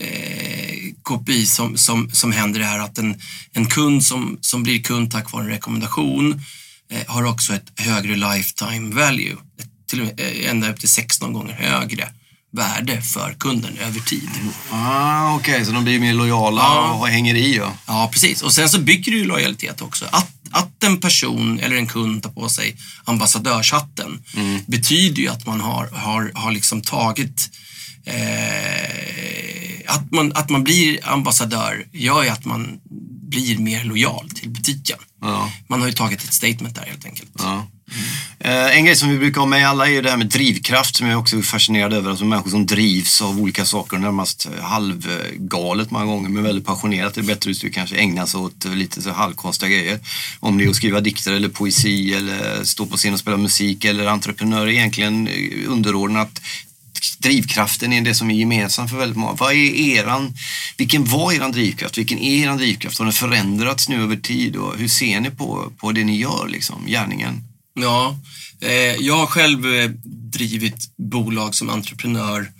eh, 0.00 0.74
kopi 1.02 1.46
som, 1.46 1.76
som, 1.76 2.10
som 2.10 2.32
händer 2.32 2.60
är 2.60 2.78
att 2.78 2.98
en, 2.98 3.20
en 3.52 3.66
kund 3.66 4.04
som, 4.04 4.38
som 4.40 4.62
blir 4.62 4.82
kund 4.82 5.10
tack 5.10 5.32
vare 5.32 5.44
en 5.44 5.50
rekommendation 5.50 6.42
eh, 6.90 7.06
har 7.06 7.24
också 7.24 7.54
ett 7.54 7.80
högre 7.80 8.16
lifetime 8.16 8.94
value, 8.94 9.32
ett, 9.32 9.73
till, 9.86 10.10
ända 10.44 10.70
upp 10.70 10.80
till 10.80 10.88
16 10.88 11.32
gånger 11.32 11.52
högre 11.52 12.08
värde 12.54 13.02
för 13.02 13.34
kunden 13.38 13.78
över 13.78 14.00
tid. 14.00 14.28
Ah, 14.70 15.34
Okej, 15.34 15.54
okay. 15.54 15.64
så 15.64 15.72
de 15.72 15.84
blir 15.84 16.00
mer 16.00 16.14
lojala 16.14 16.62
ja. 16.62 16.92
och 16.92 17.08
hänger 17.08 17.34
i? 17.34 17.56
Ja. 17.56 17.72
ja, 17.86 18.08
precis. 18.12 18.42
Och 18.42 18.52
sen 18.52 18.68
så 18.68 18.80
bygger 18.80 19.12
ju 19.12 19.24
lojalitet 19.24 19.80
också. 19.80 20.04
Att, 20.12 20.32
att 20.50 20.84
en 20.84 21.00
person 21.00 21.60
eller 21.60 21.76
en 21.76 21.86
kund 21.86 22.22
tar 22.22 22.30
på 22.30 22.48
sig 22.48 22.76
ambassadörshatten 23.04 24.24
mm. 24.36 24.60
betyder 24.66 25.22
ju 25.22 25.28
att 25.28 25.46
man 25.46 25.60
har, 25.60 25.86
har, 25.86 26.32
har 26.34 26.52
liksom 26.52 26.82
tagit 26.82 27.50
eh, 28.04 29.34
att, 29.86 30.10
man, 30.10 30.32
att 30.34 30.50
man 30.50 30.64
blir 30.64 31.08
ambassadör 31.08 31.86
gör 31.92 32.22
ju 32.22 32.28
att 32.28 32.44
man 32.44 32.80
blir 33.28 33.58
mer 33.58 33.84
lojal 33.84 34.30
till 34.30 34.50
butiken. 34.50 34.98
Ja. 35.20 35.52
Man 35.68 35.80
har 35.80 35.88
ju 35.88 35.94
tagit 35.94 36.24
ett 36.24 36.34
statement 36.34 36.74
där 36.74 36.82
helt 36.82 37.04
enkelt. 37.04 37.30
Ja. 37.38 37.66
Eh, 38.38 38.76
en 38.76 38.84
grej 38.84 38.96
som 38.96 39.08
vi 39.08 39.18
brukar 39.18 39.40
ha 39.40 39.48
med 39.48 39.68
alla 39.68 39.88
är 39.88 40.02
det 40.02 40.10
här 40.10 40.16
med 40.16 40.26
drivkraft 40.26 40.96
som 40.96 41.06
jag 41.06 41.20
också 41.20 41.36
är 41.36 41.42
fascinerad 41.42 41.92
över. 41.92 42.10
Alltså 42.10 42.24
människor 42.24 42.50
som 42.50 42.66
drivs 42.66 43.22
av 43.22 43.40
olika 43.40 43.64
saker, 43.64 43.96
närmast 43.96 44.46
eh, 44.46 44.64
halvgalet 44.64 45.90
många 45.90 46.04
gånger, 46.04 46.28
men 46.28 46.42
väldigt 46.42 46.66
passionerat. 46.66 47.14
Det 47.14 47.20
är 47.20 47.22
bättre 47.22 47.50
uttryck 47.50 47.74
kanske 47.74 47.96
ägna 47.96 48.26
sig 48.26 48.40
åt 48.40 48.64
eh, 48.64 48.74
lite 48.74 49.02
så 49.02 49.10
halvkonstiga 49.10 49.68
grejer. 49.68 50.00
Om 50.40 50.58
det 50.58 50.64
är 50.64 50.68
att 50.68 50.76
skriva 50.76 51.00
dikter 51.00 51.32
eller 51.32 51.48
poesi 51.48 52.14
eller 52.14 52.64
stå 52.64 52.86
på 52.86 52.96
scen 52.96 53.12
och 53.12 53.18
spela 53.18 53.36
musik 53.36 53.84
eller 53.84 54.06
entreprenör 54.06 54.66
är 54.66 54.70
egentligen 54.70 55.28
underordnat 55.66 56.40
drivkraften 57.18 57.92
är 57.92 58.00
det 58.00 58.14
som 58.14 58.30
är 58.30 58.34
gemensamt 58.34 58.90
för 58.90 58.96
väldigt 58.96 59.18
många. 59.18 59.32
Vad 59.32 59.52
är 59.52 59.74
eran, 59.74 60.34
vilken 60.76 61.04
var 61.04 61.32
eran 61.32 61.52
drivkraft? 61.52 61.98
Vilken 61.98 62.18
är 62.18 62.44
eran 62.44 62.56
drivkraft? 62.56 62.98
Har 62.98 63.06
den 63.06 63.12
förändrats 63.12 63.88
nu 63.88 64.02
över 64.02 64.16
tid 64.16 64.56
och 64.56 64.76
hur 64.76 64.88
ser 64.88 65.20
ni 65.20 65.30
på, 65.30 65.72
på 65.78 65.92
det 65.92 66.04
ni 66.04 66.16
gör, 66.16 66.48
liksom, 66.48 66.86
gärningen? 66.86 67.53
Ja, 67.80 68.18
eh, 68.60 68.94
jag 68.94 69.16
har 69.16 69.26
själv 69.26 69.74
eh, 69.74 69.90
drivit 70.32 70.96
bolag 70.96 71.54
som 71.54 71.70
entreprenör 71.70 72.52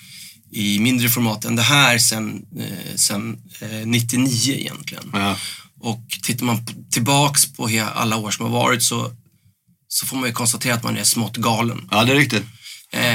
i 0.52 0.78
mindre 0.78 1.08
format 1.08 1.44
än 1.44 1.56
det 1.56 1.62
här 1.62 1.98
sen, 1.98 2.46
eh, 2.58 2.94
sen 2.94 3.38
eh, 3.60 3.86
99 3.86 4.54
egentligen. 4.54 5.10
Ja. 5.12 5.36
Och 5.80 6.00
tittar 6.22 6.46
man 6.46 6.66
tillbaks 6.90 7.52
på 7.52 7.70
alla 7.94 8.16
år 8.16 8.30
som 8.30 8.44
har 8.44 8.52
varit 8.52 8.82
så, 8.82 9.12
så 9.88 10.06
får 10.06 10.16
man 10.16 10.28
ju 10.28 10.32
konstatera 10.32 10.74
att 10.74 10.82
man 10.82 10.96
är 10.96 11.04
smått 11.04 11.36
galen. 11.36 11.88
Ja, 11.90 12.04
det 12.04 12.12
är 12.12 12.16
riktigt. 12.16 12.44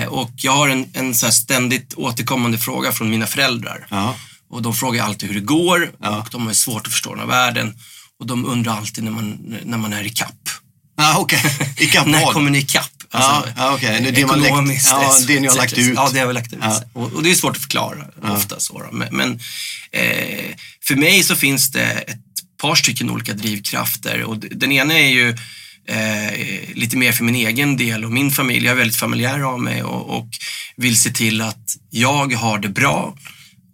Och 0.09 0.31
jag 0.35 0.51
har 0.51 0.69
en, 0.69 0.85
en 0.93 1.15
så 1.15 1.31
ständigt 1.31 1.93
återkommande 1.93 2.57
fråga 2.57 2.91
från 2.91 3.09
mina 3.09 3.27
föräldrar. 3.27 3.87
Ja. 3.89 4.15
Och 4.49 4.61
de 4.61 4.73
frågar 4.73 5.03
alltid 5.03 5.29
hur 5.29 5.35
det 5.35 5.45
går 5.45 5.91
ja. 6.01 6.19
och 6.21 6.27
de 6.31 6.47
har 6.47 6.53
svårt 6.53 6.87
att 6.87 6.93
förstå 6.93 7.09
den 7.09 7.19
här 7.19 7.27
världen. 7.27 7.75
Och 8.19 8.27
de 8.27 8.45
undrar 8.45 8.73
alltid 8.73 9.03
när 9.03 9.11
man, 9.11 9.55
när 9.63 9.77
man 9.77 9.93
är 9.93 10.03
i 10.03 10.09
kapp. 10.09 10.49
Ah, 10.99 11.19
okay. 11.19 11.39
Ikapp 11.77 12.07
när 12.07 12.33
kommer 12.33 12.51
ni 12.51 12.57
ikapp? 12.57 12.91
Alltså, 13.11 13.51
ah, 13.57 13.73
okay. 13.73 14.11
det, 14.11 14.21
ekonomiskt. 14.21 14.91
Man 14.91 15.01
ja, 15.01 15.17
det 15.27 15.39
ni 15.39 15.47
har 15.47 15.55
lagt 15.55 15.77
ut. 15.77 15.93
Ja, 15.95 16.09
det 16.13 16.19
har 16.19 16.27
vi 16.27 16.33
lagt 16.33 16.53
ut. 16.53 16.59
Ja. 16.61 16.83
Och, 16.93 17.13
och, 17.13 17.23
det 17.23 17.31
är 17.31 17.35
svårt 17.35 17.55
att 17.55 17.61
förklara 17.61 18.05
ja. 18.21 18.31
ofta. 18.31 18.59
Så, 18.59 18.85
men, 18.91 19.07
men 19.11 19.39
eh, 19.91 20.55
för 20.83 20.95
mig 20.95 21.23
så 21.23 21.35
finns 21.35 21.71
det 21.71 21.83
ett 21.83 22.17
par 22.61 22.75
stycken 22.75 23.09
olika 23.09 23.33
drivkrafter 23.33 24.23
och 24.23 24.37
den 24.39 24.71
ena 24.71 24.93
är 24.93 25.09
ju 25.09 25.29
eh, 25.87 26.75
lite 26.75 26.97
mer 26.97 27.11
för 27.11 27.23
min 27.23 27.35
egen 27.35 27.77
del 27.77 28.05
och 28.05 28.11
min 28.11 28.31
familj. 28.31 28.65
Jag 28.65 28.71
är 28.71 28.77
väldigt 28.77 28.97
familjär 28.97 29.39
av 29.39 29.61
mig 29.61 29.83
och, 29.83 30.17
och 30.17 30.27
vill 30.75 30.97
se 30.97 31.09
till 31.09 31.41
att 31.41 31.75
jag 31.89 32.33
har 32.33 32.59
det 32.59 32.69
bra 32.69 33.17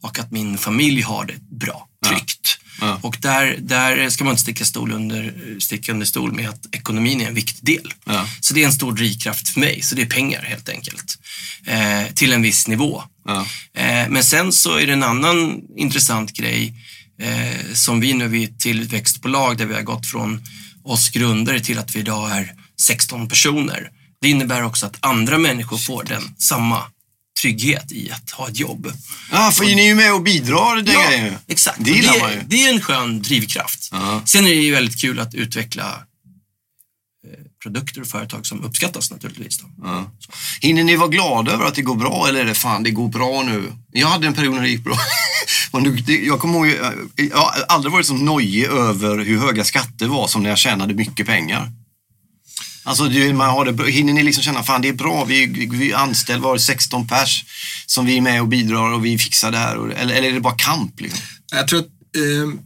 och 0.01 0.19
att 0.19 0.31
min 0.31 0.57
familj 0.57 1.01
har 1.01 1.25
det 1.25 1.57
bra, 1.57 1.87
tryggt. 2.05 2.59
Ja. 2.81 2.87
Ja. 2.87 2.99
Och 3.01 3.17
där, 3.21 3.57
där 3.59 4.09
ska 4.09 4.23
man 4.23 4.31
inte 4.31 4.41
sticka, 4.41 4.65
stol 4.65 4.91
under, 4.91 5.33
sticka 5.59 5.91
under 5.91 6.05
stol 6.05 6.33
med 6.33 6.49
att 6.49 6.75
ekonomin 6.75 7.21
är 7.21 7.27
en 7.27 7.33
viktig 7.33 7.65
del. 7.65 7.93
Ja. 8.05 8.27
Så 8.41 8.53
det 8.53 8.61
är 8.61 8.65
en 8.65 8.73
stor 8.73 8.93
drivkraft 8.93 9.49
för 9.49 9.59
mig, 9.59 9.81
så 9.81 9.95
det 9.95 10.01
är 10.01 10.05
pengar 10.05 10.41
helt 10.41 10.69
enkelt. 10.69 11.17
Eh, 11.65 12.13
till 12.13 12.33
en 12.33 12.41
viss 12.41 12.67
nivå. 12.67 13.03
Eh, 13.73 14.09
men 14.09 14.23
sen 14.23 14.51
så 14.51 14.77
är 14.77 14.87
det 14.87 14.93
en 14.93 15.03
annan 15.03 15.61
intressant 15.77 16.33
grej 16.33 16.73
eh, 17.21 17.73
som 17.73 17.99
vi 17.99 18.13
nu 18.13 18.41
är 18.41 18.43
ett 18.43 18.59
tillväxtbolag 18.59 19.57
där 19.57 19.65
vi 19.65 19.73
har 19.73 19.81
gått 19.81 20.07
från 20.07 20.43
oss 20.83 21.09
grundare 21.09 21.59
till 21.59 21.79
att 21.79 21.95
vi 21.95 21.99
idag 21.99 22.31
är 22.31 22.53
16 22.81 23.27
personer. 23.27 23.89
Det 24.21 24.29
innebär 24.29 24.63
också 24.63 24.85
att 24.85 24.97
andra 24.99 25.37
människor 25.37 25.77
får 25.77 26.03
den 26.03 26.23
samma 26.37 26.83
trygghet 27.41 27.91
i 27.91 28.11
att 28.11 28.31
ha 28.31 28.49
ett 28.49 28.59
jobb. 28.59 28.91
Ja, 29.31 29.51
för 29.51 29.63
ni 29.65 29.81
är 29.81 29.87
ju 29.87 29.95
med 29.95 30.13
och 30.13 30.21
bidrar. 30.21 30.81
Det 30.81 30.91
ja, 30.91 31.09
grejen. 31.09 31.35
exakt. 31.47 31.77
Det, 31.79 32.01
det, 32.01 32.19
man 32.21 32.31
ju. 32.31 32.41
det 32.47 32.65
är 32.65 32.73
en 32.73 32.81
skön 32.81 33.21
drivkraft. 33.21 33.93
Uh 33.93 34.25
Sen 34.25 34.45
är 34.45 34.49
det 34.49 34.55
ju 34.55 34.71
väldigt 34.71 35.01
kul 35.01 35.19
att 35.19 35.33
utveckla 35.33 35.83
eh, 37.27 37.39
produkter 37.63 38.01
och 38.01 38.07
företag 38.07 38.45
som 38.45 38.63
uppskattas 38.63 39.11
naturligtvis. 39.11 39.57
Då. 39.57 39.65
Ja. 39.83 40.11
Hinner 40.61 40.83
ni 40.83 40.95
vara 40.95 41.09
glada 41.09 41.51
över 41.51 41.65
att 41.65 41.75
det 41.75 41.81
går 41.81 41.95
bra 41.95 42.25
eller 42.29 42.39
är 42.39 42.45
det 42.45 42.55
fan, 42.55 42.83
det 42.83 42.91
går 42.91 43.07
bra 43.07 43.43
nu? 43.43 43.73
Jag 43.91 44.07
hade 44.07 44.27
en 44.27 44.33
period 44.33 44.55
när 44.55 44.61
det 44.61 44.69
gick 44.69 44.83
bra. 44.83 44.97
jag 46.25 46.39
kommer 46.39 46.55
ihåg, 46.55 46.91
jag 47.15 47.37
har 47.37 47.65
aldrig 47.67 47.91
varit 47.91 48.05
så 48.05 48.13
nojig 48.13 48.65
över 48.65 49.17
hur 49.17 49.39
höga 49.39 49.63
skatter 49.63 50.07
var 50.07 50.27
som 50.27 50.43
när 50.43 50.49
jag 50.49 50.57
tjänade 50.57 50.93
mycket 50.93 51.27
pengar. 51.27 51.71
Alltså, 52.87 53.03
man 53.33 53.49
har 53.49 53.65
det, 53.65 53.91
hinner 53.91 54.13
ni 54.13 54.23
liksom 54.23 54.43
känna, 54.43 54.63
fan 54.63 54.81
det 54.81 54.89
är 54.89 54.93
bra, 54.93 55.25
vi, 55.25 55.45
vi 55.71 55.93
anställer 55.93 56.39
var 56.39 56.57
16 56.57 57.07
pers 57.07 57.45
som 57.85 58.05
vi 58.05 58.17
är 58.17 58.21
med 58.21 58.41
och 58.41 58.47
bidrar 58.47 58.93
och 58.93 59.05
vi 59.05 59.17
fixar 59.17 59.51
det 59.51 59.57
här. 59.57 59.89
Eller, 59.91 60.15
eller 60.15 60.29
är 60.29 60.33
det 60.33 60.39
bara 60.39 60.57
kamp? 60.57 61.01
Liksom? 61.01 61.19
Jag 61.51 61.67
tror 61.67 61.79
att 61.79 61.85
eh, 62.15 62.59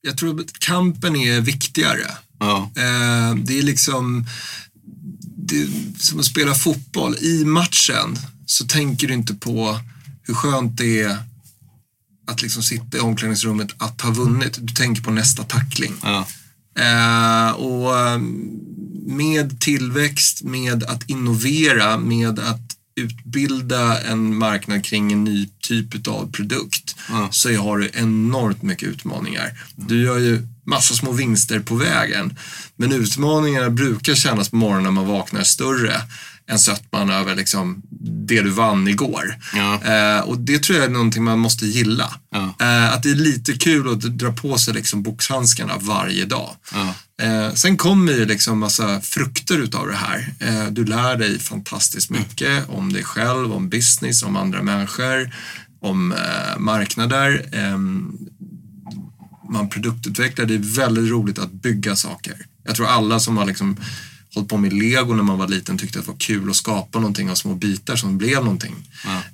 jag 0.00 0.18
tror 0.18 0.40
att 0.40 0.58
kampen 0.58 1.16
är 1.16 1.40
viktigare. 1.40 2.10
Ja. 2.40 2.70
Eh, 2.76 3.34
det 3.34 3.58
är 3.58 3.62
liksom 3.62 4.26
det 5.48 5.60
är 5.60 5.68
som 5.98 6.18
att 6.18 6.24
spela 6.24 6.54
fotboll. 6.54 7.16
I 7.20 7.44
matchen 7.44 8.18
så 8.46 8.66
tänker 8.66 9.08
du 9.08 9.14
inte 9.14 9.34
på 9.34 9.80
hur 10.22 10.34
skönt 10.34 10.76
det 10.76 11.02
är 11.02 11.18
att 12.26 12.42
liksom 12.42 12.62
sitta 12.62 12.96
i 12.96 13.00
omklädningsrummet, 13.00 13.68
att 13.78 14.00
ha 14.00 14.10
vunnit. 14.10 14.58
Du 14.60 14.74
tänker 14.74 15.02
på 15.02 15.10
nästa 15.10 15.42
tackling. 15.44 15.94
Ja. 16.02 16.26
Eh, 16.78 17.50
och 17.50 17.98
ehm, 17.98 18.50
med 19.08 19.60
tillväxt, 19.60 20.42
med 20.42 20.84
att 20.84 21.10
innovera, 21.10 21.98
med 21.98 22.38
att 22.38 22.76
utbilda 22.96 24.02
en 24.02 24.38
marknad 24.38 24.84
kring 24.84 25.12
en 25.12 25.24
ny 25.24 25.48
typ 25.60 26.08
av 26.08 26.32
produkt 26.32 26.96
ja. 27.08 27.28
så 27.30 27.56
har 27.56 27.78
du 27.78 27.90
enormt 27.94 28.62
mycket 28.62 28.88
utmaningar. 28.88 29.60
Du 29.76 30.02
gör 30.02 30.18
ju 30.18 30.46
massa 30.64 30.94
små 30.94 31.12
vinster 31.12 31.60
på 31.60 31.74
vägen. 31.74 32.38
Men 32.76 32.92
utmaningarna 32.92 33.70
brukar 33.70 34.14
kännas 34.14 34.48
på 34.48 34.56
morgonen 34.56 34.84
när 34.84 34.90
man 34.90 35.06
vaknar 35.06 35.42
större 35.42 36.02
än 36.46 36.58
sötman 36.58 37.10
över 37.10 37.34
liksom 37.34 37.82
det 38.00 38.42
du 38.42 38.50
vann 38.50 38.88
igår. 38.88 39.36
Ja. 39.54 39.80
Eh, 39.84 40.20
och 40.20 40.38
det 40.38 40.62
tror 40.62 40.78
jag 40.78 40.86
är 40.86 40.90
någonting 40.90 41.24
man 41.24 41.38
måste 41.38 41.66
gilla. 41.66 42.14
Ja. 42.30 42.54
Eh, 42.60 42.94
att 42.94 43.02
det 43.02 43.10
är 43.10 43.14
lite 43.14 43.52
kul 43.52 43.92
att 43.92 44.00
dra 44.00 44.32
på 44.32 44.58
sig 44.58 44.74
liksom 44.74 45.02
boxhandskarna 45.02 45.72
varje 45.80 46.24
dag. 46.24 46.56
Ja. 46.72 46.94
Eh, 47.24 47.54
sen 47.54 47.76
kommer 47.76 48.12
ju 48.12 48.24
liksom 48.24 48.58
massa 48.58 49.00
frukter 49.00 49.58
utav 49.58 49.86
det 49.86 49.96
här. 49.96 50.34
Eh, 50.40 50.66
du 50.70 50.84
lär 50.84 51.16
dig 51.16 51.38
fantastiskt 51.38 52.10
mycket 52.10 52.68
om 52.68 52.92
dig 52.92 53.04
själv, 53.04 53.52
om 53.52 53.68
business, 53.68 54.22
om 54.22 54.36
andra 54.36 54.62
människor, 54.62 55.34
om 55.80 56.12
eh, 56.12 56.58
marknader. 56.58 57.48
Ehm, 57.52 58.12
man 59.50 59.68
produktutvecklar. 59.68 60.46
Det 60.46 60.54
är 60.54 60.76
väldigt 60.76 61.10
roligt 61.10 61.38
att 61.38 61.52
bygga 61.52 61.96
saker. 61.96 62.34
Jag 62.64 62.76
tror 62.76 62.86
alla 62.86 63.20
som 63.20 63.36
har 63.36 63.46
liksom 63.46 63.76
hållit 64.38 64.50
på 64.50 64.56
med 64.56 64.72
lego 64.72 65.14
när 65.14 65.22
man 65.22 65.38
var 65.38 65.48
liten 65.48 65.78
tyckte 65.78 65.98
att 65.98 66.04
det 66.04 66.10
var 66.10 66.18
kul 66.18 66.50
att 66.50 66.56
skapa 66.56 66.98
någonting 66.98 67.30
av 67.30 67.34
små 67.34 67.54
bitar 67.54 67.96
som 67.96 68.18
blev 68.18 68.38
någonting. 68.44 68.74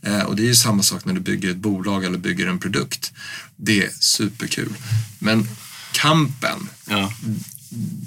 Eh, 0.03 0.21
och 0.23 0.37
det 0.37 0.43
är 0.43 0.47
ju 0.47 0.55
samma 0.55 0.83
sak 0.83 1.05
när 1.05 1.14
du 1.14 1.21
bygger 1.21 1.51
ett 1.51 1.57
bolag 1.57 2.05
eller 2.05 2.19
bygger 2.19 2.47
en 2.47 2.59
produkt. 2.59 3.12
Det 3.57 3.85
är 3.85 3.90
superkul. 4.01 4.73
Men 5.19 5.49
kampen, 5.93 6.69
Ja. 6.88 7.12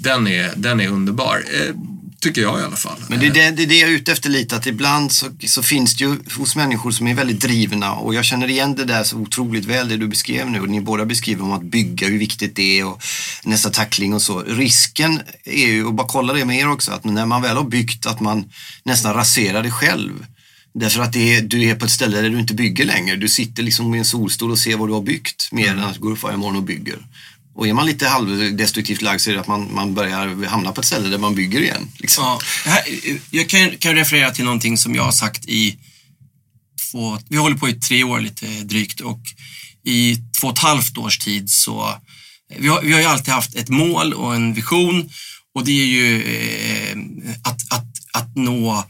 den 0.02 0.26
är, 0.26 0.52
den 0.56 0.80
är 0.80 0.88
underbar. 0.88 1.44
Eh, 1.54 1.74
tycker 2.20 2.40
jag 2.42 2.60
i 2.60 2.62
alla 2.62 2.76
fall. 2.76 3.04
Men 3.08 3.20
det 3.20 3.26
är 3.26 3.30
det, 3.30 3.50
det 3.50 3.62
är 3.62 3.66
det 3.66 3.78
jag 3.78 3.90
är 3.90 3.94
ute 3.94 4.12
efter 4.12 4.30
lite, 4.30 4.56
att 4.56 4.66
ibland 4.66 5.12
så, 5.12 5.26
så 5.46 5.62
finns 5.62 5.96
det 5.96 6.04
ju 6.04 6.16
hos 6.36 6.56
människor 6.56 6.90
som 6.90 7.06
är 7.06 7.14
väldigt 7.14 7.40
drivna 7.40 7.92
och 7.92 8.14
jag 8.14 8.24
känner 8.24 8.50
igen 8.50 8.74
det 8.74 8.84
där 8.84 9.04
så 9.04 9.16
otroligt 9.16 9.64
väl, 9.64 9.88
det 9.88 9.96
du 9.96 10.08
beskrev 10.08 10.50
nu 10.50 10.60
och 10.60 10.68
ni 10.68 10.80
båda 10.80 11.04
beskriver 11.04 11.44
om 11.44 11.52
att 11.52 11.62
bygga, 11.62 12.06
hur 12.06 12.18
viktigt 12.18 12.56
det 12.56 12.78
är 12.78 12.86
och 12.86 13.02
nästa 13.44 13.70
tackling 13.70 14.14
och 14.14 14.22
så. 14.22 14.42
Risken 14.42 15.20
är 15.44 15.66
ju, 15.66 15.84
och 15.84 15.94
bara 15.94 16.06
kolla 16.06 16.32
det 16.32 16.44
med 16.44 16.58
er 16.58 16.70
också, 16.70 16.92
att 16.92 17.04
när 17.04 17.26
man 17.26 17.42
väl 17.42 17.56
har 17.56 17.64
byggt 17.64 18.06
att 18.06 18.20
man 18.20 18.50
nästan 18.82 19.14
raserar 19.14 19.62
det 19.62 19.70
själv. 19.70 20.26
Därför 20.74 21.02
att 21.02 21.16
är, 21.16 21.42
du 21.42 21.64
är 21.64 21.74
på 21.74 21.84
ett 21.84 21.90
ställe 21.90 22.20
där 22.20 22.30
du 22.30 22.38
inte 22.38 22.54
bygger 22.54 22.84
längre. 22.84 23.16
Du 23.16 23.28
sitter 23.28 23.62
liksom 23.62 23.94
i 23.94 23.98
en 23.98 24.04
solstol 24.04 24.50
och 24.50 24.58
ser 24.58 24.76
vad 24.76 24.88
du 24.88 24.92
har 24.92 25.02
byggt 25.02 25.48
mer 25.52 25.70
än 25.70 25.84
att 25.84 25.96
går 25.96 26.12
upp 26.12 26.22
varje 26.22 26.36
morgon 26.36 26.56
och 26.56 26.62
bygger. 26.62 26.98
Och 27.58 27.68
är 27.68 27.72
man 27.72 27.86
lite 27.86 28.08
halvdestruktivt 28.08 29.02
lagd 29.02 29.20
så 29.20 29.30
är 29.30 29.34
det 29.34 29.40
att 29.40 29.46
man, 29.46 29.74
man 29.74 29.94
börjar 29.94 30.46
hamna 30.46 30.72
på 30.72 30.80
ett 30.80 30.86
ställe 30.86 31.08
där 31.08 31.18
man 31.18 31.34
bygger 31.34 31.60
igen. 31.60 31.88
Liksom. 31.98 32.24
Ja, 32.24 32.40
här, 32.64 32.82
jag 33.30 33.48
kan, 33.48 33.76
kan 33.76 33.94
referera 33.94 34.30
till 34.30 34.44
någonting 34.44 34.78
som 34.78 34.94
jag 34.94 35.02
har 35.02 35.12
sagt 35.12 35.44
i 35.44 35.78
två, 36.90 37.18
vi 37.28 37.36
håller 37.36 37.56
på 37.56 37.68
i 37.68 37.72
tre 37.72 38.04
år 38.04 38.20
lite 38.20 38.46
drygt 38.46 39.00
och 39.00 39.20
i 39.84 40.16
två 40.40 40.46
och 40.46 40.52
ett 40.52 40.58
halvt 40.58 40.98
års 40.98 41.18
tid 41.18 41.50
så, 41.50 41.94
vi 42.56 42.68
har, 42.68 42.82
vi 42.82 42.92
har 42.92 43.00
ju 43.00 43.06
alltid 43.06 43.34
haft 43.34 43.54
ett 43.54 43.68
mål 43.68 44.12
och 44.12 44.34
en 44.34 44.54
vision 44.54 45.10
och 45.54 45.64
det 45.64 45.80
är 45.80 45.86
ju 45.86 46.22
eh, 46.22 46.98
att, 47.42 47.72
att, 47.72 47.86
att 48.12 48.36
nå 48.36 48.84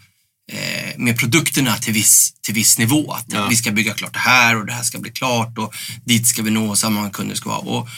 eh, 0.53 0.99
med 0.99 1.19
produkterna 1.19 1.77
till 1.77 1.93
viss, 1.93 2.33
till 2.43 2.55
viss 2.55 2.79
nivå. 2.79 3.13
Att 3.13 3.27
Ja. 3.29 3.47
Vi 3.49 3.57
ska 3.57 3.71
bygga 3.71 3.95
klart 3.95 4.13
det 4.13 4.19
här 4.19 4.57
och 4.57 4.67
det 4.67 4.73
här 4.73 4.83
ska 4.83 4.99
bli 4.99 5.11
klart 5.11 5.59
och 5.59 5.75
dit 6.05 6.27
ska 6.27 6.43
vi 6.43 6.51
nå 6.51 6.71
och 6.71 6.93
många 6.93 7.11
kunder 7.11 7.35
ska 7.35 7.49
vara. 7.49 7.59
Och, 7.59 7.89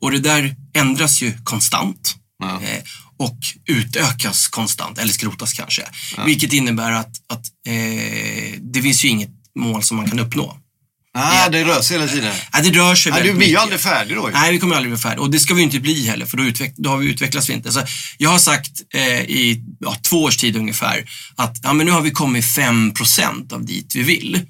och 0.00 0.10
det 0.10 0.18
där 0.18 0.54
ändras 0.74 1.22
ju 1.22 1.32
konstant 1.44 2.14
Ja. 2.42 2.62
eh, 2.62 2.82
och 3.18 3.38
utökas 3.66 4.48
konstant, 4.48 4.98
eller 4.98 5.12
skrotas 5.12 5.52
kanske. 5.52 5.82
Vilket 6.26 6.52
innebär 6.52 6.92
att, 6.92 7.10
att 7.32 7.44
eh, 7.66 8.54
det 8.60 8.82
finns 8.82 9.04
ju 9.04 9.08
inget 9.08 9.30
mål 9.58 9.82
som 9.82 9.96
man 9.96 10.08
kan 10.10 10.18
uppnå. 10.18 10.56
Ah, 11.14 11.48
det 11.48 11.64
rör 11.64 11.80
sig 11.82 11.98
hela 11.98 12.12
tiden. 12.12 12.34
Nej, 12.52 12.62
det 12.62 12.70
rör 12.78 12.94
sig 12.94 13.12
Ah, 13.12 13.14
du 13.14 13.20
väldigt 13.20 13.36
blir 13.36 13.46
ju 13.46 13.52
mycket. 13.52 13.62
aldrig 13.62 13.80
färdig 13.80 14.16
då. 14.16 14.30
Nej, 14.32 14.52
vi 14.52 14.58
kommer 14.58 14.76
aldrig 14.76 14.92
bli 14.92 15.00
färdiga. 15.02 15.20
Och 15.20 15.30
det 15.30 15.40
ska 15.40 15.54
vi 15.54 15.60
ju 15.60 15.64
inte 15.64 15.80
bli 15.80 16.06
heller, 16.06 16.26
för 16.26 16.36
då, 16.36 16.42
utveck- 16.42 16.74
då 16.76 16.90
har 16.90 16.96
vi 16.98 17.06
utvecklas 17.06 17.48
vi 17.48 17.52
inte. 17.52 17.72
Så 17.72 17.82
jag 18.18 18.30
har 18.30 18.38
sagt 18.38 18.70
eh, 18.94 19.20
i 19.20 19.62
ja, 19.80 19.96
två 20.02 20.22
års 20.22 20.36
tid 20.36 20.56
ungefär 20.56 21.04
att 21.36 21.56
ja, 21.62 21.72
men 21.72 21.86
nu 21.86 21.92
har 21.92 22.00
vi 22.00 22.10
kommit 22.10 22.44
5% 22.44 23.52
av 23.52 23.64
dit 23.66 23.94
vi 23.94 24.02
vill. 24.02 24.40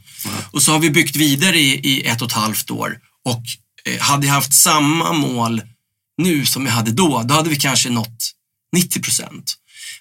Och 0.51 0.63
så 0.63 0.73
har 0.73 0.79
vi 0.79 0.91
byggt 0.91 1.17
vidare 1.17 1.59
i, 1.61 1.71
i 1.89 2.03
ett 2.07 2.23
och 2.23 2.29
ett 2.29 2.35
halvt 2.37 2.71
år. 2.71 2.99
Och 3.25 3.37
eh, 3.37 3.43
Eh, 3.85 4.01
hade 4.01 4.27
jag 4.27 4.35
haft 4.35 4.55
samma 4.55 5.13
mål 5.13 5.63
nu 6.23 6.47
som 6.47 6.67
jag 6.67 6.73
hade 6.73 6.91
då, 6.91 7.23
då 7.23 7.35
hade 7.35 7.51
vi 7.51 7.57
kanske 7.57 7.91
nått 7.91 8.31
90 8.77 9.03
procent. 9.03 9.55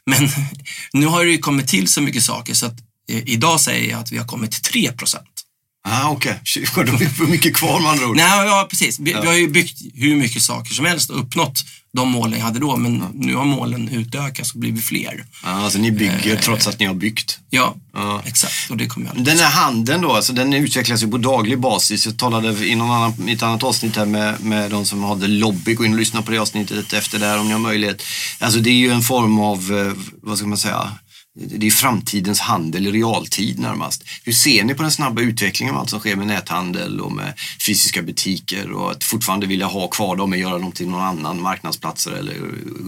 Men 0.05 0.29
nu 0.93 1.05
har 1.05 1.25
det 1.25 1.31
ju 1.31 1.37
kommit 1.37 1.67
till 1.67 1.87
så 1.87 2.01
mycket 2.01 2.23
saker 2.23 2.53
så 2.53 2.65
att 2.65 2.79
eh, 3.09 3.29
idag 3.29 3.59
säger 3.59 3.91
jag 3.91 3.99
att 3.99 4.11
vi 4.11 4.17
har 4.17 4.25
kommit 4.25 4.51
till 4.51 4.61
3 4.61 4.91
procent. 4.91 5.45
Ah, 5.87 6.09
okej. 6.09 6.41
Okay. 6.71 6.83
Då 6.85 6.93
är 6.93 6.97
det 6.99 7.09
för 7.09 7.25
mycket 7.25 7.55
kvar 7.55 7.79
med 7.79 7.91
andra 7.91 8.07
ord. 8.07 8.15
Nej, 8.15 8.45
ja, 8.45 8.67
precis. 8.69 8.99
Vi, 8.99 9.13
vi 9.21 9.27
har 9.27 9.33
ju 9.33 9.47
byggt 9.47 9.79
hur 9.93 10.15
mycket 10.15 10.41
saker 10.41 10.73
som 10.73 10.85
helst 10.85 11.09
och 11.09 11.19
uppnått 11.19 11.63
de 11.93 12.09
målen 12.11 12.39
jag 12.39 12.45
hade 12.45 12.59
då, 12.59 12.77
men 12.77 13.03
nu 13.13 13.35
har 13.35 13.45
målen 13.45 13.89
utökats 13.89 14.53
och 14.53 14.59
blivit 14.59 14.85
fler. 14.85 15.25
Ah, 15.43 15.51
alltså 15.51 15.79
ni 15.79 15.91
bygger 15.91 16.35
trots 16.35 16.67
att 16.67 16.79
ni 16.79 16.85
har 16.85 16.93
byggt. 16.93 17.39
Ja, 17.49 17.75
Ja. 17.93 18.21
exakt. 18.25 18.69
Och 18.69 18.77
det 18.77 18.87
kommer 18.87 19.07
jag 19.15 19.25
Den 19.25 19.37
här 19.37 19.49
handeln 19.49 20.01
då, 20.01 20.11
alltså 20.13 20.33
den 20.33 20.53
utvecklas 20.53 21.03
ju 21.03 21.07
på 21.07 21.17
daglig 21.17 21.59
basis. 21.59 22.05
Jag 22.05 22.17
talade 22.17 22.65
i, 22.67 22.75
någon 22.75 22.91
annan, 22.91 23.29
i 23.29 23.31
ett 23.31 23.43
annat 23.43 23.63
avsnitt 23.63 23.95
här 23.95 24.05
med, 24.05 24.41
med 24.41 24.71
de 24.71 24.85
som 24.85 25.03
hade 25.03 25.27
lobby. 25.27 25.73
Gå 25.73 25.85
in 25.85 25.93
och 25.93 25.99
lyssna 25.99 26.21
på 26.21 26.31
det 26.31 26.37
avsnittet 26.37 26.93
efter 26.93 27.19
det 27.19 27.25
här 27.25 27.39
om 27.39 27.45
ni 27.47 27.51
har 27.51 27.59
möjlighet. 27.59 28.03
Alltså 28.39 28.59
det 28.59 28.69
är 28.69 28.73
ju 28.73 28.91
en 28.91 29.01
form 29.01 29.39
av, 29.39 29.77
eh, 29.77 29.93
vad 30.21 30.37
ska 30.37 30.47
man 30.47 30.57
säga, 30.57 30.91
det 31.35 31.67
är 31.67 31.71
framtidens 31.71 32.39
handel 32.39 32.87
i 32.87 32.91
realtid 32.91 33.59
närmast. 33.59 34.03
Hur 34.23 34.33
ser 34.33 34.63
ni 34.63 34.73
på 34.73 34.81
den 34.81 34.91
snabba 34.91 35.21
utvecklingen 35.21 35.75
av 35.75 35.81
allt 35.81 35.89
som 35.89 35.99
sker 35.99 36.15
med 36.15 36.27
näthandel 36.27 37.01
och 37.01 37.11
med 37.11 37.33
fysiska 37.67 38.01
butiker 38.01 38.71
och 38.71 38.91
att 38.91 39.03
fortfarande 39.03 39.47
vilja 39.47 39.65
ha 39.65 39.87
kvar 39.87 40.15
dem 40.15 40.31
och 40.31 40.37
göra 40.37 40.59
dem 40.59 40.71
till 40.71 40.87
någon 40.87 41.01
annan 41.01 41.41
marknadsplatser 41.41 42.11
eller 42.11 42.35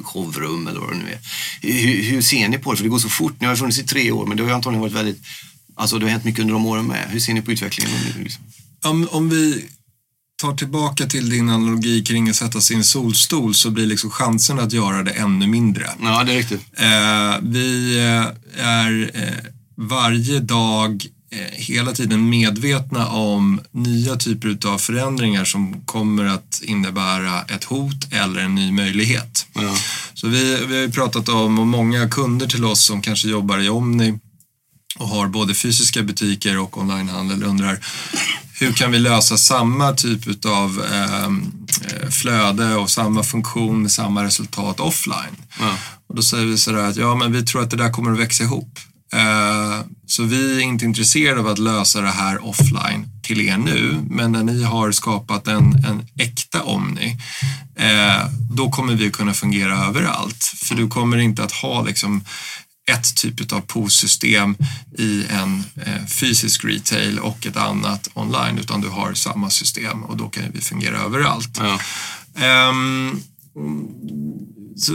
showrum 0.04 0.68
eller 0.68 0.80
vad 0.80 0.90
det 0.90 0.98
nu 0.98 1.12
är. 1.12 1.20
Hur, 1.62 2.04
hur 2.04 2.22
ser 2.22 2.48
ni 2.48 2.58
på 2.58 2.72
det? 2.72 2.78
För 2.78 2.84
det 2.84 2.90
går 2.90 3.00
så 3.00 3.10
fort. 3.10 3.42
Ni 3.42 3.48
har 3.48 3.56
funnits 3.56 3.80
i 3.80 3.84
tre 3.84 4.12
år 4.12 4.26
men 4.26 4.38
det 4.38 4.44
har 4.44 4.50
ju 4.50 4.56
antagligen 4.56 4.82
varit 4.82 4.94
väldigt, 4.94 5.22
alltså 5.76 6.00
det 6.00 6.06
har 6.06 6.12
hänt 6.12 6.24
mycket 6.24 6.42
under 6.42 6.54
de 6.54 6.66
åren 6.66 6.88
med. 6.88 7.10
Hur 7.10 7.20
ser 7.20 7.34
ni 7.34 7.42
på 7.42 7.52
utvecklingen? 7.52 7.94
Om, 8.84 9.08
om 9.12 9.30
vi 9.30 9.66
tar 10.42 10.56
tillbaka 10.56 11.06
till 11.06 11.30
din 11.30 11.50
analogi 11.50 12.04
kring 12.04 12.30
att 12.30 12.36
sätta 12.36 12.62
sig 12.62 12.74
i 12.74 12.78
en 12.78 12.84
solstol 12.84 13.56
så 13.56 13.70
blir 13.70 13.86
liksom 13.86 14.10
chansen 14.10 14.60
att 14.60 14.74
göra 14.74 15.04
det 15.04 15.12
ännu 15.12 15.48
mindre. 15.48 15.90
Ja, 16.02 16.24
det 16.24 16.34
är 16.34 16.38
riktigt. 16.38 16.62
Eh, 16.74 17.40
vi 17.42 17.98
eh, 18.00 18.66
är 18.66 19.12
eh, 19.14 19.52
varje 19.76 20.40
dag 20.40 21.06
eh, 21.32 21.38
hela 21.52 21.92
tiden 21.92 22.30
medvetna 22.30 23.08
om 23.08 23.62
nya 23.72 24.16
typer 24.16 24.58
av 24.68 24.78
förändringar 24.78 25.46
som 25.46 25.82
kommer 25.86 26.26
att 26.26 26.62
innebära 26.64 27.42
ett 27.42 27.64
hot 27.64 28.08
eller 28.12 28.42
en 28.42 28.56
ny 28.56 28.72
möjlighet. 28.72 29.46
Ja. 29.54 29.76
Så 30.14 30.28
vi, 30.28 30.66
vi 30.66 30.76
har 30.76 30.82
ju 30.82 30.92
pratat 30.92 31.30
om, 31.30 31.60
och 31.60 31.68
många 31.68 32.10
kunder 32.10 32.48
till 32.48 32.66
oss 32.66 32.86
som 32.86 33.02
kanske 33.02 33.28
jobbar 33.28 33.60
i 33.60 33.70
Omni 33.70 34.20
och 35.00 35.08
har 35.08 35.28
både 35.28 35.54
fysiska 35.54 36.04
butiker 36.04 36.60
och 36.60 36.78
onlinehandel 36.78 37.44
undrar 37.44 37.80
hur 38.62 38.74
kan 38.74 38.92
vi 38.92 39.00
lösa 39.00 39.38
samma 39.38 39.94
typ 39.94 40.46
av 40.46 40.84
eh, 40.94 41.30
flöde 42.10 42.76
och 42.76 42.90
samma 42.90 43.24
funktion 43.24 43.82
med 43.82 43.92
samma 43.92 44.24
resultat 44.24 44.80
offline? 44.80 45.36
Ja. 45.60 45.76
Och 46.08 46.16
då 46.16 46.22
säger 46.22 46.46
vi 46.46 46.58
sådär 46.58 46.90
att 46.90 46.96
ja, 46.96 47.16
men 47.16 47.32
vi 47.32 47.44
tror 47.44 47.62
att 47.62 47.70
det 47.70 47.78
där 47.78 47.92
kommer 47.92 48.12
att 48.12 48.20
växa 48.20 48.44
ihop. 48.44 48.80
Eh, 49.14 49.86
så 50.08 50.24
vi 50.24 50.58
är 50.58 50.62
inte 50.62 50.86
intresserade 50.86 51.40
av 51.40 51.48
att 51.48 51.60
lösa 51.60 52.02
det 52.02 52.12
här 52.12 52.46
offline 52.46 53.08
till 53.24 53.42
er 53.42 53.58
nu, 53.58 53.98
men 54.10 54.32
när 54.32 54.44
ni 54.44 54.64
har 54.64 54.92
skapat 54.92 55.48
en, 55.48 55.86
en 55.86 56.08
äkta 56.20 56.64
Omni, 56.64 57.18
eh, 57.76 58.26
då 58.52 58.70
kommer 58.70 58.94
vi 58.94 59.12
kunna 59.12 59.34
fungera 59.34 59.86
överallt. 59.86 60.44
För 60.44 60.76
du 60.76 60.88
kommer 60.88 61.18
inte 61.18 61.44
att 61.44 61.52
ha 61.52 61.84
liksom 61.84 62.24
ett 62.92 63.16
typ 63.16 63.54
av 63.54 63.62
POS-system 63.62 64.56
i 64.98 65.26
en 65.30 65.64
eh, 65.76 66.06
fysisk 66.06 66.66
retail 66.66 67.20
och 67.20 67.48
ett 67.48 67.58
annat 67.58 68.10
online, 68.14 68.58
utan 68.58 68.82
du 68.82 68.88
har 68.88 69.14
samma 69.14 69.50
system 69.50 70.04
och 70.04 70.18
då 70.18 70.30
kan 70.30 70.44
vi 70.54 70.62
fungera 70.62 70.98
överallt. 70.98 71.60
Ja. 71.60 71.80
Ehm, 72.46 73.20
så 74.78 74.94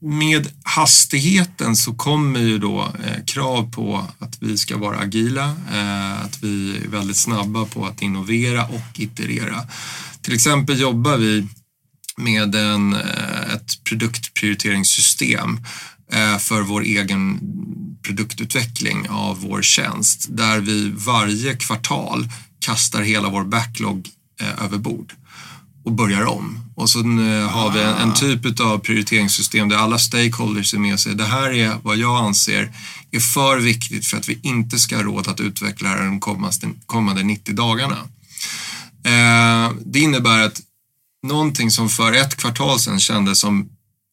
med 0.00 0.48
hastigheten 0.62 1.76
så 1.76 1.94
kommer 1.94 2.40
ju 2.40 2.58
då 2.58 2.80
eh, 3.04 3.24
krav 3.24 3.72
på 3.72 4.04
att 4.18 4.42
vi 4.42 4.58
ska 4.58 4.76
vara 4.76 4.98
agila, 4.98 5.56
eh, 5.72 6.24
att 6.24 6.42
vi 6.42 6.76
är 6.76 6.88
väldigt 6.88 7.16
snabba 7.16 7.64
på 7.64 7.86
att 7.86 8.02
innovera 8.02 8.66
och 8.66 9.00
iterera. 9.00 9.60
Till 10.22 10.34
exempel 10.34 10.80
jobbar 10.80 11.16
vi 11.16 11.46
med 12.18 12.54
en, 12.54 12.94
eh, 12.94 13.54
ett 13.54 13.84
produktprioriteringssystem 13.84 15.60
eh, 16.12 16.38
för 16.38 16.62
vår 16.62 16.82
egen 16.82 17.40
produktutveckling 18.02 19.08
av 19.08 19.40
vår 19.40 19.62
tjänst 19.62 20.26
där 20.30 20.60
vi 20.60 20.90
varje 20.96 21.56
kvartal 21.56 22.28
kastar 22.60 23.02
hela 23.02 23.28
vår 23.28 23.44
backlog 23.44 24.08
eh, 24.40 24.64
över 24.64 24.78
bord 24.78 25.12
och 25.84 25.92
börjar 25.92 26.24
om. 26.24 26.60
Och 26.74 26.90
så 26.90 26.98
har 26.98 27.72
vi 27.72 27.80
en, 27.80 27.94
en 27.94 28.14
typ 28.14 28.60
av 28.60 28.78
prioriteringssystem 28.78 29.68
där 29.68 29.76
alla 29.76 29.98
stakeholders 29.98 30.74
är 30.74 30.78
med 30.78 30.92
och 30.92 31.00
säger 31.00 31.16
det 31.16 31.24
här 31.24 31.50
är 31.50 31.76
vad 31.82 31.96
jag 31.96 32.24
anser 32.24 32.72
är 33.10 33.20
för 33.20 33.58
viktigt 33.58 34.06
för 34.06 34.16
att 34.16 34.28
vi 34.28 34.38
inte 34.42 34.78
ska 34.78 34.96
ha 34.96 35.02
råd 35.02 35.28
att 35.28 35.40
utveckla 35.40 35.94
det 35.94 36.04
de 36.04 36.20
kommande, 36.20 36.56
kommande 36.86 37.22
90 37.22 37.54
dagarna. 37.54 37.96
Det 39.84 40.00
innebär 40.00 40.46
att 40.46 40.60
någonting 41.22 41.70
som 41.70 41.88
för 41.88 42.12
ett 42.12 42.36
kvartal 42.36 42.80
sedan 42.80 43.00
kändes 43.00 43.40
som 43.40 43.68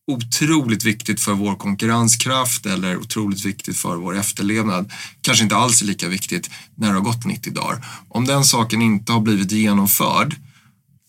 otroligt 0.07 0.83
viktigt 0.83 1.21
för 1.21 1.33
vår 1.33 1.55
konkurrenskraft 1.55 2.65
eller 2.65 2.97
otroligt 2.97 3.45
viktigt 3.45 3.77
för 3.77 3.95
vår 3.95 4.17
efterlevnad 4.17 4.91
kanske 5.21 5.43
inte 5.43 5.55
alls 5.55 5.81
är 5.81 5.85
lika 5.85 6.07
viktigt 6.07 6.49
när 6.75 6.87
det 6.87 6.93
har 6.93 7.01
gått 7.01 7.25
90 7.25 7.53
dagar. 7.53 7.85
Om 8.09 8.25
den 8.25 8.45
saken 8.45 8.81
inte 8.81 9.11
har 9.11 9.19
blivit 9.19 9.51
genomförd 9.51 10.35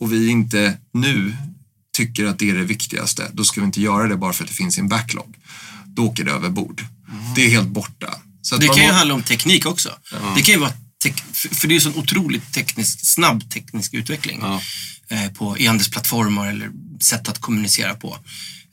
och 0.01 0.13
vi 0.13 0.29
inte 0.29 0.79
nu 0.93 1.37
tycker 1.97 2.25
att 2.25 2.39
det 2.39 2.51
är 2.51 2.55
det 2.55 2.65
viktigaste, 2.65 3.31
då 3.33 3.45
ska 3.45 3.61
vi 3.61 3.67
inte 3.67 3.81
göra 3.81 4.09
det 4.09 4.17
bara 4.17 4.33
för 4.33 4.45
att 4.45 4.51
det 4.51 4.57
finns 4.57 4.79
en 4.79 4.89
backlog. 4.89 5.37
Då 5.87 6.07
åker 6.07 6.25
det 6.25 6.31
över 6.31 6.51
bord. 6.51 6.85
Det 7.35 7.45
är 7.45 7.51
helt 7.51 7.69
borta. 7.69 8.15
Så 8.43 8.57
det 8.57 8.67
kan 8.67 8.85
ju 8.85 8.91
handla 8.91 9.15
om 9.15 9.23
teknik 9.23 9.67
också. 9.67 9.89
Ja. 10.13 10.19
Det 10.37 10.43
kan 10.43 10.55
ju 10.55 10.61
vara 10.61 10.73
för 11.53 11.69
det 11.69 11.73
är 11.73 11.75
ju 11.75 11.81
sån 11.81 11.97
otroligt 11.97 12.53
teknisk, 12.53 13.07
snabb 13.07 13.51
teknisk 13.51 13.95
utveckling 13.95 14.39
ja. 14.43 14.61
Eh, 15.11 15.33
på 15.33 15.59
e-handelsplattformar 15.59 16.49
eller 16.49 16.71
sätt 17.01 17.29
att 17.29 17.39
kommunicera 17.39 17.95
på. 17.95 18.19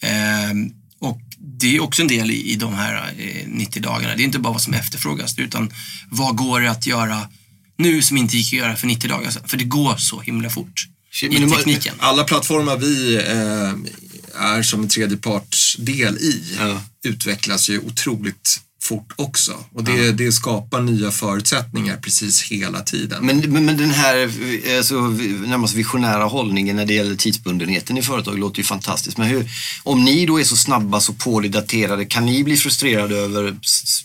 Eh, 0.01 0.53
och 0.99 1.19
det 1.37 1.75
är 1.75 1.79
också 1.79 2.01
en 2.01 2.07
del 2.07 2.31
i, 2.31 2.55
de 2.55 2.73
här 2.73 3.13
eh, 3.17 3.47
90 3.47 3.81
dagarna. 3.81 4.15
Det 4.15 4.21
är 4.21 4.25
inte 4.25 4.39
bara 4.39 4.53
vad 4.53 4.61
som 4.61 4.73
efterfrågas 4.73 5.39
utan 5.39 5.73
vad 6.09 6.35
går 6.35 6.61
det 6.61 6.71
att 6.71 6.87
göra 6.87 7.29
nu 7.77 8.01
som 8.01 8.17
inte 8.17 8.37
gick 8.37 8.47
att 8.47 8.59
göra 8.59 8.75
för 8.75 8.87
90 8.87 9.09
dagar 9.09 9.31
sedan? 9.31 9.43
För 9.47 9.57
det 9.57 9.63
går 9.63 9.95
så 9.97 10.21
himla 10.21 10.49
fort 10.49 10.87
i 11.21 11.49
tekniken. 11.49 11.95
Alla 11.99 12.23
plattformar 12.23 12.77
vi 12.77 13.15
eh, 13.15 14.41
är 14.41 14.63
som 14.63 14.81
en 14.81 14.87
tredjepartsdel 14.87 16.17
i 16.17 16.55
ja. 16.59 16.81
utvecklas 17.03 17.69
ju 17.69 17.79
otroligt 17.79 18.61
fort 18.83 19.13
också. 19.15 19.51
Och 19.73 19.83
det, 19.83 20.05
ja. 20.05 20.11
det 20.11 20.31
skapar 20.31 20.81
nya 20.81 21.11
förutsättningar 21.11 21.97
precis 21.97 22.41
hela 22.43 22.81
tiden. 22.81 23.25
Men, 23.25 23.39
men, 23.39 23.65
men 23.65 23.77
den 23.77 23.91
här 23.91 24.31
alltså, 24.77 24.95
närmast 25.47 25.73
visionära 25.73 26.23
hållningen 26.23 26.75
när 26.75 26.85
det 26.85 26.93
gäller 26.93 27.15
tidsbundenheten 27.15 27.97
i 27.97 28.01
företag 28.01 28.39
låter 28.39 28.57
ju 28.57 28.63
fantastiskt. 28.63 29.17
Men 29.17 29.27
hur, 29.27 29.49
om 29.83 30.03
ni 30.03 30.25
då 30.25 30.39
är 30.39 30.43
så 30.43 30.55
snabba, 30.55 30.99
så 30.99 31.13
pålidaterade, 31.13 32.05
kan 32.05 32.25
ni 32.25 32.43
bli 32.43 32.57
frustrerade 32.57 33.15
över 33.15 33.55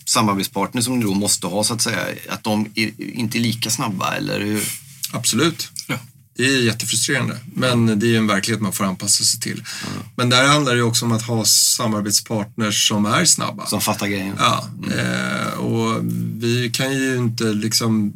samarbetspartner 0.05 0.81
som 0.81 0.99
ni 0.99 1.05
då 1.05 1.13
måste 1.13 1.47
ha 1.47 1.63
så 1.63 1.73
att 1.73 1.81
säga, 1.81 2.05
att 2.29 2.43
de 2.43 2.67
är 2.75 2.91
inte 2.99 3.37
är 3.37 3.39
lika 3.39 3.69
snabba 3.69 4.15
eller 4.15 4.39
hur? 4.39 4.63
Absolut. 5.11 5.71
Det 6.39 6.45
är 6.45 6.61
jättefrustrerande, 6.61 7.37
men 7.53 7.99
det 7.99 8.05
är 8.05 8.09
ju 8.09 8.17
en 8.17 8.27
verklighet 8.27 8.61
man 8.61 8.73
får 8.73 8.83
anpassa 8.83 9.23
sig 9.23 9.39
till. 9.39 9.63
Mm. 9.87 10.03
Men 10.15 10.29
där 10.29 10.47
handlar 10.47 10.75
det 10.75 10.81
också 10.81 11.05
om 11.05 11.11
att 11.11 11.21
ha 11.21 11.45
samarbetspartners 11.45 12.87
som 12.87 13.05
är 13.05 13.25
snabba. 13.25 13.65
Som 13.65 13.81
fattar 13.81 14.07
grejen. 14.07 14.35
Ja, 14.37 14.69
mm. 14.83 15.59
och 15.59 15.99
vi 16.41 16.69
kan 16.73 16.93
ju 16.93 17.17
inte 17.17 17.43
liksom 17.43 18.13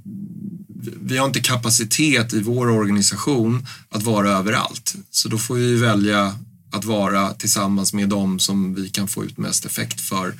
vi 1.01 1.17
har 1.17 1.25
inte 1.25 1.39
kapacitet 1.39 2.33
i 2.33 2.41
vår 2.41 2.69
organisation 2.69 3.67
att 3.89 4.03
vara 4.03 4.29
överallt. 4.29 4.95
Så 5.11 5.29
då 5.29 5.37
får 5.37 5.55
vi 5.55 5.75
välja 5.75 6.35
att 6.71 6.85
vara 6.85 7.33
tillsammans 7.33 7.93
med 7.93 8.09
dem 8.09 8.39
som 8.39 8.75
vi 8.75 8.89
kan 8.89 9.07
få 9.07 9.25
ut 9.25 9.37
mest 9.37 9.65
effekt 9.65 10.01
för 10.01 10.33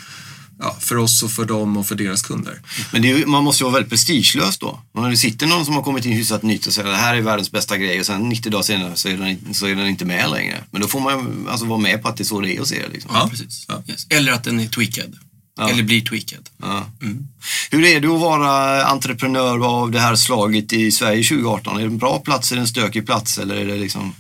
ja, 0.63 0.78
för 0.80 0.97
oss 0.97 1.23
och 1.23 1.32
för 1.32 1.45
dem 1.45 1.78
och 1.78 1.88
för 1.88 1.95
deras 1.95 2.21
kunder. 2.21 2.62
Men 2.91 3.06
är, 3.06 3.26
man 3.26 3.43
måste 3.43 3.63
ju 3.63 3.65
vara 3.65 3.73
väldigt 3.73 3.89
prestigelös 3.89 4.58
då. 4.58 4.80
Om 4.91 5.10
det 5.10 5.17
sitter 5.17 5.47
någon 5.47 5.65
som 5.65 5.73
har 5.76 5.84
kommit 5.84 6.06
in 6.06 6.13
hyfsat 6.13 6.43
nytt 6.43 6.67
och 6.67 6.73
säger 6.73 6.89
att 6.89 6.95
det 6.95 7.02
här 7.02 7.15
är 7.15 7.21
världens 7.21 7.52
bästa 7.52 7.78
grej 7.78 7.99
och 7.99 8.06
sen 8.06 8.30
90 8.30 8.52
dagar 8.52 8.63
senare 8.63 8.95
så 8.95 9.10
är 9.10 9.17
den, 9.17 9.54
så 9.54 9.65
är 9.67 9.76
den 9.76 9.88
inte 9.88 10.06
med 10.06 10.30
längre. 10.30 10.63
Men 10.71 10.82
då 10.82 10.88
får 10.88 10.99
man 10.99 11.47
alltså 11.49 11.65
vara 11.65 11.80
med 11.80 12.02
på 12.02 12.10
att 12.10 12.17
det 12.17 12.23
är 12.23 12.26
så 12.26 12.41
det 12.41 12.56
är 12.56 12.62
och 12.62 12.67
se 12.67 12.88
liksom. 12.93 13.12
Ja, 13.13 13.28
precis. 13.30 13.65
Ja. 13.67 13.84
Yes. 13.88 14.08
Eller 14.10 14.32
att 14.32 14.43
den 14.43 14.60
är 14.60 14.67
tweakad. 14.67 15.15
Ja. 15.58 15.69
Eller 15.69 15.84
blir 15.84 16.02
tweakad. 16.02 16.49
Ja. 16.62 16.86
Mm. 17.02 17.28
Hur 17.71 17.86
är 17.86 18.02
det 18.02 18.08
att 18.08 18.21
vara 18.21 18.84
entreprenör 18.86 19.65
av 19.65 19.91
det 19.91 19.99
här 19.99 20.15
slaget 20.15 20.73
i 20.73 20.91
Sverige 20.91 21.23
2018? 21.23 21.76
Är 21.76 21.80
det 21.80 21.86
en 21.86 21.97
bra 21.97 22.19
plats, 22.19 22.52
är 22.52 22.56
det 22.56 22.62
en 22.62 22.67
stökig 22.67 23.06
plats 23.06 23.38
eller 23.38 23.56
är 23.56 23.65
det 23.65 23.76
liksom? 23.76 24.13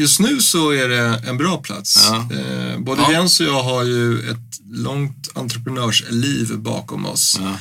Just 0.00 0.20
nu 0.20 0.40
så 0.40 0.70
är 0.70 0.88
det 0.88 1.22
en 1.28 1.36
bra 1.36 1.58
plats. 1.62 2.08
Ja. 2.10 2.28
Eh, 2.36 2.78
både 2.78 3.02
ja. 3.02 3.12
Jens 3.12 3.40
och 3.40 3.46
jag 3.46 3.62
har 3.62 3.84
ju 3.84 4.30
ett 4.30 4.60
långt 4.70 5.28
entreprenörsliv 5.34 6.58
bakom 6.58 7.06
oss. 7.06 7.40
Ja. 7.40 7.56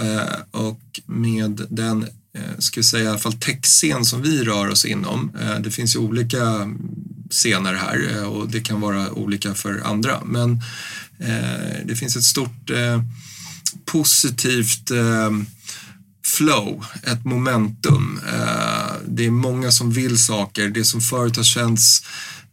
Eh, 0.00 0.60
och 0.60 1.00
med 1.06 1.66
den, 1.70 2.02
eh, 2.36 2.58
ska 2.58 2.80
vi 2.80 2.84
säga 2.84 3.04
i 3.04 3.08
alla 3.08 3.18
fall 3.18 3.32
techscen 3.32 4.04
som 4.04 4.22
vi 4.22 4.44
rör 4.44 4.68
oss 4.68 4.84
inom. 4.84 5.32
Eh, 5.40 5.60
det 5.60 5.70
finns 5.70 5.94
ju 5.94 5.98
olika 5.98 6.70
scener 7.30 7.74
här 7.74 8.16
eh, 8.16 8.22
och 8.22 8.48
det 8.48 8.60
kan 8.60 8.80
vara 8.80 9.10
olika 9.12 9.54
för 9.54 9.82
andra. 9.84 10.24
Men 10.24 10.52
eh, 11.18 11.76
det 11.84 11.96
finns 11.96 12.16
ett 12.16 12.24
stort 12.24 12.70
positivt 13.84 14.90
flow, 16.24 16.84
ett 17.02 17.24
momentum. 17.24 18.20
Eh, 19.02 19.08
det 19.08 19.26
är 19.26 19.30
många 19.30 19.70
som 19.70 19.92
vill 19.92 20.18
saker. 20.18 20.68
Det 20.68 20.84
som 20.84 21.00
förut 21.00 21.36
har 21.36 21.44
känts 21.44 22.02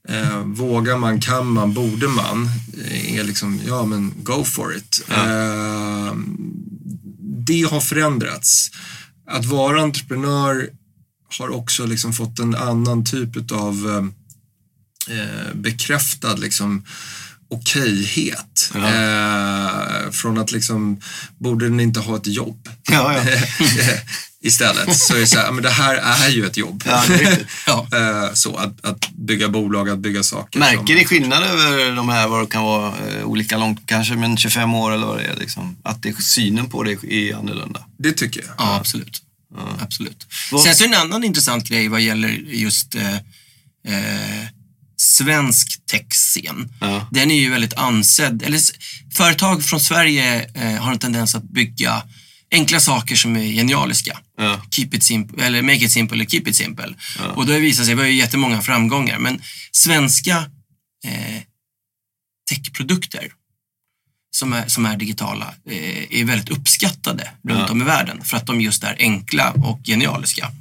eh, 0.09 0.39
vågar 0.39 0.97
man, 0.97 1.19
kan 1.19 1.47
man, 1.47 1.73
borde 1.73 2.07
man 2.07 2.49
är 2.91 3.23
liksom, 3.23 3.61
ja 3.67 3.85
men 3.85 4.13
go 4.23 4.43
for 4.43 4.75
it. 4.77 5.01
Ja. 5.07 5.15
Eh, 5.15 6.13
det 7.47 7.61
har 7.61 7.81
förändrats. 7.81 8.71
Att 9.27 9.45
vara 9.45 9.81
entreprenör 9.81 10.69
har 11.39 11.49
också 11.49 11.85
liksom 11.85 12.13
fått 12.13 12.39
en 12.39 12.55
annan 12.55 13.05
typ 13.05 13.51
av 13.51 14.09
eh, 15.09 15.55
bekräftad 15.55 16.35
liksom, 16.35 16.85
okejhet. 17.49 18.71
Ja. 18.73 18.93
Eh, 18.93 20.11
från 20.11 20.37
att 20.37 20.51
liksom, 20.51 21.01
borde 21.37 21.69
den 21.69 21.79
inte 21.79 21.99
ha 21.99 22.15
ett 22.15 22.27
jobb? 22.27 22.69
Ja, 22.91 23.13
ja. 23.13 23.23
Istället 24.41 24.97
så 24.97 25.15
är 25.15 25.19
det 25.19 25.27
så 25.27 25.39
här, 25.39 25.51
men 25.51 25.63
det 25.63 25.69
här 25.69 25.95
är 25.95 26.29
ju 26.29 26.45
ett 26.45 26.57
jobb. 26.57 26.83
Ja, 27.67 27.87
eh, 27.93 28.33
så 28.33 28.55
att, 28.55 28.85
att 28.85 29.11
bygga 29.11 29.49
bolag, 29.49 29.89
att 29.89 29.99
bygga 29.99 30.23
saker. 30.23 30.59
Märker 30.59 30.85
som, 30.85 30.95
ni 30.95 31.05
skillnad 31.05 31.43
över 31.43 31.95
de 31.95 32.09
här, 32.09 32.27
vad 32.27 32.41
det 32.41 32.47
kan 32.47 32.63
vara, 32.63 32.87
eh, 32.87 33.23
olika 33.23 33.57
långt, 33.57 33.81
kanske 33.85 34.15
men 34.15 34.37
25 34.37 34.73
år 34.73 34.91
eller 34.91 35.07
vad 35.07 35.17
det 35.17 35.23
är? 35.23 35.35
Liksom? 35.35 35.77
Att 35.83 36.03
det, 36.03 36.21
synen 36.21 36.69
på 36.69 36.83
det 36.83 37.03
är 37.03 37.35
annorlunda? 37.35 37.85
Det 37.97 38.11
tycker 38.11 38.41
jag. 38.41 38.55
Ja, 38.57 38.75
absolut. 38.75 39.21
Ja. 39.55 39.77
absolut. 39.81 40.27
Sen 40.63 40.75
så 40.75 40.83
är 40.83 40.87
det 40.87 40.95
en 40.95 41.01
annan 41.01 41.23
intressant 41.23 41.69
grej 41.69 41.87
vad 41.87 42.01
gäller 42.01 42.29
just 42.47 42.95
eh, 42.95 43.15
eh, 43.87 44.45
svensk 44.97 45.85
techscen. 45.85 46.73
Ja. 46.79 47.07
Den 47.11 47.31
är 47.31 47.35
ju 47.35 47.49
väldigt 47.49 47.73
ansedd. 47.73 48.43
Eller, 48.43 48.61
företag 49.13 49.63
från 49.63 49.79
Sverige 49.79 50.49
eh, 50.53 50.81
har 50.81 50.91
en 50.91 50.99
tendens 50.99 51.35
att 51.35 51.43
bygga 51.43 52.03
enkla 52.51 52.79
saker 52.79 53.15
som 53.15 53.35
är 53.35 53.43
genialiska. 53.43 54.19
Ja. 54.37 54.61
Keep 54.71 54.89
it 54.93 55.03
simple, 55.03 55.45
eller 55.45 55.61
make 55.61 55.85
it 55.85 55.91
simple 55.91 56.15
eller 56.15 56.25
keep 56.25 56.43
it 56.45 56.55
simple. 56.55 56.95
Ja. 57.19 57.25
Och 57.25 57.45
då 57.45 57.51
har 57.51 57.59
det 57.59 57.65
visat 57.65 57.85
sig, 57.85 57.95
vi 57.95 58.01
har 58.01 58.07
ju 58.07 58.15
jättemånga 58.15 58.61
framgångar, 58.61 59.19
men 59.19 59.41
svenska 59.71 60.37
eh, 61.05 61.41
techprodukter 62.49 63.27
som 64.31 64.53
är, 64.53 64.67
som 64.67 64.85
är 64.85 64.97
digitala 64.97 65.53
eh, 65.65 66.19
är 66.19 66.25
väldigt 66.25 66.49
uppskattade 66.49 67.31
runt 67.43 67.59
ja. 67.59 67.71
om 67.71 67.81
i 67.81 67.85
världen 67.85 68.23
för 68.23 68.37
att 68.37 68.45
de 68.45 68.61
just 68.61 68.83
är 68.83 68.95
enkla 68.99 69.51
och 69.51 69.79
genialiska. 69.83 70.51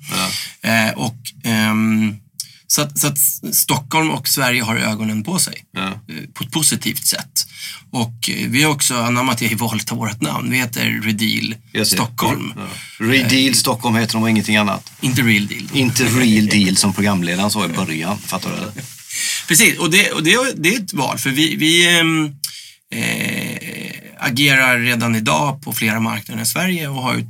Eh, 0.61 0.91
och 0.91 1.17
ehm, 1.45 2.17
så 2.71 2.83
att, 2.83 2.99
så 2.99 3.07
att, 3.07 3.19
Stockholm 3.53 4.11
och 4.11 4.29
Sverige 4.29 4.63
har 4.63 4.77
ögonen 4.77 5.25
på 5.25 5.39
sig 5.39 5.65
ja. 5.73 5.87
Eh, 5.87 6.31
på 6.35 6.45
ett 6.45 6.51
positivt 6.51 7.07
sätt. 7.07 7.47
Och 7.91 8.31
eh, 8.31 8.49
vi 8.49 8.63
har 8.63 8.71
också 8.71 8.95
anammat 8.95 9.39
det 9.39 9.53
i 9.53 9.55
valet 9.55 9.93
av 9.93 9.99
vårt 9.99 10.21
namn. 10.21 10.51
Vi 10.51 10.57
heter 10.57 11.01
Redeal 11.05 11.55
Stockholm. 11.87 12.53
Ja. 12.57 13.07
Redeal 13.07 13.55
Stockholm 13.55 13.97
heter 13.97 14.13
de 14.13 14.23
och 14.23 14.31
ingenting 14.31 14.57
annat. 14.57 14.93
Inte 15.01 15.23
Real 15.23 15.47
Deal. 15.47 15.69
Inte 15.73 16.05
Real 16.05 16.47
Deal 16.47 16.77
som 16.77 16.93
programledaren 16.95 17.51
sa 17.51 17.65
i 17.65 17.69
början. 17.69 18.19
Fattar 18.19 18.51
du? 18.51 18.83
Precis, 19.49 19.79
och 19.79 19.91
det, 19.91 20.11
och 20.11 20.23
det, 20.23 20.39
det 20.57 20.75
är 20.75 20.81
ett 20.81 20.93
val. 20.93 21.19
För 21.19 21.31
vi, 21.31 21.57
vi 21.57 21.99
ehm, 21.99 22.25
eh, 22.95 23.59
agerar 24.19 24.79
redan 24.79 25.15
idag 25.15 25.63
på 25.63 25.73
flera 25.73 26.01
marknader 26.01 26.43
i 26.43 26.47
Sverige 26.47 26.89
och 26.89 27.03
har 27.03 27.25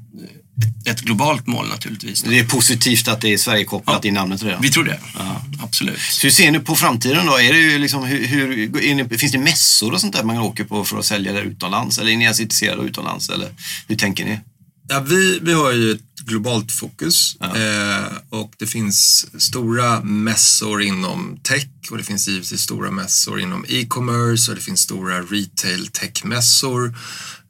ett 0.84 1.00
globalt 1.00 1.46
mål 1.46 1.68
naturligtvis. 1.68 2.22
Det 2.22 2.38
är 2.38 2.44
positivt 2.44 3.08
att 3.08 3.20
det 3.20 3.32
är 3.32 3.38
Sverige 3.38 3.64
kopplat 3.64 4.04
ja, 4.04 4.08
i 4.08 4.12
namnet 4.12 4.42
redan? 4.42 4.62
Vi 4.62 4.70
tror 4.70 4.84
det, 4.84 5.00
ja. 5.18 5.42
absolut. 5.62 6.00
Så 6.00 6.26
hur 6.26 6.30
ser 6.30 6.50
ni 6.50 6.60
på 6.60 6.76
framtiden 6.76 7.26
då? 7.26 7.40
Är 7.40 7.52
det 7.52 7.78
liksom, 7.78 8.04
hur, 8.04 8.26
hur 8.26 8.94
ni, 8.94 9.18
finns 9.18 9.32
det 9.32 9.38
mässor 9.38 9.92
och 9.92 10.00
sånt 10.00 10.16
där 10.16 10.22
man 10.22 10.38
åker 10.38 10.64
på 10.64 10.84
för 10.84 10.98
att 10.98 11.04
sälja 11.04 11.32
det 11.32 11.40
utomlands? 11.40 11.98
Eller 11.98 12.12
är 12.12 12.16
ni 12.16 12.24
ens 12.24 12.40
intresserade 12.40 12.82
utomlands? 12.82 13.28
Eller 13.28 13.48
hur 13.86 13.96
tänker 13.96 14.24
ni? 14.24 14.40
Ja, 14.88 15.00
vi, 15.00 15.38
vi 15.42 15.52
har 15.52 15.72
ju 15.72 15.92
ett 15.92 16.00
globalt 16.26 16.72
fokus 16.72 17.36
ja. 17.40 17.56
eh, 17.56 18.12
och 18.30 18.52
det 18.58 18.66
finns 18.66 19.26
stora 19.38 20.00
mässor 20.00 20.82
inom 20.82 21.40
tech 21.42 21.68
och 21.90 21.98
det 21.98 22.04
finns 22.04 22.28
givetvis 22.28 22.60
stora 22.60 22.90
mässor 22.90 23.40
inom 23.40 23.64
e-commerce 23.68 24.50
och 24.50 24.56
det 24.56 24.62
finns 24.62 24.80
stora 24.80 25.20
retail 25.20 25.86
tech-mässor 25.86 26.94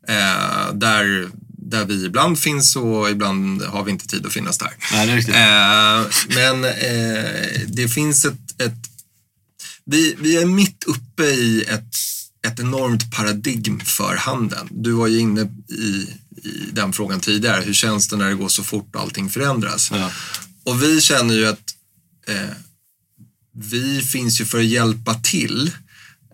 eh, 0.08 0.74
där 0.74 1.28
där 1.70 1.84
vi 1.84 2.04
ibland 2.04 2.38
finns 2.38 2.76
och 2.76 3.10
ibland 3.10 3.62
har 3.62 3.84
vi 3.84 3.90
inte 3.90 4.06
tid 4.06 4.26
att 4.26 4.32
finnas 4.32 4.58
där. 4.58 4.72
Nej, 4.92 5.06
det 5.06 5.32
eh, 5.32 6.06
men 6.28 6.64
eh, 6.64 7.60
det 7.66 7.88
finns 7.88 8.24
ett, 8.24 8.60
ett 8.62 8.90
vi, 9.84 10.16
vi 10.18 10.36
är 10.36 10.46
mitt 10.46 10.84
uppe 10.84 11.24
i 11.24 11.64
ett, 11.68 11.94
ett 12.46 12.60
enormt 12.60 13.10
paradigm 13.10 13.80
för 13.80 14.16
handeln. 14.16 14.68
Du 14.70 14.92
var 14.92 15.06
ju 15.06 15.18
inne 15.18 15.40
i, 15.68 16.08
i 16.42 16.70
den 16.72 16.92
frågan 16.92 17.20
tidigare. 17.20 17.62
Hur 17.62 17.74
känns 17.74 18.08
det 18.08 18.16
när 18.16 18.28
det 18.28 18.34
går 18.34 18.48
så 18.48 18.64
fort 18.64 18.94
och 18.94 19.00
allting 19.00 19.30
förändras? 19.30 19.90
Ja. 19.90 20.10
Och 20.64 20.82
vi 20.82 21.00
känner 21.00 21.34
ju 21.34 21.46
att 21.46 21.74
eh, 22.28 22.50
vi 23.54 24.02
finns 24.02 24.40
ju 24.40 24.44
för 24.44 24.58
att 24.58 24.64
hjälpa 24.64 25.14
till 25.14 25.70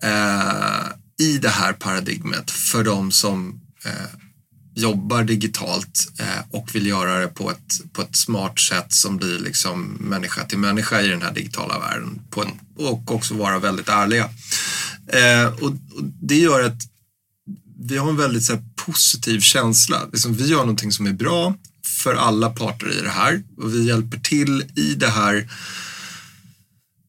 eh, 0.02 1.26
i 1.26 1.38
det 1.38 1.48
här 1.48 1.72
paradigmet 1.72 2.50
för 2.50 2.84
de 2.84 3.12
som 3.12 3.60
eh, 3.84 4.23
jobbar 4.74 5.24
digitalt 5.24 6.12
eh, 6.18 6.44
och 6.50 6.74
vill 6.74 6.86
göra 6.86 7.18
det 7.18 7.28
på 7.28 7.50
ett, 7.50 7.92
på 7.92 8.02
ett 8.02 8.16
smart 8.16 8.60
sätt 8.60 8.92
som 8.92 9.16
blir 9.16 9.38
liksom 9.38 9.82
människa 10.00 10.44
till 10.44 10.58
människa 10.58 11.00
i 11.00 11.08
den 11.08 11.22
här 11.22 11.32
digitala 11.32 11.78
världen 11.78 12.20
på 12.30 12.42
en, 12.42 12.50
och 12.76 13.14
också 13.14 13.34
vara 13.34 13.58
väldigt 13.58 13.88
ärliga. 13.88 14.30
Eh, 15.06 15.46
och, 15.46 15.68
och, 15.70 16.04
det 16.22 16.38
gör 16.38 16.62
att 16.62 16.82
vi 17.80 17.96
har 17.96 18.08
en 18.08 18.16
väldigt 18.16 18.44
så 18.44 18.52
här, 18.52 18.62
positiv 18.76 19.40
känsla. 19.40 20.00
Liksom, 20.12 20.34
vi 20.34 20.46
gör 20.46 20.58
någonting 20.58 20.92
som 20.92 21.06
är 21.06 21.12
bra 21.12 21.54
för 21.86 22.14
alla 22.14 22.50
parter 22.50 22.98
i 22.98 23.00
det 23.00 23.10
här 23.10 23.42
och 23.56 23.74
vi 23.74 23.86
hjälper 23.86 24.18
till 24.18 24.64
i 24.76 24.94
det 24.94 25.08
här 25.08 25.48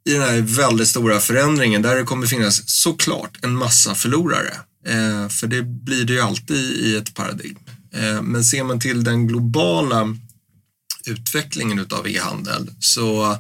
i 0.09 0.13
den 0.13 0.21
här 0.21 0.41
väldigt 0.41 0.87
stora 0.87 1.19
förändringen 1.19 1.81
där 1.81 1.95
det 1.95 2.03
kommer 2.03 2.27
finnas 2.27 2.69
såklart 2.69 3.37
en 3.41 3.55
massa 3.55 3.95
förlorare. 3.95 4.53
Eh, 4.87 5.29
för 5.29 5.47
det 5.47 5.61
blir 5.61 6.05
det 6.05 6.13
ju 6.13 6.19
alltid 6.19 6.57
i 6.57 6.95
ett 6.95 7.13
paradigm. 7.13 7.57
Eh, 7.93 8.21
men 8.21 8.43
ser 8.43 8.63
man 8.63 8.79
till 8.79 9.03
den 9.03 9.27
globala 9.27 10.17
utvecklingen 11.05 11.79
utav 11.79 12.07
e-handel 12.07 12.71
så, 12.79 13.37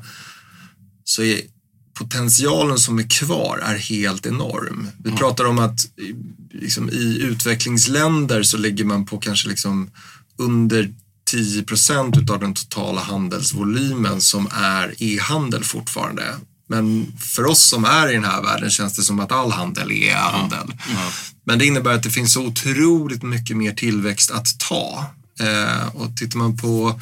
så 1.03 1.23
är 1.23 1.41
potentialen 1.93 2.79
som 2.79 2.99
är 2.99 3.09
kvar 3.09 3.57
är 3.57 3.77
helt 3.77 4.25
enorm. 4.25 4.87
Vi 4.97 5.09
mm. 5.09 5.19
pratar 5.19 5.45
om 5.45 5.59
att 5.59 5.79
liksom, 6.53 6.89
i 6.89 7.19
utvecklingsländer 7.21 8.43
så 8.43 8.57
ligger 8.57 8.85
man 8.85 9.05
på 9.05 9.17
kanske 9.17 9.49
liksom 9.49 9.91
under 10.37 10.93
10 11.25 11.63
procent 11.63 12.17
utav 12.17 12.39
den 12.39 12.53
totala 12.53 13.01
handelsvolymen 13.01 14.21
som 14.21 14.47
är 14.51 15.03
e-handel 15.03 15.63
fortfarande. 15.63 16.35
Men 16.67 17.13
för 17.19 17.45
oss 17.45 17.69
som 17.69 17.85
är 17.85 18.09
i 18.09 18.13
den 18.13 18.23
här 18.23 18.41
världen 18.41 18.69
känns 18.69 18.95
det 18.95 19.01
som 19.01 19.19
att 19.19 19.31
all 19.31 19.51
handel 19.51 19.91
är 19.91 19.95
e-handel. 19.95 20.67
Ja. 20.67 20.75
Ja. 20.93 21.11
Men 21.43 21.59
det 21.59 21.65
innebär 21.65 21.93
att 21.93 22.03
det 22.03 22.09
finns 22.09 22.33
så 22.33 22.45
otroligt 22.45 23.23
mycket 23.23 23.57
mer 23.57 23.73
tillväxt 23.73 24.31
att 24.31 24.59
ta. 24.59 25.05
Eh, 25.39 25.95
och 25.95 26.17
tittar 26.17 26.37
man 26.37 26.57
på 26.57 26.99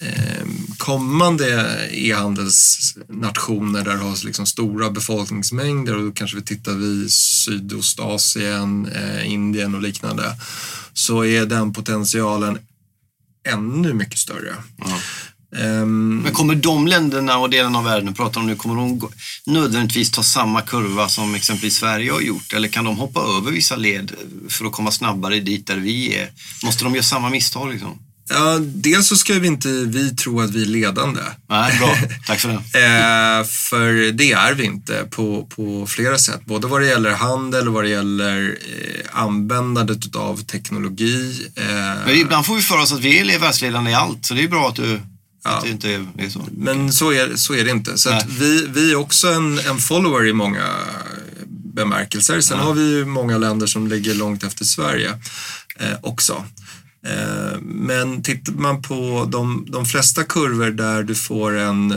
eh, 0.00 0.46
kommande 0.78 1.78
e-handelsnationer 1.90 3.84
där 3.84 3.94
du 3.94 4.00
har 4.00 4.24
liksom 4.24 4.46
stora 4.46 4.90
befolkningsmängder 4.90 5.96
och 5.96 6.02
då 6.02 6.12
kanske 6.12 6.36
vi 6.36 6.42
tittar 6.42 6.72
vid 6.72 7.12
Sydostasien, 7.12 8.86
eh, 8.86 9.32
Indien 9.32 9.74
och 9.74 9.82
liknande 9.82 10.36
så 10.92 11.24
är 11.24 11.46
den 11.46 11.72
potentialen 11.72 12.58
ännu 13.48 13.92
mycket 13.92 14.18
större. 14.18 14.54
Ja. 14.76 14.98
Um, 15.56 16.18
Men 16.18 16.32
kommer 16.32 16.54
de 16.54 16.86
länderna 16.86 17.38
och 17.38 17.50
delarna 17.50 17.78
av 17.78 17.84
världen 17.84 18.06
du 18.06 18.12
pratar 18.12 18.40
om 18.40 18.46
nu, 18.46 18.56
kommer 18.56 18.76
de 18.76 19.08
nödvändigtvis 19.46 20.10
ta 20.10 20.22
samma 20.22 20.60
kurva 20.60 21.08
som 21.08 21.34
exempelvis 21.34 21.74
Sverige 21.76 22.12
har 22.12 22.20
gjort? 22.20 22.52
Eller 22.52 22.68
kan 22.68 22.84
de 22.84 22.96
hoppa 22.96 23.20
över 23.20 23.50
vissa 23.50 23.76
led 23.76 24.12
för 24.48 24.64
att 24.64 24.72
komma 24.72 24.90
snabbare 24.90 25.40
dit 25.40 25.66
där 25.66 25.76
vi 25.76 26.14
är? 26.16 26.30
Måste 26.64 26.84
de 26.84 26.94
göra 26.94 27.02
samma 27.04 27.30
misstag? 27.30 27.72
Liksom? 27.72 27.98
Ja, 28.28 28.58
dels 28.58 29.06
så 29.08 29.16
ska 29.16 29.34
vi 29.34 29.46
inte 29.46 29.68
vi 29.68 30.10
tro 30.16 30.40
att 30.40 30.50
vi 30.50 30.62
är 30.62 30.66
ledande. 30.66 31.20
Nej, 31.48 31.78
bra. 31.78 31.96
Tack 32.26 32.40
för 32.40 32.48
det. 32.48 32.54
eh, 32.54 33.44
för 33.44 34.12
det 34.12 34.32
är 34.32 34.54
vi 34.54 34.64
inte 34.64 35.06
på, 35.10 35.46
på 35.56 35.86
flera 35.86 36.18
sätt. 36.18 36.44
Både 36.46 36.66
vad 36.66 36.80
det 36.80 36.86
gäller 36.86 37.10
handel 37.12 37.68
och 37.68 37.74
vad 37.74 37.84
det 37.84 37.90
gäller 37.90 38.48
eh, 38.50 39.20
användandet 39.22 40.16
av 40.16 40.36
teknologi. 40.44 41.46
Eh, 41.56 41.64
Men 42.06 42.14
ibland 42.20 42.46
får 42.46 42.54
vi 42.56 42.62
för 42.62 42.78
oss 42.78 42.92
att 42.92 43.00
vi 43.00 43.34
är 43.34 43.38
världsledande 43.38 43.90
i 43.90 43.94
allt, 43.94 44.26
så 44.26 44.34
det 44.34 44.42
är 44.44 44.48
bra 44.48 44.68
att 44.68 44.76
du 44.76 45.00
Ja. 45.44 45.66
Inte 45.66 46.06
så. 46.30 46.46
Men 46.52 46.92
så 46.92 47.12
är, 47.12 47.36
så 47.36 47.54
är 47.54 47.64
det 47.64 47.70
inte. 47.70 47.98
Så 47.98 48.20
vi, 48.28 48.66
vi 48.66 48.92
är 48.92 48.96
också 48.96 49.28
en, 49.28 49.58
en 49.58 49.78
follower 49.78 50.26
i 50.26 50.32
många 50.32 50.68
bemärkelser. 51.74 52.40
Sen 52.40 52.58
ja. 52.58 52.64
har 52.64 52.74
vi 52.74 52.96
ju 52.96 53.04
många 53.04 53.38
länder 53.38 53.66
som 53.66 53.88
ligger 53.88 54.14
långt 54.14 54.44
efter 54.44 54.64
Sverige 54.64 55.10
eh, 55.78 55.96
också. 56.00 56.44
Eh, 57.06 57.60
men 57.60 58.22
tittar 58.22 58.52
man 58.52 58.82
på 58.82 59.28
de, 59.32 59.66
de 59.68 59.86
flesta 59.86 60.24
kurvor 60.24 60.70
där 60.70 61.02
du 61.02 61.14
får 61.14 61.58
en, 61.58 61.90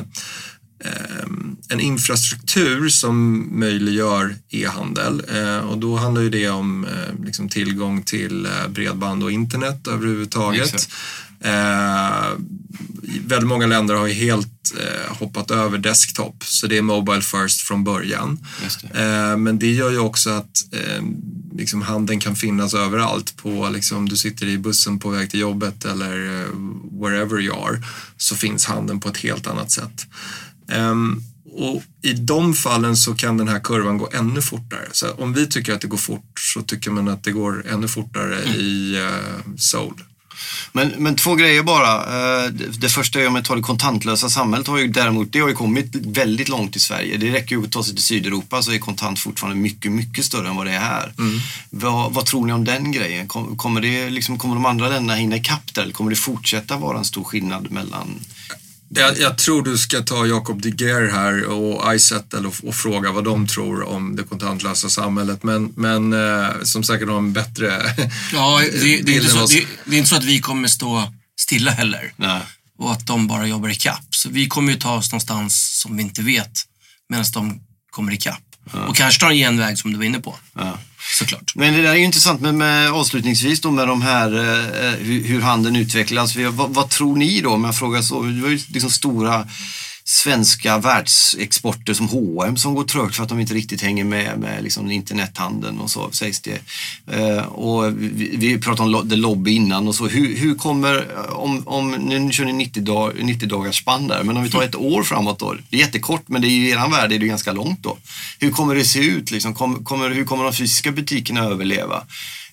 eh, 0.83 1.25
en 1.69 1.79
infrastruktur 1.79 2.89
som 2.89 3.47
möjliggör 3.59 4.35
e-handel 4.49 5.23
eh, 5.33 5.57
och 5.57 5.77
då 5.77 5.95
handlar 5.95 6.21
ju 6.21 6.29
det 6.29 6.49
om 6.49 6.87
liksom 7.25 7.49
tillgång 7.49 8.03
till 8.03 8.47
bredband 8.69 9.23
och 9.23 9.31
internet 9.31 9.87
överhuvudtaget. 9.87 10.73
Exakt. 10.73 10.93
Eh, 11.45 12.31
väldigt 13.27 13.47
många 13.47 13.67
länder 13.67 13.95
har 13.95 14.07
ju 14.07 14.13
helt 14.13 14.73
eh, 14.79 15.17
hoppat 15.17 15.51
över 15.51 15.77
desktop, 15.77 16.43
så 16.43 16.67
det 16.67 16.77
är 16.77 16.81
Mobile 16.81 17.21
first 17.21 17.61
från 17.61 17.83
början. 17.83 18.45
Det. 18.81 19.01
Eh, 19.01 19.37
men 19.37 19.59
det 19.59 19.71
gör 19.71 19.91
ju 19.91 19.99
också 19.99 20.29
att 20.29 20.63
eh, 20.71 21.03
liksom 21.57 21.81
handeln 21.81 22.19
kan 22.19 22.35
finnas 22.35 22.73
överallt. 22.73 23.37
På, 23.37 23.69
liksom, 23.69 24.09
du 24.09 24.17
sitter 24.17 24.47
i 24.47 24.57
bussen 24.57 24.99
på 24.99 25.09
väg 25.09 25.29
till 25.29 25.39
jobbet 25.39 25.85
eller 25.85 26.41
eh, 26.41 26.47
wherever 27.01 27.41
you 27.41 27.55
are, 27.67 27.83
så 28.17 28.35
finns 28.35 28.65
handeln 28.65 28.99
på 28.99 29.09
ett 29.09 29.17
helt 29.17 29.47
annat 29.47 29.71
sätt. 29.71 30.07
Ehm, 30.71 31.23
och 31.57 31.83
I 32.01 32.13
de 32.13 32.53
fallen 32.53 32.97
så 32.97 33.15
kan 33.15 33.37
den 33.37 33.47
här 33.47 33.59
kurvan 33.59 33.97
gå 33.97 34.09
ännu 34.13 34.41
fortare. 34.41 34.87
Så 34.91 35.11
om 35.11 35.33
vi 35.33 35.47
tycker 35.47 35.73
att 35.73 35.81
det 35.81 35.87
går 35.87 35.97
fort 35.97 36.39
så 36.39 36.61
tycker 36.61 36.91
man 36.91 37.07
att 37.07 37.23
det 37.23 37.31
går 37.31 37.65
ännu 37.67 37.87
fortare 37.87 38.41
mm. 38.41 38.55
i 38.55 38.99
uh, 39.01 39.55
Soul. 39.57 40.03
Men, 40.71 40.93
men 40.97 41.15
två 41.15 41.35
grejer 41.35 41.63
bara. 41.63 41.95
Eh, 41.95 42.49
det 42.53 42.89
första 42.89 43.19
är 43.19 43.27
om 43.27 43.35
jag 43.35 43.45
tar 43.45 43.55
det 43.55 43.61
kontantlösa 43.61 44.29
samhället 44.29 44.67
har 44.67 44.77
ju 44.77 44.87
däremot 44.87 45.31
det 45.31 45.39
har 45.39 45.49
ju 45.49 45.55
kommit 45.55 45.95
väldigt 45.95 46.49
långt 46.49 46.75
i 46.75 46.79
Sverige. 46.79 47.17
Det 47.17 47.31
räcker 47.31 47.55
ju 47.55 47.63
att 47.63 47.71
ta 47.71 47.83
sig 47.83 47.93
till 47.93 48.03
Sydeuropa 48.03 48.61
så 48.61 48.71
är 48.71 48.77
kontant 48.77 49.19
fortfarande 49.19 49.61
mycket, 49.61 49.91
mycket 49.91 50.25
större 50.25 50.47
än 50.47 50.55
vad 50.55 50.65
det 50.65 50.73
är 50.73 50.79
här. 50.79 51.13
Mm. 51.17 51.39
Vad, 51.69 52.13
vad, 52.13 52.25
tror 52.25 52.45
ni 52.45 52.53
om 52.53 52.63
den 52.63 52.91
grejen? 52.91 53.27
Kommer, 53.27 53.81
det, 53.81 54.09
liksom, 54.09 54.37
kommer 54.37 54.55
de 54.55 54.65
andra 54.65 54.89
länderna 54.89 55.15
hinna 55.15 55.35
ikapp 55.35 55.73
där 55.73 55.81
eller 55.81 55.93
kommer 55.93 56.09
det 56.09 56.15
fortsätta 56.15 56.77
vara 56.77 56.97
en 56.97 57.05
stor 57.05 57.23
skillnad 57.23 57.71
mellan 57.71 58.19
jag, 58.95 59.19
jag, 59.19 59.37
tror 59.37 59.63
du 59.63 59.77
ska 59.77 60.01
ta 60.01 60.25
Jakob 60.25 60.61
De 60.61 60.69
Geer 60.69 61.11
här 61.11 61.45
och 61.45 61.95
iSettle 61.95 62.39
och, 62.39 62.55
och, 62.63 62.75
fråga 62.75 63.11
vad 63.11 63.23
de 63.23 63.47
tror 63.47 63.83
om 63.83 64.15
det 64.15 64.23
kontantlösa 64.23 64.89
samhället. 64.89 65.43
Men, 65.43 65.73
men 65.75 66.13
eh, 66.13 66.49
som 66.63 66.83
säkert 66.83 67.09
har 67.09 67.17
en 67.17 67.33
bättre 67.33 67.95
Ja, 68.33 68.61
det, 68.71 69.01
det, 69.01 69.11
är 69.11 69.15
inte 69.15 69.29
så, 69.29 69.45
det, 69.45 69.65
det, 69.85 69.95
är 69.95 69.97
inte 69.97 70.09
så 70.09 70.15
att 70.15 70.23
vi 70.23 70.39
kommer 70.39 70.67
stå 70.67 71.13
stilla 71.39 71.71
heller. 71.71 72.13
Nej. 72.15 72.41
Och 72.77 72.91
att 72.91 73.07
de 73.07 73.27
bara 73.27 73.47
jobbar 73.47 73.69
i 73.69 73.75
kapp. 73.75 74.05
Så 74.09 74.29
vi 74.29 74.47
kommer 74.47 74.71
ju 74.71 74.79
ta 74.79 74.95
oss 74.95 75.11
någonstans 75.11 75.79
som 75.81 75.97
vi 75.97 76.03
inte 76.03 76.21
vet 76.21 76.51
medan 77.09 77.25
de 77.33 77.61
kommer 77.89 78.11
i 78.11 78.17
kapp. 78.17 78.43
Ja. 78.73 78.85
Och 78.85 78.95
kanske 78.95 79.19
tar 79.19 79.29
en 79.29 79.37
genväg 79.37 79.77
som 79.77 79.91
du 79.91 79.97
var 79.97 80.05
inne 80.05 80.19
på. 80.19 80.35
Ja. 80.53 80.79
Såklart. 81.13 81.55
Men 81.55 81.73
det 81.73 81.81
där 81.81 81.89
är 81.89 81.95
ju 81.95 82.03
intressant 82.03 82.41
med, 82.41 82.55
med 82.55 82.91
avslutningsvis 82.91 83.61
då 83.61 83.71
med 83.71 83.87
de 83.87 84.01
här 84.01 84.37
eh, 84.37 84.85
eh 84.85 84.93
hur, 84.93 85.23
hur 85.23 85.41
handeln 85.41 85.75
utvecklas. 85.75 86.35
Vad, 86.35 86.69
vad, 86.73 86.89
tror 86.89 87.15
ni 87.15 87.41
då 87.41 87.49
om 87.49 87.63
jag 87.63 87.75
frågar 87.75 88.01
så? 88.01 88.21
Det 88.21 88.41
var 88.41 88.49
ju 88.49 88.59
liksom 88.67 88.89
stora 88.89 89.47
svenska 90.07 90.77
världsexporter 90.77 91.93
som 91.93 92.07
H&M 92.07 92.57
som 92.57 92.75
går 92.75 92.83
trögt 92.83 93.15
för 93.15 93.23
att 93.23 93.29
de 93.29 93.39
inte 93.39 93.53
riktigt 93.53 93.81
hänger 93.81 94.03
med 94.03 94.39
med 94.39 94.63
liksom 94.63 94.91
internethandeln 94.91 95.79
och 95.79 95.89
så 95.89 96.11
sägs 96.11 96.41
det. 96.41 96.59
Eh, 97.11 97.45
och 97.45 97.93
vi, 97.97 98.35
vi 98.37 98.57
pratade 98.59 98.97
om 98.97 99.09
the 99.09 99.15
lobby 99.15 99.51
innan 99.51 99.87
och 99.87 99.95
så. 99.95 100.07
Hur, 100.07 100.37
hur 100.37 100.55
kommer, 100.55 101.07
om, 101.29 101.67
om 101.67 101.91
nu 101.91 102.31
kör 102.31 102.45
ni 102.45 102.53
90, 102.53 102.83
dag, 102.83 103.13
90 103.21 103.47
dagars 103.47 103.81
spann 103.81 104.07
där, 104.07 104.23
men 104.23 104.37
om 104.37 104.43
vi 104.43 104.49
tar 104.49 104.63
ett 104.63 104.75
år 104.75 105.03
framåt 105.03 105.39
då. 105.39 105.55
Det 105.69 105.77
är 105.77 105.81
jättekort, 105.81 106.23
men 106.27 106.41
det 106.41 106.47
är 106.47 106.49
i 106.49 106.69
er 106.69 106.91
värld 106.91 107.11
är 107.11 107.19
det 107.19 107.27
ganska 107.27 107.51
långt 107.51 107.83
då. 107.83 107.97
Hur 108.39 108.51
kommer 108.51 108.75
det 108.75 108.85
se 108.85 108.99
ut? 108.99 109.31
Liksom? 109.31 109.53
Kom, 109.53 109.83
kommer, 109.83 110.09
hur 110.09 110.25
kommer 110.25 110.43
de 110.43 110.53
fysiska 110.53 110.91
butikerna 110.91 111.43
överleva? 111.43 112.03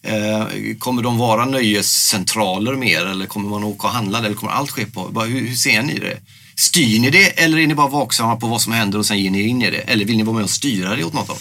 Eh, 0.02 0.46
kommer 0.78 1.02
de 1.02 1.18
vara 1.18 1.44
nöjescentraler 1.44 2.74
mer 2.74 3.06
eller 3.06 3.26
kommer 3.26 3.48
man 3.48 3.64
åka 3.64 3.86
och 3.86 3.92
handla 3.92 4.18
eller 4.18 4.34
kommer 4.34 4.52
allt 4.52 4.70
ske 4.70 4.86
på? 4.86 5.22
Hur, 5.22 5.48
hur 5.48 5.54
ser 5.54 5.82
ni 5.82 5.98
det? 5.98 6.18
Styr 6.56 7.00
ni 7.00 7.10
det 7.10 7.42
eller 7.42 7.58
är 7.58 7.66
ni 7.66 7.74
bara 7.74 7.88
vaksamma 7.88 8.36
på 8.36 8.46
vad 8.46 8.62
som 8.62 8.72
händer 8.72 8.98
och 8.98 9.06
sen 9.06 9.18
ger 9.18 9.30
ni 9.30 9.42
in 9.42 9.62
i 9.62 9.70
det? 9.70 9.76
Eller 9.76 10.04
vill 10.04 10.16
ni 10.16 10.22
vara 10.22 10.36
med 10.36 10.44
och 10.44 10.50
styra 10.50 10.96
det 10.96 11.04
åt 11.04 11.12
något 11.12 11.28
håll? 11.28 11.38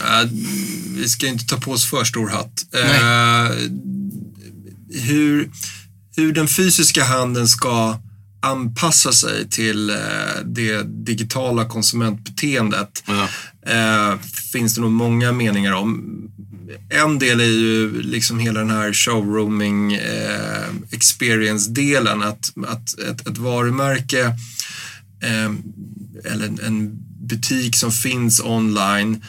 Uh, 0.00 0.30
vi 0.96 1.08
ska 1.08 1.28
inte 1.28 1.46
ta 1.46 1.56
på 1.56 1.70
oss 1.70 1.84
för 1.84 2.04
stor 2.04 2.28
hatt. 2.28 2.66
Uh, 2.74 3.70
hur, 5.02 5.50
hur 6.16 6.32
den 6.32 6.48
fysiska 6.48 7.04
handeln 7.04 7.48
ska 7.48 7.98
anpassa 8.42 9.12
sig 9.12 9.50
till 9.50 9.90
uh, 9.90 9.96
det 10.44 10.82
digitala 10.82 11.64
konsumentbeteendet 11.64 13.04
ja. 13.06 13.28
finns 14.52 14.74
det 14.74 14.80
nog 14.80 14.92
många 14.92 15.32
meningar 15.32 15.72
om 15.72 16.18
en 16.88 17.18
del 17.18 17.40
är 17.40 17.44
ju 17.44 18.02
liksom 18.02 18.38
hela 18.38 18.60
den 18.60 18.70
här 18.70 18.92
showrooming 18.92 19.92
eh, 19.92 20.68
experience-delen. 20.90 22.22
Att, 22.22 22.52
att 22.66 22.98
ett, 22.98 23.26
ett 23.28 23.38
varumärke 23.38 24.26
eh, 25.22 25.52
eller 26.32 26.46
en, 26.46 26.60
en 26.62 26.98
butik 27.28 27.76
som 27.76 27.92
finns 27.92 28.40
online 28.40 29.22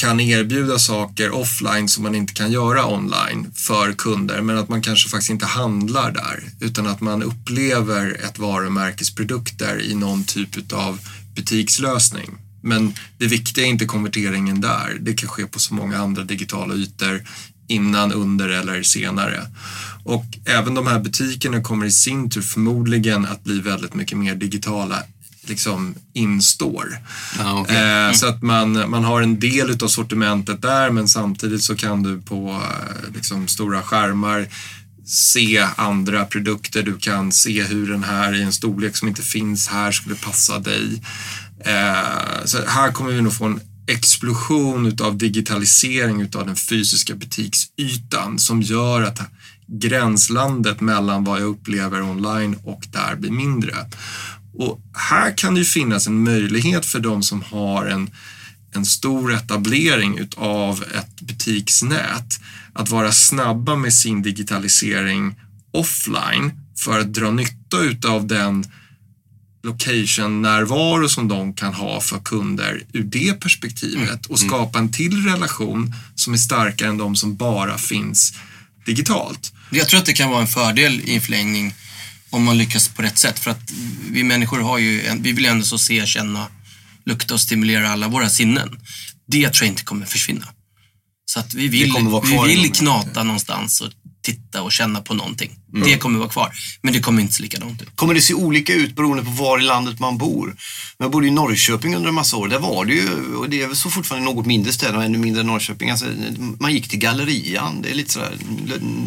kan 0.00 0.20
erbjuda 0.20 0.78
saker 0.78 1.30
offline 1.30 1.88
som 1.88 2.02
man 2.02 2.14
inte 2.14 2.32
kan 2.32 2.52
göra 2.52 2.86
online 2.86 3.50
för 3.54 3.92
kunder 3.92 4.40
men 4.40 4.58
att 4.58 4.68
man 4.68 4.82
kanske 4.82 5.08
faktiskt 5.08 5.30
inte 5.30 5.46
handlar 5.46 6.12
där 6.12 6.42
utan 6.60 6.86
att 6.86 7.00
man 7.00 7.22
upplever 7.22 8.20
ett 8.24 8.38
varumärkes 8.38 9.14
produkter 9.14 9.82
i 9.82 9.94
någon 9.94 10.24
typ 10.24 10.72
av 10.72 10.98
butikslösning. 11.34 12.30
Men 12.60 12.94
det 13.18 13.26
viktiga 13.26 13.64
är 13.64 13.68
inte 13.68 13.84
konverteringen 13.84 14.60
där. 14.60 14.98
Det 15.00 15.14
kan 15.14 15.28
ske 15.28 15.46
på 15.46 15.58
så 15.58 15.74
många 15.74 15.98
andra 15.98 16.24
digitala 16.24 16.74
ytor 16.74 17.22
innan, 17.68 18.12
under 18.12 18.48
eller 18.48 18.82
senare. 18.82 19.46
Och 20.04 20.24
även 20.44 20.74
de 20.74 20.86
här 20.86 21.00
butikerna 21.00 21.62
kommer 21.62 21.86
i 21.86 21.90
sin 21.90 22.30
tur 22.30 22.42
förmodligen 22.42 23.26
att 23.26 23.44
bli 23.44 23.60
väldigt 23.60 23.94
mycket 23.94 24.18
mer 24.18 24.34
digitala 24.34 25.02
liksom 25.42 25.94
in-store. 26.12 26.98
Ja, 27.38 27.60
okay. 27.60 28.08
eh, 28.08 28.12
så 28.12 28.26
att 28.26 28.42
man, 28.42 28.90
man 28.90 29.04
har 29.04 29.22
en 29.22 29.38
del 29.38 29.82
av 29.82 29.88
sortimentet 29.88 30.62
där 30.62 30.90
men 30.90 31.08
samtidigt 31.08 31.62
så 31.62 31.76
kan 31.76 32.02
du 32.02 32.20
på 32.20 32.50
eh, 32.50 33.14
liksom, 33.14 33.48
stora 33.48 33.82
skärmar 33.82 34.48
se 35.10 35.66
andra 35.76 36.24
produkter. 36.24 36.82
Du 36.82 36.98
kan 36.98 37.32
se 37.32 37.62
hur 37.62 37.90
den 37.90 38.04
här 38.04 38.34
i 38.34 38.42
en 38.42 38.52
storlek 38.52 38.96
som 38.96 39.08
inte 39.08 39.22
finns 39.22 39.68
här 39.68 39.92
skulle 39.92 40.14
passa 40.14 40.58
dig. 40.58 41.02
Eh, 41.64 42.44
så 42.44 42.58
här 42.66 42.92
kommer 42.92 43.10
vi 43.10 43.22
nog 43.22 43.32
få 43.32 43.44
en 43.44 43.60
explosion 43.86 44.86
utav 44.86 45.18
digitalisering 45.18 46.20
utav 46.20 46.46
den 46.46 46.56
fysiska 46.56 47.14
butiksytan 47.14 48.38
som 48.38 48.62
gör 48.62 49.02
att 49.02 49.20
gränslandet 49.66 50.80
mellan 50.80 51.24
vad 51.24 51.40
jag 51.40 51.48
upplever 51.48 52.02
online 52.02 52.56
och 52.64 52.86
där 52.92 53.16
blir 53.16 53.30
mindre. 53.30 53.74
Och 54.54 54.80
här 55.10 55.36
kan 55.36 55.54
det 55.54 55.60
ju 55.60 55.64
finnas 55.64 56.06
en 56.06 56.24
möjlighet 56.24 56.86
för 56.86 57.00
de 57.00 57.22
som 57.22 57.42
har 57.42 57.86
en, 57.86 58.10
en 58.74 58.84
stor 58.84 59.34
etablering 59.34 60.18
utav 60.18 60.84
ett 60.94 61.20
butiksnät 61.20 62.40
att 62.72 62.88
vara 62.88 63.12
snabba 63.12 63.76
med 63.76 63.94
sin 63.94 64.22
digitalisering 64.22 65.34
offline 65.72 66.52
för 66.78 67.00
att 67.00 67.14
dra 67.14 67.30
nytta 67.30 67.80
utav 67.80 68.26
den 68.26 68.64
location-närvaro 69.62 71.08
som 71.08 71.28
de 71.28 71.54
kan 71.54 71.74
ha 71.74 72.00
för 72.00 72.18
kunder 72.18 72.82
ur 72.92 73.02
det 73.02 73.40
perspektivet 73.40 74.08
mm. 74.08 74.20
och 74.28 74.38
skapa 74.38 74.78
en 74.78 74.92
till 74.92 75.24
relation 75.24 75.94
som 76.14 76.32
är 76.32 76.38
starkare 76.38 76.88
än 76.88 76.98
de 76.98 77.16
som 77.16 77.36
bara 77.36 77.78
finns 77.78 78.34
digitalt. 78.86 79.52
Jag 79.70 79.88
tror 79.88 80.00
att 80.00 80.06
det 80.06 80.12
kan 80.12 80.30
vara 80.30 80.40
en 80.40 80.46
fördel 80.46 81.00
i 81.00 81.14
en 81.14 81.20
förlängning 81.20 81.74
om 82.30 82.44
man 82.44 82.58
lyckas 82.58 82.88
på 82.88 83.02
rätt 83.02 83.18
sätt. 83.18 83.38
För 83.38 83.50
att 83.50 83.70
vi 84.10 84.22
människor 84.22 84.60
har 84.60 84.78
ju, 84.78 85.02
vi 85.20 85.32
vill 85.32 85.46
ändå 85.46 85.64
så 85.64 85.78
se, 85.78 86.06
känna, 86.06 86.46
lukta 87.04 87.34
och 87.34 87.40
stimulera 87.40 87.90
alla 87.90 88.08
våra 88.08 88.30
sinnen. 88.30 88.80
Det 89.26 89.48
tror 89.50 89.66
jag 89.66 89.72
inte 89.72 89.82
kommer 89.84 90.06
försvinna. 90.06 90.46
Så 91.24 91.40
att 91.40 91.54
vi 91.54 91.68
vill, 91.68 91.94
vi 92.24 92.46
vill 92.46 92.72
knata 92.72 93.22
någonstans 93.22 93.80
och 93.80 93.92
titta 94.22 94.62
och 94.62 94.72
känna 94.72 95.00
på 95.00 95.14
någonting. 95.14 95.50
Mm. 95.74 95.88
Det 95.88 95.96
kommer 95.96 96.18
vara 96.18 96.28
kvar, 96.28 96.52
men 96.82 96.92
det 96.92 97.00
kommer 97.00 97.22
inte 97.22 97.34
se 97.34 97.42
likadant 97.42 97.82
ut. 97.82 97.88
Kommer 97.96 98.14
det 98.14 98.20
se 98.20 98.34
olika 98.34 98.74
ut 98.74 98.96
beroende 98.96 99.24
på 99.24 99.30
var 99.30 99.58
i 99.58 99.62
landet 99.62 99.98
man 99.98 100.18
bor? 100.18 100.56
Jag 100.98 101.10
bodde 101.10 101.26
i 101.26 101.30
Norrköping 101.30 101.96
under 101.96 102.08
en 102.08 102.14
massa 102.14 102.36
år. 102.36 102.48
Där 102.48 102.58
var 102.58 102.84
det 102.84 102.94
ju, 102.94 103.34
och 103.34 103.50
det 103.50 103.62
är 103.62 103.66
väl 103.66 103.76
så 103.76 103.90
fortfarande 103.90 104.24
något 104.24 104.46
mindre 104.46 104.72
städer 104.72 104.96
och 104.96 105.04
ännu 105.04 105.18
mindre 105.18 105.42
Norrköping. 105.42 105.90
Alltså, 105.90 106.06
man 106.58 106.72
gick 106.72 106.88
till 106.88 106.98
gallerian. 106.98 107.82
Det 107.82 107.90
är 107.90 107.94
lite 107.94 108.12
sådär 108.12 108.38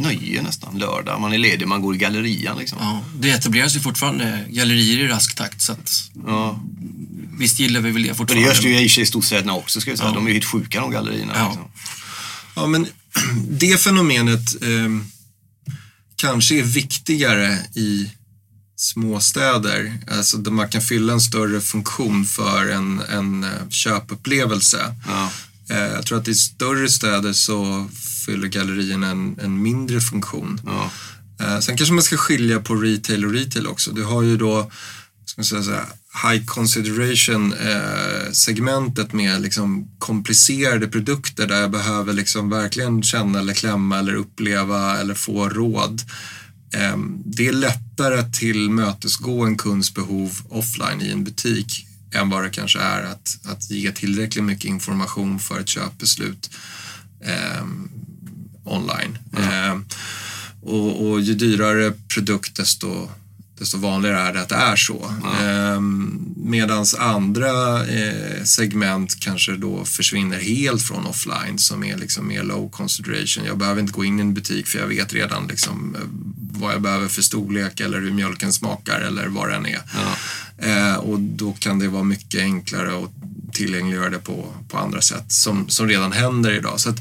nöje 0.01 0.41
nästan. 0.41 0.77
Lördag, 0.77 1.21
man 1.21 1.33
är 1.33 1.37
ledig, 1.37 1.67
man 1.67 1.81
går 1.81 1.95
i 1.95 1.97
gallerian. 1.97 2.57
Liksom. 2.57 2.77
Ja, 2.81 3.01
det 3.15 3.29
etableras 3.29 3.75
ju 3.75 3.79
fortfarande 3.79 4.45
gallerier 4.49 5.05
i 5.05 5.07
rask 5.07 5.35
takt. 5.35 5.61
Så 5.61 5.71
att, 5.71 6.11
ja. 6.27 6.59
Visst 7.39 7.59
gillar 7.59 7.81
vi 7.81 7.91
väl 7.91 8.03
det 8.03 8.07
fortfarande. 8.07 8.49
Och 8.49 8.55
det 8.63 8.69
görs 8.69 8.97
ju 8.97 9.01
i 9.01 9.01
i 9.01 9.05
storstäderna 9.05 9.53
också. 9.53 9.81
Ska 9.81 9.91
jag 9.91 9.97
säga. 9.97 10.09
Ja. 10.09 10.15
De 10.15 10.25
är 10.25 10.27
ju 10.27 10.33
helt 10.33 10.45
sjuka 10.45 10.81
de 10.81 10.91
gallerierna. 10.91 11.33
Ja. 11.35 11.47
Liksom. 11.47 11.71
ja, 12.55 12.67
men 12.67 12.87
det 13.49 13.77
fenomenet 13.77 14.61
eh, 14.61 14.89
kanske 16.15 16.55
är 16.55 16.63
viktigare 16.63 17.59
i 17.75 18.11
småstäder, 18.75 19.99
alltså 20.11 20.37
där 20.37 20.51
man 20.51 20.69
kan 20.69 20.81
fylla 20.81 21.13
en 21.13 21.21
större 21.21 21.61
funktion 21.61 22.25
för 22.25 22.69
en, 22.69 23.01
en 23.09 23.43
eh, 23.43 23.69
köpupplevelse. 23.69 24.95
Ja. 25.07 25.31
Eh, 25.69 25.77
jag 25.77 26.05
tror 26.05 26.17
att 26.17 26.27
i 26.27 26.35
större 26.35 26.89
städer 26.89 27.33
så 27.33 27.89
fyller 28.25 28.47
gallerierna 28.47 29.07
en, 29.07 29.39
en 29.39 29.61
mindre 29.61 30.01
funktion. 30.01 30.61
Ja. 30.65 30.91
Eh, 31.39 31.59
sen 31.59 31.77
kanske 31.77 31.93
man 31.93 32.03
ska 32.03 32.17
skilja 32.17 32.59
på 32.59 32.75
retail 32.75 33.25
och 33.25 33.31
retail 33.31 33.67
också. 33.67 33.91
Du 33.91 34.03
har 34.03 34.21
ju 34.21 34.37
då 34.37 34.71
ska 35.25 35.39
man 35.39 35.45
säga 35.45 35.63
så 35.63 35.71
här, 35.71 35.85
high 36.13 36.45
consideration 36.45 37.53
eh, 37.53 38.31
segmentet 38.31 39.13
med 39.13 39.41
liksom 39.41 39.87
komplicerade 39.99 40.87
produkter 40.87 41.47
där 41.47 41.61
jag 41.61 41.71
behöver 41.71 42.13
liksom 42.13 42.49
verkligen 42.49 43.03
känna 43.03 43.39
eller 43.39 43.53
klämma 43.53 43.99
eller 43.99 44.15
uppleva 44.15 44.97
eller 44.99 45.13
få 45.13 45.49
råd. 45.49 46.01
Eh, 46.75 46.97
det 47.25 47.47
är 47.47 47.53
lättare 47.53 48.19
att 48.19 48.33
tillmötesgå 48.33 49.45
en 49.45 49.57
kunds 49.57 49.93
behov 49.93 50.31
offline 50.49 51.01
i 51.01 51.11
en 51.11 51.23
butik 51.23 51.87
än 52.13 52.29
vad 52.29 52.43
det 52.43 52.49
kanske 52.49 52.79
är 52.79 53.03
att, 53.03 53.39
att 53.43 53.71
ge 53.71 53.91
tillräckligt 53.91 54.43
mycket 54.43 54.65
information 54.65 55.39
för 55.39 55.59
ett 55.59 55.69
köpbeslut 55.69 56.49
eh, 57.25 57.63
online. 58.63 59.17
Mm. 59.37 59.85
och, 60.61 61.09
och 61.09 61.21
ju 61.21 61.33
dyrare 61.33 61.93
produkt 62.13 62.55
desto 62.55 63.09
desto 63.59 63.77
vanligare 63.77 64.19
är 64.19 64.33
det 64.33 64.41
att 64.41 64.49
det 64.49 64.55
är 64.55 64.75
så. 64.75 65.13
Ja. 65.23 65.45
Ehm, 65.45 66.33
Medan 66.45 66.85
andra 66.99 67.85
eh, 67.87 68.43
segment 68.43 69.19
kanske 69.19 69.51
då 69.51 69.85
försvinner 69.85 70.39
helt 70.39 70.81
från 70.81 71.05
offline 71.05 71.59
som 71.59 71.83
är 71.83 71.97
liksom 71.97 72.27
mer 72.27 72.43
low 72.43 72.69
consideration. 72.69 73.45
Jag 73.45 73.57
behöver 73.57 73.81
inte 73.81 73.93
gå 73.93 74.05
in 74.05 74.19
i 74.19 74.21
en 74.21 74.33
butik 74.33 74.67
för 74.67 74.79
jag 74.79 74.87
vet 74.87 75.13
redan 75.13 75.47
liksom, 75.47 75.95
eh, 75.95 76.01
vad 76.59 76.73
jag 76.73 76.81
behöver 76.81 77.07
för 77.07 77.21
storlek 77.21 77.79
eller 77.79 77.99
hur 77.99 78.11
mjölken 78.11 78.53
smakar 78.53 78.99
eller 78.99 79.27
vad 79.27 79.49
den 79.49 79.65
är. 79.65 79.81
Ja. 79.95 80.15
Eh, 80.67 80.95
och 80.95 81.19
då 81.19 81.53
kan 81.53 81.79
det 81.79 81.87
vara 81.87 82.03
mycket 82.03 82.41
enklare 82.41 83.03
att 83.03 83.11
tillgängliggöra 83.53 84.09
det 84.09 84.19
på, 84.19 84.53
på 84.69 84.77
andra 84.77 85.01
sätt 85.01 85.31
som, 85.31 85.69
som 85.69 85.87
redan 85.87 86.11
händer 86.11 86.51
idag. 86.51 86.79
Så 86.79 86.89
att 86.89 86.99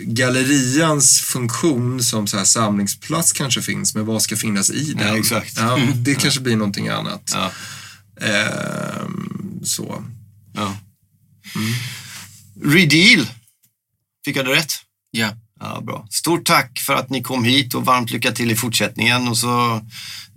gallerians 0.00 1.20
funktion 1.20 2.02
som 2.02 2.26
så 2.26 2.36
här 2.36 2.44
samlingsplats 2.44 3.32
kanske 3.32 3.62
finns, 3.62 3.94
men 3.94 4.06
vad 4.06 4.22
ska 4.22 4.36
finnas 4.36 4.70
i 4.70 4.92
den? 4.92 5.08
Ja, 5.08 5.18
exakt. 5.18 5.56
Ja, 5.56 5.78
det 5.94 6.14
kanske 6.14 6.40
blir 6.40 6.56
någonting 6.56 6.88
annat. 6.88 7.34
Ja. 7.34 7.50
Ehm, 8.26 9.60
så. 9.64 10.04
Ja. 10.54 10.76
Mm. 11.56 11.74
Redeal. 12.74 13.26
Fick 14.24 14.36
jag 14.36 14.46
det 14.46 14.52
rätt? 14.52 14.72
Ja. 15.10 15.32
Ja, 15.60 15.80
bra. 15.80 16.06
Stort 16.10 16.44
tack 16.44 16.78
för 16.78 16.94
att 16.94 17.10
ni 17.10 17.22
kom 17.22 17.44
hit 17.44 17.74
och 17.74 17.84
varmt 17.84 18.10
lycka 18.10 18.32
till 18.32 18.50
i 18.50 18.54
fortsättningen. 18.54 19.28
Och 19.28 19.38
så 19.38 19.82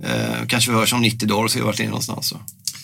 eh, 0.04 0.46
kanske 0.48 0.72
vi 0.72 0.78
hörs 0.78 0.94
om 0.94 1.02
90 1.02 1.28
dagar 1.28 1.44
och 1.44 1.52
ser 1.52 1.62
vart 1.62 1.80
ni 1.80 1.86
är 1.86 1.90
någonstans. 1.90 2.28
Så. 2.28 2.40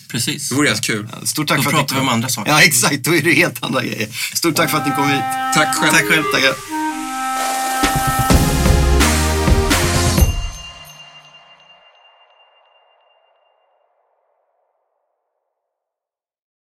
Precis. 0.08 0.48
Det 0.48 0.54
vore 0.54 0.70
rätt 0.70 0.80
kul. 0.80 1.08
Ja, 1.12 1.26
stort 1.26 1.48
tack 1.48 1.56
Då 1.56 1.62
för 1.62 1.70
pratar 1.70 1.94
vi 1.94 2.00
om 2.00 2.08
andra 2.08 2.28
saker. 2.28 2.50
Ja, 2.52 2.62
exakt. 2.62 3.04
Då 3.04 3.14
är 3.14 3.22
det 3.22 3.32
helt 3.32 3.62
andra 3.62 3.82
grejer. 3.82 4.08
Stort 4.34 4.56
tack 4.56 4.70
för 4.70 4.78
att 4.78 4.86
ni 4.86 4.92
kom 4.94 5.08
hit. 5.08 5.22
Tack 5.54 5.76
själv. 5.76 5.92
Tack 5.92 6.04
själv. 6.04 6.22
Tackar. 6.34 6.77